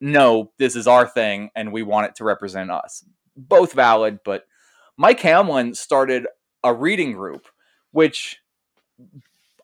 [0.00, 3.04] "No, this is our thing, and we want it to represent us."
[3.36, 4.44] Both valid, but
[4.96, 6.26] Mike Hamlin started
[6.64, 7.46] a reading group,
[7.92, 8.38] which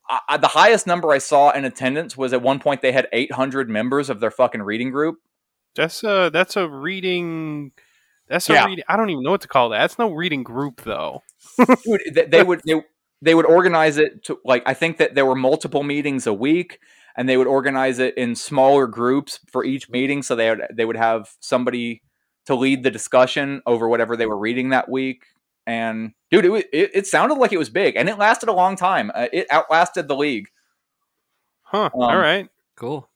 [0.09, 3.71] I, the highest number I saw in attendance was at one point they had 800
[3.71, 5.17] members of their fucking reading group.
[5.75, 7.73] That's a that's a reading.
[8.29, 8.67] That's a Yeah.
[8.67, 8.85] reading.
[8.89, 9.79] I don't even know what to call that.
[9.79, 11.23] That's no reading group though.
[11.85, 12.83] Dude, they, they would they,
[13.23, 16.81] they would organize it to like I think that there were multiple meetings a week,
[17.17, 20.23] and they would organize it in smaller groups for each meeting.
[20.23, 22.03] So they would they would have somebody
[22.47, 25.25] to lead the discussion over whatever they were reading that week.
[25.66, 28.77] And dude, it it, it sounded like it was big, and it lasted a long
[28.77, 29.11] time.
[29.15, 30.49] Uh, it outlasted the league.
[31.62, 31.91] Huh.
[31.95, 32.49] Um, All right.
[32.77, 33.09] Cool.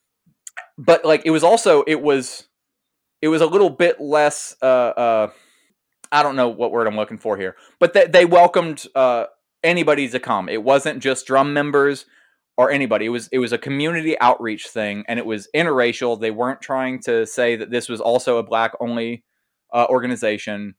[0.78, 2.48] but like it was also it was
[3.22, 5.30] it was a little bit less uh uh
[6.12, 9.26] i don't know what word i'm looking for here but they, they welcomed uh
[9.64, 12.06] anybody to come it wasn't just drum members
[12.56, 16.30] or anybody it was it was a community outreach thing and it was interracial they
[16.30, 19.24] weren't trying to say that this was also a black only
[19.72, 20.74] uh, organization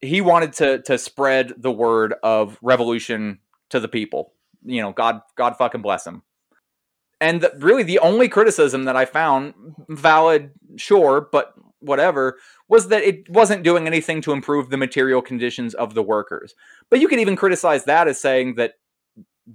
[0.00, 4.32] he wanted to to spread the word of revolution to the people
[4.64, 6.22] you know god god fucking bless him
[7.20, 9.54] and the, really the only criticism that I found
[9.88, 15.74] valid, sure, but whatever, was that it wasn't doing anything to improve the material conditions
[15.74, 16.54] of the workers.
[16.88, 18.74] But you could even criticize that as saying that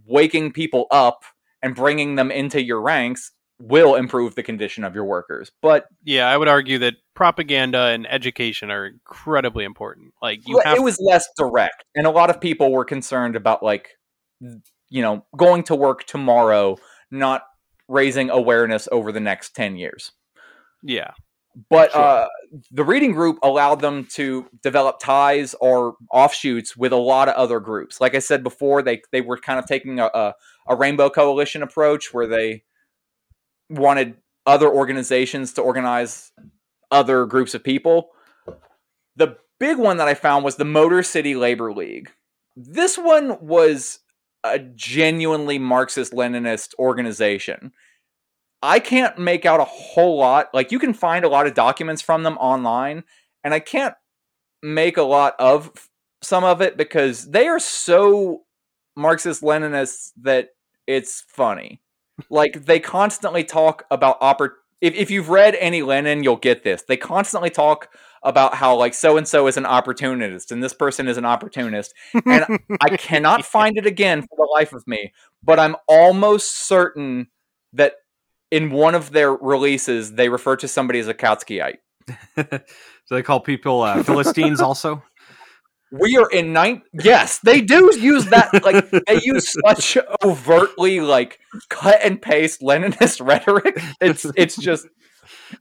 [0.05, 1.23] waking people up
[1.61, 5.51] and bringing them into your ranks will improve the condition of your workers.
[5.61, 10.13] But Yeah, I would argue that propaganda and education are incredibly important.
[10.21, 13.89] Like you it was less direct and a lot of people were concerned about like
[14.89, 16.77] you know going to work tomorrow
[17.11, 17.43] not
[17.87, 20.11] raising awareness over the next 10 years
[20.83, 21.11] yeah.
[21.69, 22.01] but Sure.
[22.01, 22.27] uh,
[22.71, 27.59] the reading group allowed them to develop ties or offshoots with a lot of other
[27.59, 30.33] groups like i said before they they were kind of taking a, a,
[30.67, 32.63] a rainbow coalition approach where they
[33.69, 34.15] wanted
[34.45, 36.31] other organizations to organize
[36.91, 38.11] other groups of people
[39.15, 42.11] the big one that i found was the motor city labor league
[42.55, 43.99] this one was
[44.43, 47.71] a genuinely marxist leninist organization
[48.65, 50.49] I can't make out a whole lot.
[50.51, 53.03] Like you can find a lot of documents from them online,
[53.43, 53.93] and I can't
[54.63, 55.71] make a lot of
[56.23, 58.41] some of it because they are so
[58.95, 60.49] Marxist Leninists that
[60.87, 61.79] it's funny.
[62.29, 64.51] Like they constantly talk about oppor-
[64.81, 66.83] if if you've read any Lenin, you'll get this.
[66.87, 67.89] They constantly talk
[68.23, 71.93] about how like so and so is an opportunist and this person is an opportunist.
[72.25, 75.13] And I cannot find it again for the life of me,
[75.43, 77.27] but I'm almost certain
[77.73, 77.93] that
[78.51, 81.77] in one of their releases they refer to somebody as a Kautskyite.
[82.35, 85.03] so they call people uh, Philistines also.
[85.99, 86.81] We are in nine.
[86.93, 88.63] Yes, they do use that.
[88.63, 91.39] Like they use such overtly like
[91.69, 93.81] cut and paste Leninist rhetoric.
[94.01, 94.87] It's it's just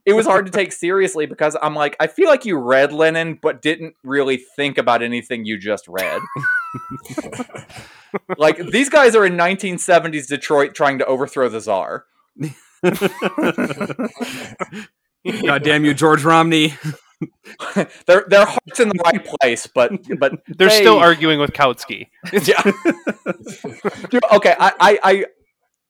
[0.05, 3.39] it was hard to take seriously because I'm like I feel like you read Lenin
[3.41, 6.21] but didn't really think about anything you just read.
[8.37, 12.05] like these guys are in 1970s Detroit trying to overthrow the czar.
[15.45, 16.75] God damn you, George Romney.
[18.07, 22.07] Their their heart's in the right place, but but They're still arguing with Kautsky.
[22.33, 22.61] Yeah.
[24.09, 25.25] Dude, okay, I, I I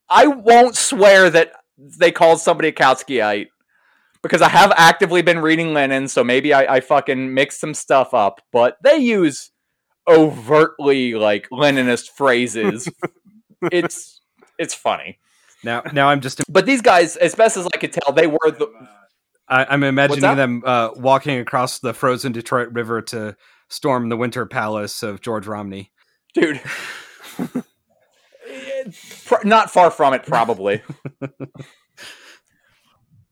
[0.10, 3.48] I won't swear that they called somebody a Kautskyite
[4.22, 8.14] because I have actively been reading Lenin, so maybe I, I fucking mixed some stuff
[8.14, 8.42] up.
[8.52, 9.52] But they use
[10.08, 12.90] overtly like Leninist phrases.
[13.72, 14.22] it's
[14.58, 15.20] it's funny.
[15.64, 18.52] Now, now I'm just But these guys, as best as I could tell, they were
[18.52, 18.68] the
[19.48, 23.36] I, I'm imagining them uh, walking across the frozen Detroit River to
[23.70, 25.92] storm the Winter Palace of George Romney.
[26.34, 26.62] dude.
[29.44, 30.84] Not far from it, probably.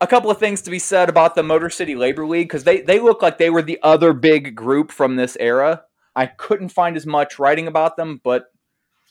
[0.00, 2.80] a couple of things to be said about the Motor City Labor League because they
[2.80, 5.82] they look like they were the other big group from this era.
[6.16, 8.46] I couldn't find as much writing about them, but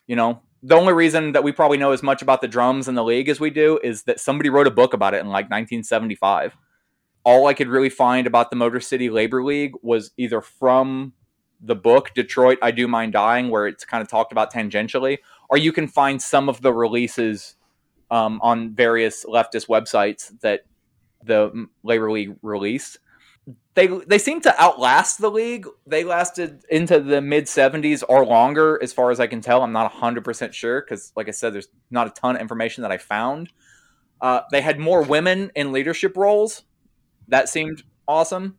[0.08, 2.96] you know, the only reason that we probably know as much about the drums in
[2.96, 5.50] the league as we do is that somebody wrote a book about it in like
[5.50, 6.56] 1975.
[7.24, 11.14] All I could really find about the Motor City Labor League was either from
[11.62, 15.20] the book Detroit I Do Mind Dying, where it's kind of talked about tangentially,
[15.50, 17.56] or you can find some of the releases
[18.12, 20.66] um, on various leftist websites that
[21.24, 23.00] the Labor League released.
[23.76, 25.68] They they seem to outlast the league.
[25.88, 29.64] They lasted into the mid 70s or longer, as far as I can tell.
[29.64, 32.92] I'm not 100% sure because, like I said, there's not a ton of information that
[32.92, 33.50] I found.
[34.22, 36.64] Uh, they had more women in leadership roles.
[37.28, 38.58] That seemed awesome.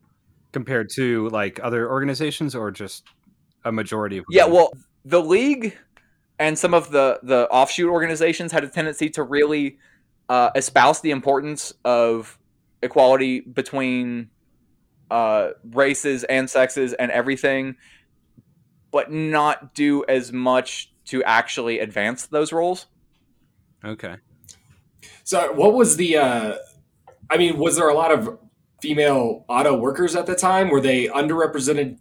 [0.53, 3.05] compared to like other organizations or just
[3.65, 4.73] a majority of Yeah, well,
[5.05, 5.77] the league
[6.39, 9.79] and some of the the offshoot organizations had a tendency to really
[10.29, 12.39] uh, espouse the importance of
[12.83, 14.31] equality between
[15.11, 17.77] uh, races and sexes and everything,
[18.91, 22.87] but not do as much to actually advance those roles.
[23.85, 24.17] okay
[25.25, 26.17] So, what was the?
[26.17, 26.55] Uh,
[27.31, 28.39] I mean, was there a lot of
[28.85, 30.69] female auto workers at the time?
[30.69, 31.97] Were they underrepresented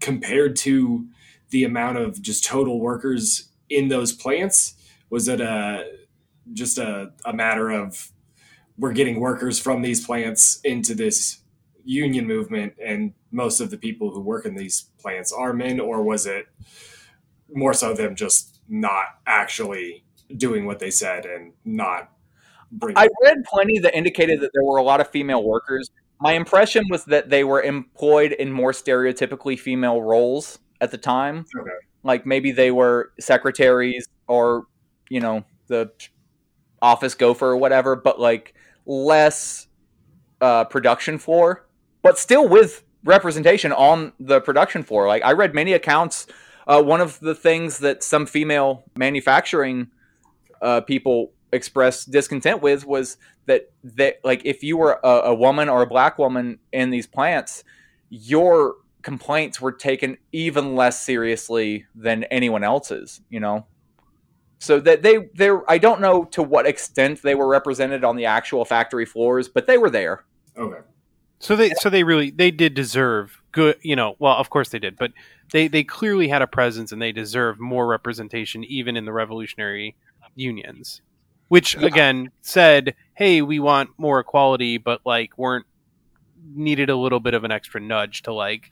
[0.00, 1.08] compared to
[1.50, 4.74] the amount of just total workers in those plants?
[5.10, 5.84] Was it a
[6.52, 8.12] just a, a matter of
[8.78, 11.40] we're getting workers from these plants into this
[11.84, 16.04] union movement, and most of the people who work in these plants are men, or
[16.04, 16.46] was it
[17.52, 20.04] more so them just not actually
[20.36, 22.12] doing what they said and not
[22.70, 25.90] bringing I read plenty that indicated that there were a lot of female workers.
[26.20, 31.44] My impression was that they were employed in more stereotypically female roles at the time.
[31.56, 31.70] Okay.
[32.02, 34.66] Like maybe they were secretaries or,
[35.08, 35.90] you know, the
[36.82, 38.54] office gopher or whatever, but like
[38.86, 39.68] less
[40.40, 41.66] uh, production floor,
[42.02, 45.06] but still with representation on the production floor.
[45.06, 46.26] Like I read many accounts.
[46.66, 49.88] Uh, one of the things that some female manufacturing
[50.60, 53.16] uh, people expressed discontent with was
[53.46, 57.06] that that like if you were a, a woman or a black woman in these
[57.06, 57.64] plants,
[58.10, 63.20] your complaints were taken even less seriously than anyone else's.
[63.30, 63.66] You know,
[64.58, 68.26] so that they they I don't know to what extent they were represented on the
[68.26, 70.24] actual factory floors, but they were there.
[70.56, 70.80] Okay.
[71.40, 74.78] So they so they really they did deserve good you know well of course they
[74.78, 75.12] did but
[75.52, 79.96] they they clearly had a presence and they deserve more representation even in the revolutionary
[80.34, 81.00] unions
[81.48, 85.66] which again said hey we want more equality but like weren't
[86.54, 88.70] needed a little bit of an extra nudge to like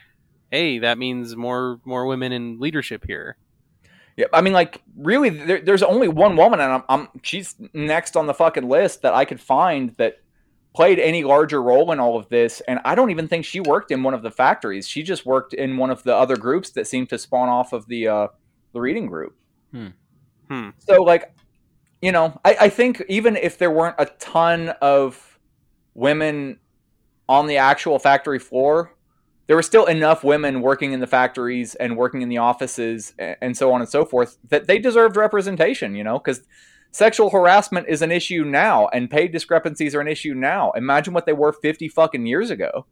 [0.50, 3.36] hey that means more more women in leadership here
[4.16, 8.16] Yeah, I mean, like, really, there, there's only one woman, and I'm, I'm she's next
[8.16, 10.20] on the fucking list that I could find that
[10.74, 12.62] played any larger role in all of this.
[12.66, 14.88] And I don't even think she worked in one of the factories.
[14.88, 17.88] She just worked in one of the other groups that seemed to spawn off of
[17.88, 18.28] the uh,
[18.72, 19.36] the reading group.
[19.70, 19.88] Hmm.
[20.48, 20.70] Hmm.
[20.78, 21.35] So, like,
[22.02, 25.38] you know, I, I think even if there weren't a ton of
[25.94, 26.58] women
[27.28, 28.94] on the actual factory floor,
[29.46, 33.56] there were still enough women working in the factories and working in the offices and
[33.56, 36.42] so on and so forth that they deserved representation, you know, because
[36.90, 40.72] sexual harassment is an issue now and pay discrepancies are an issue now.
[40.72, 42.86] Imagine what they were 50 fucking years ago.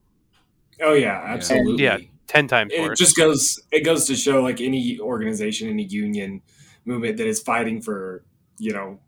[0.80, 1.84] Oh yeah, absolutely.
[1.84, 5.84] yeah 10 times it worse just goes it goes to show like any organization any
[5.84, 6.40] union
[6.84, 8.24] movement that is fighting for
[8.58, 8.98] you know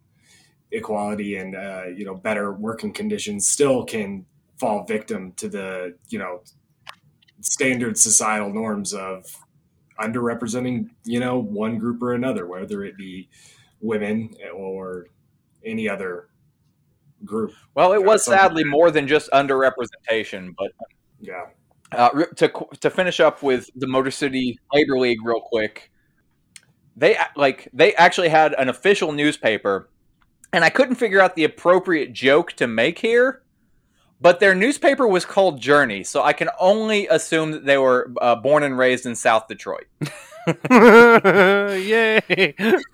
[0.72, 4.24] equality and uh, you know better working conditions still can
[4.58, 6.42] fall victim to the you know
[7.40, 9.24] standard societal norms of
[10.00, 13.28] underrepresenting you know one group or another whether it be
[13.80, 15.06] women or
[15.64, 16.28] any other
[17.24, 17.52] group.
[17.74, 20.72] Well, it was sadly more than just underrepresentation, but
[21.20, 21.46] yeah.
[21.92, 22.50] Uh, to
[22.80, 25.92] to finish up with the Motor City Labor League real quick,
[26.96, 29.88] they like they actually had an official newspaper,
[30.52, 33.42] and I couldn't figure out the appropriate joke to make here.
[34.18, 38.36] But their newspaper was called Journey, so I can only assume that they were uh,
[38.36, 39.86] born and raised in South Detroit.
[40.70, 42.20] yay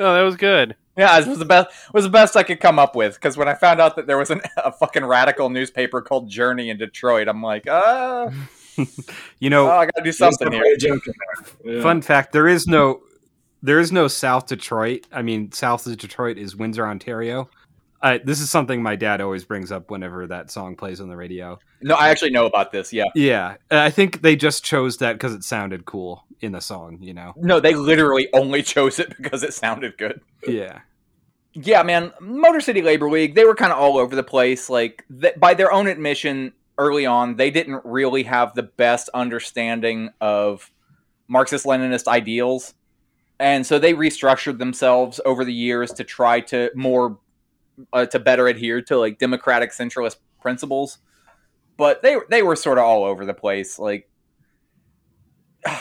[0.01, 1.69] oh that was good Yeah, it was the best.
[1.95, 4.19] Was the best I could come up with because when I found out that there
[4.19, 8.31] was an, a fucking radical newspaper called Journey in Detroit, I'm like, uh,
[9.39, 10.63] you know oh, I gotta do something here.
[10.63, 11.15] definitely a joke in
[11.65, 11.77] there.
[11.77, 11.83] Yeah.
[11.83, 13.01] Fun fact: there is no,
[13.63, 15.07] there is no South Detroit.
[15.13, 17.49] I mean, South of Detroit is Windsor, Ontario.
[18.03, 21.17] I, this is something my dad always brings up whenever that song plays on the
[21.17, 21.61] radio.
[21.83, 22.93] No, I actually know about this.
[22.93, 23.05] Yeah.
[23.15, 26.99] Yeah, I think they just chose that because it sounded cool in the song.
[27.01, 27.33] You know.
[27.37, 30.21] No, they literally only chose it because it sounded good.
[30.47, 30.81] Yeah.
[31.55, 32.13] Yeah, man.
[32.21, 34.71] Motor City Labor League, they were kind of all over the place.
[34.71, 40.11] Like, th- by their own admission, early on, they didn't really have the best understanding
[40.21, 40.73] of
[41.29, 42.75] Marxist Leninist ideals.
[43.43, 47.19] And so they restructured themselves over the years to try to more,
[47.93, 50.99] uh, to better adhere to like democratic centralist principles.
[51.77, 53.81] But they, they were sort of all over the place.
[53.81, 54.09] Like,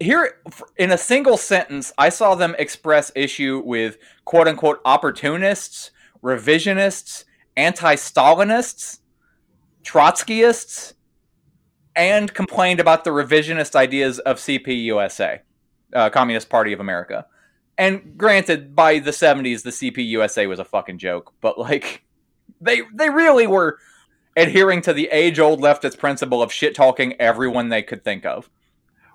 [0.00, 0.40] here
[0.76, 7.26] in a single sentence, I saw them express issue with quote unquote opportunists, revisionists,
[7.56, 8.98] anti Stalinists,
[9.84, 10.94] Trotskyists,
[11.94, 15.42] and complained about the revisionist ideas of CPUSA,
[15.92, 17.26] uh, Communist Party of America.
[17.78, 22.02] And granted, by the 70s, the CPUSA was a fucking joke, but like,
[22.60, 23.78] they, they really were
[24.36, 28.48] adhering to the age old leftist principle of shit talking everyone they could think of.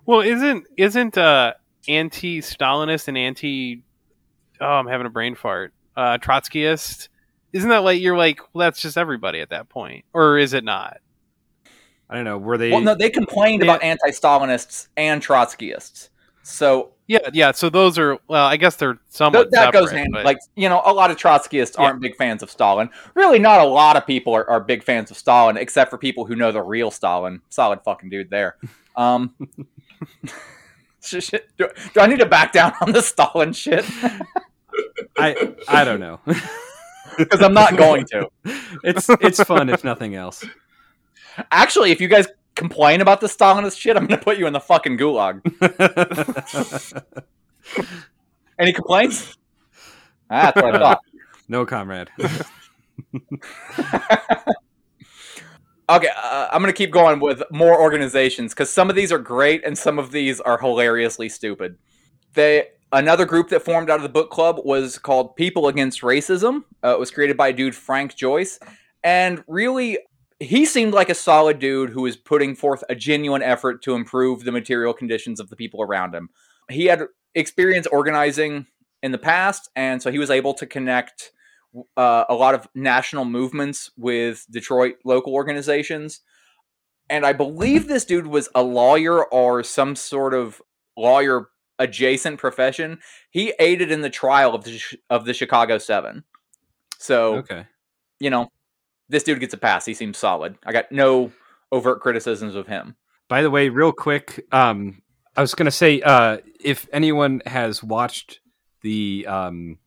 [0.05, 1.53] Well, isn't isn't uh,
[1.87, 3.83] anti-Stalinist and anti?
[4.59, 5.73] Oh, I'm having a brain fart.
[5.95, 7.09] Uh, Trotskyist.
[7.53, 10.63] Isn't that like you're like well, that's just everybody at that point, or is it
[10.63, 10.97] not?
[12.09, 12.37] I don't know.
[12.37, 12.71] Were they?
[12.71, 16.09] Well, no, they complained about anti-Stalinists and Trotskyists.
[16.43, 17.51] So Yeah, yeah.
[17.51, 20.37] So those are well, I guess they're th- somewhat that goes separate, hand but- like
[20.55, 21.85] you know a lot of Trotskyists Yeah.
[21.85, 22.89] aren't big fans of Stalin.
[23.15, 26.25] Really, not a lot of people are, are big fans of Stalin, except for people
[26.25, 27.41] who know the real Stalin.
[27.49, 28.57] Solid fucking dude there.
[28.95, 29.35] Um,
[31.03, 31.49] shit, shit.
[31.57, 33.85] Do, do I need to back down on the Stalin shit?
[35.17, 36.19] I I don't know.
[37.17, 38.29] Because I'm not going to.
[38.85, 40.45] it's it's fun if nothing else.
[41.51, 42.25] Actually, if you guys
[42.55, 45.41] complain about the Stalinist shit, I'm going to put you in the fucking gulag.
[48.59, 49.37] Any complaints?
[50.29, 51.01] Ah, That's what I thought.
[51.47, 52.09] no, comrade.
[55.91, 59.19] Okay, uh, I'm going to keep going with more organizations because some of these are
[59.19, 61.77] great and some of these are hilariously stupid.
[62.33, 66.63] They another group that formed out of the book club was called People Against Racism.
[66.81, 68.57] Uh, it was created by dude Frank Joyce,
[69.03, 69.97] and really
[70.41, 74.43] he seemed like a solid dude who was putting forth a genuine effort to improve
[74.43, 76.29] the material conditions of the people around him.
[76.69, 77.03] He had
[77.35, 78.65] experience organizing
[79.03, 81.31] in the past, and so he was able to connect
[81.95, 86.21] uh, a lot of national movements with Detroit local organizations.
[87.07, 90.59] And I believe this dude was a lawyer or some sort of
[90.97, 92.99] lawyer adjacent profession.
[93.29, 96.23] He aided in the trial of the of the Chicago Seven.
[96.97, 97.65] So Okay.
[98.19, 98.49] you know,
[99.11, 99.85] this dude gets a pass.
[99.85, 100.57] He seems solid.
[100.65, 101.31] I got no
[101.71, 102.95] overt criticisms of him.
[103.29, 105.01] By the way, real quick, um,
[105.35, 108.39] I was gonna say uh, if anyone has watched
[108.81, 109.77] the um,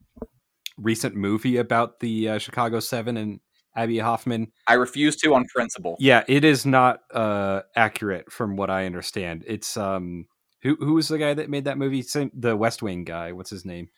[0.77, 3.39] recent movie about the uh, Chicago Seven and
[3.75, 5.97] Abbie Hoffman, I refuse to on principle.
[5.99, 9.43] yeah, it is not uh, accurate from what I understand.
[9.45, 10.27] It's um,
[10.63, 12.01] who who was the guy that made that movie?
[12.01, 13.31] Same, the West Wing guy.
[13.33, 13.89] What's his name?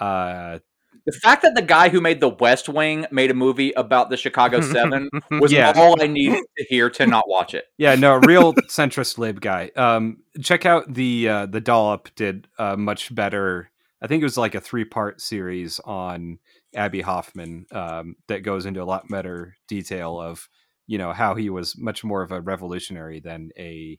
[0.00, 0.58] Uh,
[1.06, 4.16] The fact that the guy who made The West Wing made a movie about the
[4.16, 5.72] Chicago Seven was Yeah.
[5.76, 7.64] all I needed to hear to not watch it.
[7.78, 9.70] Yeah, no, real centrist lib guy.
[9.76, 13.70] Um, check out the uh, the dollop did uh, much better.
[14.00, 16.38] I think it was like a three part series on
[16.74, 20.48] Abbie Hoffman um, that goes into a lot better detail of
[20.86, 23.98] you know how he was much more of a revolutionary than a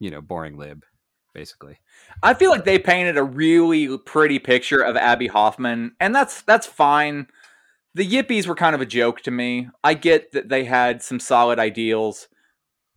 [0.00, 0.84] you know boring lib,
[1.34, 1.78] basically.
[2.22, 6.66] I feel like they painted a really pretty picture of Abbie Hoffman, and that's that's
[6.66, 7.26] fine.
[7.94, 9.68] The Yippies were kind of a joke to me.
[9.82, 12.28] I get that they had some solid ideals,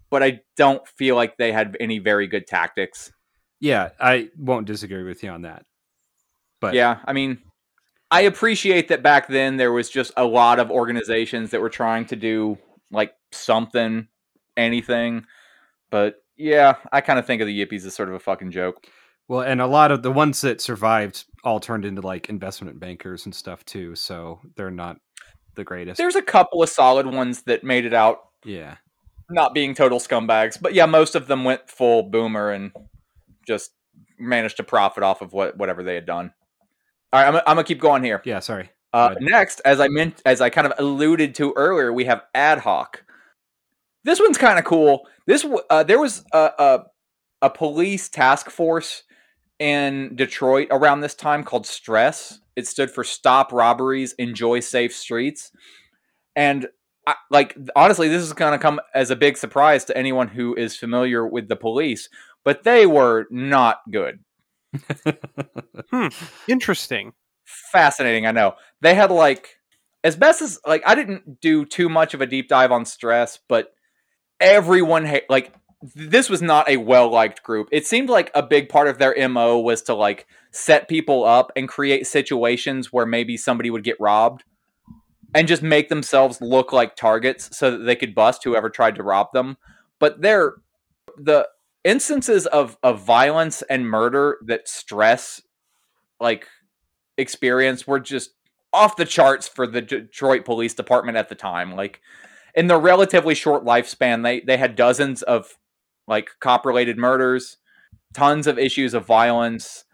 [0.10, 3.12] but I don't feel like they had any very good tactics.
[3.60, 5.66] Yeah, I won't disagree with you on that.
[6.60, 7.40] But yeah, I mean,
[8.10, 12.06] I appreciate that back then there was just a lot of organizations that were trying
[12.06, 12.58] to do
[12.92, 14.08] like something,
[14.56, 15.26] anything.
[15.90, 18.86] But yeah, I kind of think of the Yippies as sort of a fucking joke.
[19.28, 23.26] Well, and a lot of the ones that survived all turned into like investment bankers
[23.26, 24.98] and stuff too, so they're not
[25.56, 25.98] the greatest.
[25.98, 28.76] There's a couple of solid ones that made it out yeah.
[29.30, 32.72] not being total scumbags, but yeah, most of them went full boomer and
[33.46, 33.72] just
[34.18, 36.34] managed to profit off of what whatever they had done.
[37.12, 38.22] All right, I'm, I'm gonna keep going here.
[38.24, 38.70] Yeah, sorry.
[38.94, 42.60] Uh, next, as I meant, as I kind of alluded to earlier, we have ad
[42.60, 43.04] hoc.
[44.08, 45.06] This one's kind of cool.
[45.26, 46.80] This uh, there was a, a
[47.42, 49.04] a police task force
[49.60, 52.40] in Detroit around this time called Stress.
[52.56, 55.52] It stood for Stop Robberies, Enjoy Safe Streets,
[56.38, 56.68] and
[57.06, 60.56] I, like honestly, this is going to come as a big surprise to anyone who
[60.56, 62.08] is familiar with the police.
[62.46, 64.20] But they were not good.
[66.48, 67.12] Interesting.
[67.46, 68.26] fascinating.
[68.26, 69.58] I know they had like
[70.06, 73.38] as best as like I didn't do too much of a deep dive on stress,
[73.50, 73.74] but
[74.40, 75.54] everyone like
[75.96, 77.70] this was not a well liked group.
[77.72, 81.52] It seemed like a big part of their MO was to like set people up
[81.56, 84.44] and create situations where maybe somebody would get robbed
[85.36, 89.04] and just make themselves look like targets so that they could bust whoever tried to
[89.04, 89.58] rob them.
[90.00, 90.56] But they're
[91.18, 91.48] the
[91.84, 95.42] instances of, of violence and murder that stress
[96.20, 96.48] like
[97.18, 98.32] experience were just
[98.74, 101.76] off the charts for the Detroit Police Department at the time.
[101.76, 102.02] Like
[102.58, 105.58] in their relatively short lifespan, they they had dozens of
[106.08, 107.58] like cop related murders,
[108.14, 109.86] tons of issues of violence,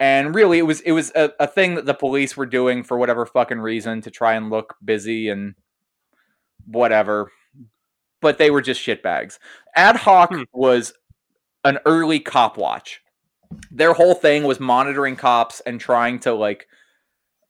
[0.00, 2.98] and really it was it was a, a thing that the police were doing for
[2.98, 5.54] whatever fucking reason to try and look busy and
[6.66, 7.30] whatever.
[8.20, 9.38] But they were just shitbags.
[9.76, 10.42] Ad hoc Hmm.
[10.52, 10.92] was
[11.64, 13.00] an early cop watch.
[13.70, 16.66] Their whole thing was monitoring cops and trying to like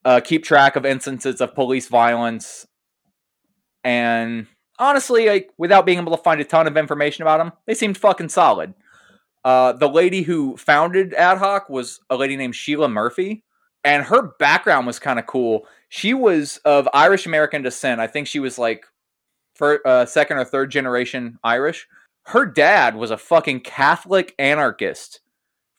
[0.04, 2.66] uh, keep track of instances of police violence.
[3.82, 4.46] And
[4.78, 7.96] honestly, like without being able to find a ton of information about them, they seemed
[7.98, 8.74] fucking solid.
[9.44, 13.44] Uh, the lady who founded Ad Hoc was a lady named Sheila Murphy,
[13.84, 15.66] and her background was kind of cool.
[15.88, 18.00] She was of Irish American descent.
[18.00, 18.84] I think she was like
[19.54, 21.88] for uh, second or third generation Irish.
[22.24, 25.20] Her dad was a fucking Catholic anarchist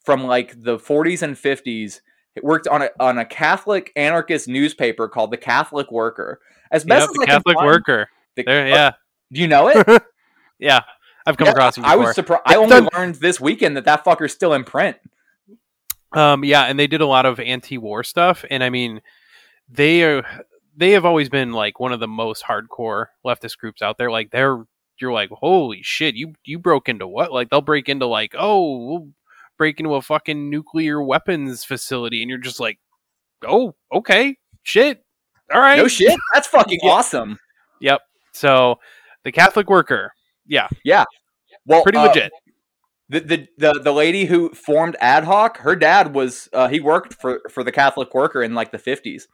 [0.03, 2.01] from like the 40s and 50s.
[2.35, 6.39] It worked on a on a Catholic anarchist newspaper called the Catholic Worker.
[6.71, 8.09] As best Yep, as the I can Catholic find- worker.
[8.45, 8.91] The- There, uh, yeah,
[9.31, 10.03] Do you know it?
[10.59, 10.81] yeah.
[11.25, 12.43] I've come Yeah, across him I was surprised.
[12.45, 14.97] I only done- learned this weekend that that fucker's still in print.
[16.11, 19.01] Um, yeah, and they did a lot of anti-war stuff, and I mean,
[19.69, 20.25] they are
[20.75, 24.09] they have always been like one of the most hardcore leftist groups out there.
[24.09, 24.63] Like they're
[24.99, 27.31] you're like, holy shit, you you broke into what?
[27.31, 29.09] Like they'll break into like, oh, we'll
[29.57, 32.79] break into a fucking nuclear weapons facility, and you're just like,
[33.47, 35.03] oh, okay, shit,
[35.53, 36.17] all right, No shit.
[36.33, 37.37] That's fucking awesome.
[37.81, 38.01] Yep.
[38.39, 38.79] So
[39.25, 40.13] the Catholic worker,
[40.45, 41.03] yeah, Yeah.
[41.65, 42.31] Well, pretty uh, legit.
[43.09, 47.15] The, the the the lady who formed Ad Hoc, her dad was uh, he worked
[47.15, 49.27] for for the Catholic Worker in like the fifties,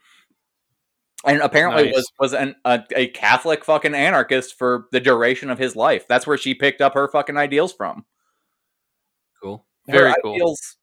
[1.26, 1.94] and apparently Nice.
[1.94, 6.07] was was an, a, a Catholic fucking anarchist for the duration of his life.
[6.07, 8.06] That's where she picked up her fucking ideals from.
[9.44, 9.65] Cool.
[9.88, 10.34] Very her cool.
[10.34, 10.77] ideals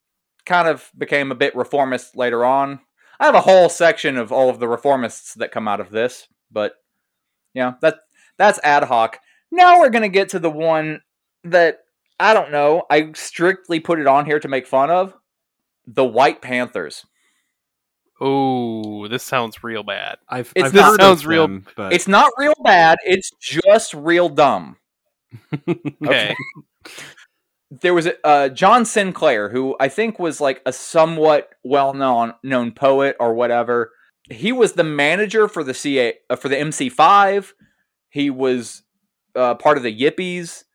[0.45, 2.79] kind of became a bit reformist later on.
[3.19, 6.27] I have a whole section of all of the reformists that come out of this,
[6.51, 6.73] but
[7.53, 7.99] yeah, that
[8.37, 9.19] that's ad hoc.
[9.51, 11.01] Now we're gonna get to the one
[11.43, 11.79] that
[12.19, 12.83] I don't know.
[12.89, 15.13] I strictly put it on here to make fun of
[15.85, 17.05] the White Panthers.
[18.21, 20.17] Oh, this sounds real bad.
[20.29, 22.97] I've, It's I've not- heard sounds of real- them, but It's not real bad.
[23.03, 24.77] It's just real dumb.
[26.05, 26.35] Okay.
[27.81, 32.33] there was a, uh, John Sinclair, who I think was like a somewhat well known
[32.43, 33.91] known poet or whatever.
[34.29, 37.51] He was the manager for the CA uh, for the MC5.
[38.13, 38.83] He was
[39.35, 40.65] uh, part of the Yippies.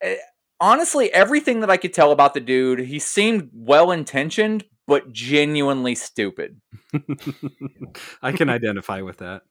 [0.00, 0.16] Eh,
[0.58, 5.94] honestly, everything that I could tell about the dude, he seemed well intentioned but genuinely
[5.94, 6.62] stupid.
[8.22, 9.42] I can identify with that.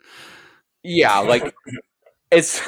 [0.82, 1.54] Yeah, like
[2.32, 2.60] it's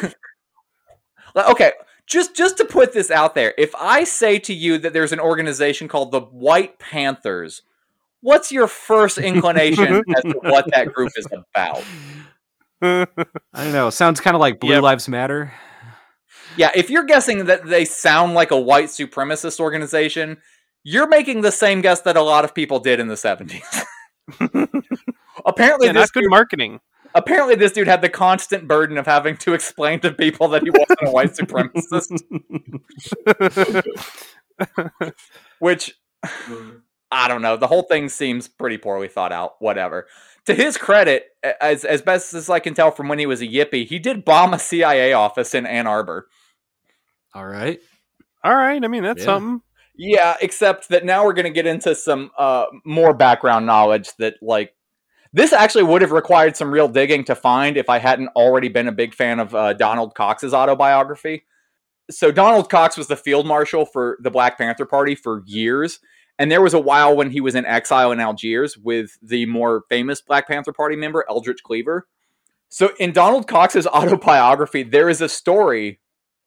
[1.36, 1.72] okay.
[2.06, 5.20] Just just to put this out there, if I say to you that there's an
[5.20, 7.64] organization called the White Panthers,
[8.22, 11.84] what's your first inclination as to what that group is about?
[12.82, 13.06] I
[13.54, 13.90] don't know.
[13.90, 14.84] Sounds kind of like Blue Yep.
[14.84, 15.54] Lives Matter.
[16.58, 20.38] Yeah, if you're guessing that they sound like a white supremacist organization,
[20.84, 23.84] you're making the same guess that a lot of people did in the 70s.
[25.46, 26.80] apparently, yeah, this not good dude, marketing.
[27.14, 30.70] apparently this dude had the constant burden of having to explain to people that he
[30.72, 32.24] wasn't a white supremacist.
[35.60, 35.96] which
[37.12, 37.58] I don't know.
[37.58, 39.56] The whole thing seems pretty poorly thought out.
[39.60, 40.08] Whatever.
[40.50, 41.26] To his credit,
[41.62, 44.26] as as best as I can tell from when he was a yippie, he did
[44.26, 46.28] bomb a CIA office in Ann Arbor.
[47.36, 47.80] All right.
[48.44, 49.26] All right, I mean that's Yeah.
[49.26, 49.62] something.
[49.96, 54.36] Yeah, except that now we're going to get into some uh, more background knowledge that
[54.42, 54.74] like
[55.34, 58.88] this actually would have required some real digging to find if I hadn't already been
[58.88, 61.46] a big fan of uh, Donald Cox's autobiography.
[62.10, 66.00] So Donald Cox was the field marshal for the Black Panther Party for years,
[66.40, 69.84] and there was a while when he was in exile in Algiers with the more
[69.90, 72.08] famous Black Panther Party member Eldridge Cleaver.
[72.70, 76.00] So in Donald Cox's autobiography, there is a story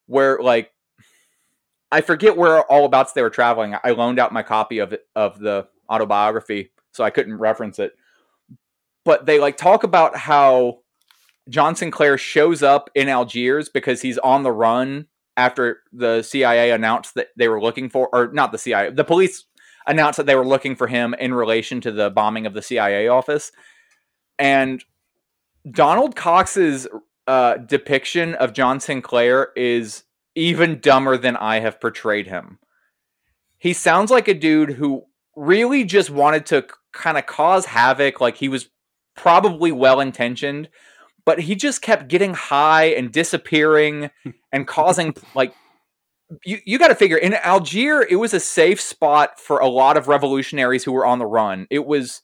[0.07, 0.71] where like
[1.91, 3.75] I forget where all abouts they were traveling.
[3.83, 7.93] I loaned out my copy of it of the autobiography, so I couldn't reference it.
[9.05, 10.79] But they like talk about how
[11.49, 15.07] John Sinclair shows up in Algiers because he's on the run
[15.37, 19.45] after the CIA announced that they were looking for, or not the CIA, the police
[19.87, 23.07] announced that they were looking for him in relation to the bombing of the CIA
[23.07, 23.51] office.
[24.39, 24.83] And
[25.69, 26.87] Donald Cox's
[27.27, 30.03] uh, depiction of John Sinclair is
[30.35, 32.59] even dumber than I have portrayed him.
[33.57, 35.05] He sounds like a dude who
[35.35, 38.19] really just wanted to kind of cause havoc.
[38.19, 38.69] Like he was
[39.15, 40.69] probably well intentioned,
[41.25, 44.09] but he just kept getting high and disappearing
[44.51, 45.53] and causing like
[46.45, 49.97] you, you got to figure in Algier it was a safe spot for a lot
[49.97, 51.67] of revolutionaries who were on the run.
[51.69, 52.21] It was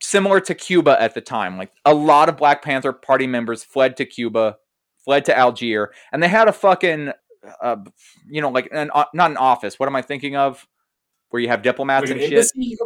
[0.00, 1.56] similar to Cuba at the time.
[1.56, 4.56] Like a lot of Black Panther Party members fled to Cuba,
[5.04, 7.12] fled to Algier, and they had a fucking
[7.60, 7.76] uh,
[8.28, 9.78] you know like an uh, not an office.
[9.78, 10.66] What am I thinking of?
[11.30, 12.32] Where you have diplomats Like an and shit.
[12.32, 12.76] embassy?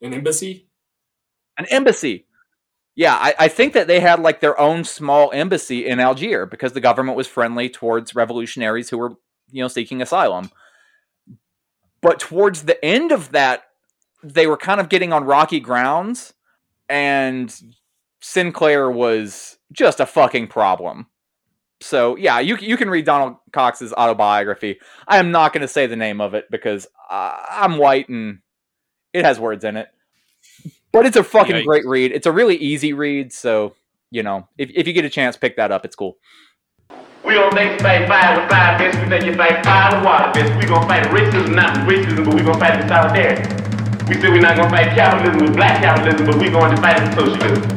[0.00, 0.68] An embassy?
[1.58, 2.26] An embassy.
[2.94, 6.72] Yeah, I, I think that they had like their own small embassy in Algier because
[6.72, 9.12] the government was friendly towards revolutionaries who were,
[9.50, 10.50] you know, seeking asylum.
[12.00, 13.64] But towards the end of that,
[14.22, 16.34] they were kind of getting on rocky grounds,
[16.88, 17.54] and
[18.20, 21.06] Sinclair was just a fucking problem.
[21.80, 24.80] So yeah, you you can read Donald Cox's autobiography.
[25.06, 28.40] I am not going to say the name of it because uh, I'm white and
[29.12, 29.88] it has words in it.
[30.90, 31.64] But it's a fucking Yikes.
[31.64, 32.12] great read.
[32.12, 33.74] It's a really easy read, so
[34.10, 35.84] you know if if you get a chance, pick that up.
[35.84, 36.16] It's cool.
[37.28, 38.96] We don't think you fight fire with fire, bitch.
[39.04, 40.48] We think you fight fire with water, bitch.
[40.56, 43.44] We gonna fight racism, not racism, but we gonna fight with solidarity.
[44.08, 46.96] We said we're not gonna fight capitalism with black capitalism, but we going to fight
[46.96, 47.68] it with socialism.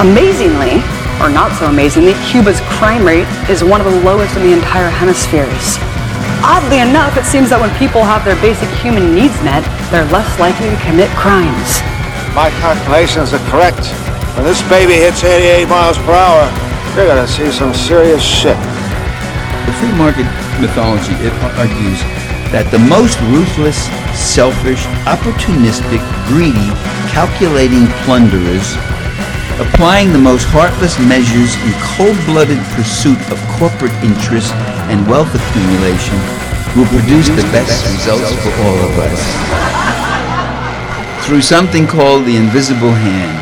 [0.00, 0.80] Amazingly,
[1.20, 4.88] or not so amazingly, Cuba's crime rate is one of the lowest in the entire
[4.88, 5.76] hemispheres.
[6.40, 9.60] Oddly enough, it seems that when people have their basic human needs met,
[9.92, 11.84] they're less likely to commit crimes.
[12.38, 13.82] My calculations are correct.
[14.38, 16.46] When this baby hits 88 miles per hour,
[16.94, 18.54] you're gonna see some serious shit.
[19.66, 20.22] The free market
[20.62, 21.98] mythology it argues
[22.54, 25.98] that the most ruthless, selfish, opportunistic,
[26.30, 26.70] greedy,
[27.10, 28.78] calculating plunderers,
[29.58, 34.54] applying the most heartless measures in cold-blooded pursuit of corporate interest
[34.94, 36.14] and wealth accumulation,
[36.78, 39.77] will produce the best results for all of us.
[41.28, 43.36] Through something called the invisible hand.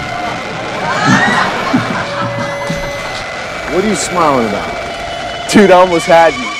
[3.73, 5.49] What are you smiling about?
[5.53, 6.56] Dude, I almost had you.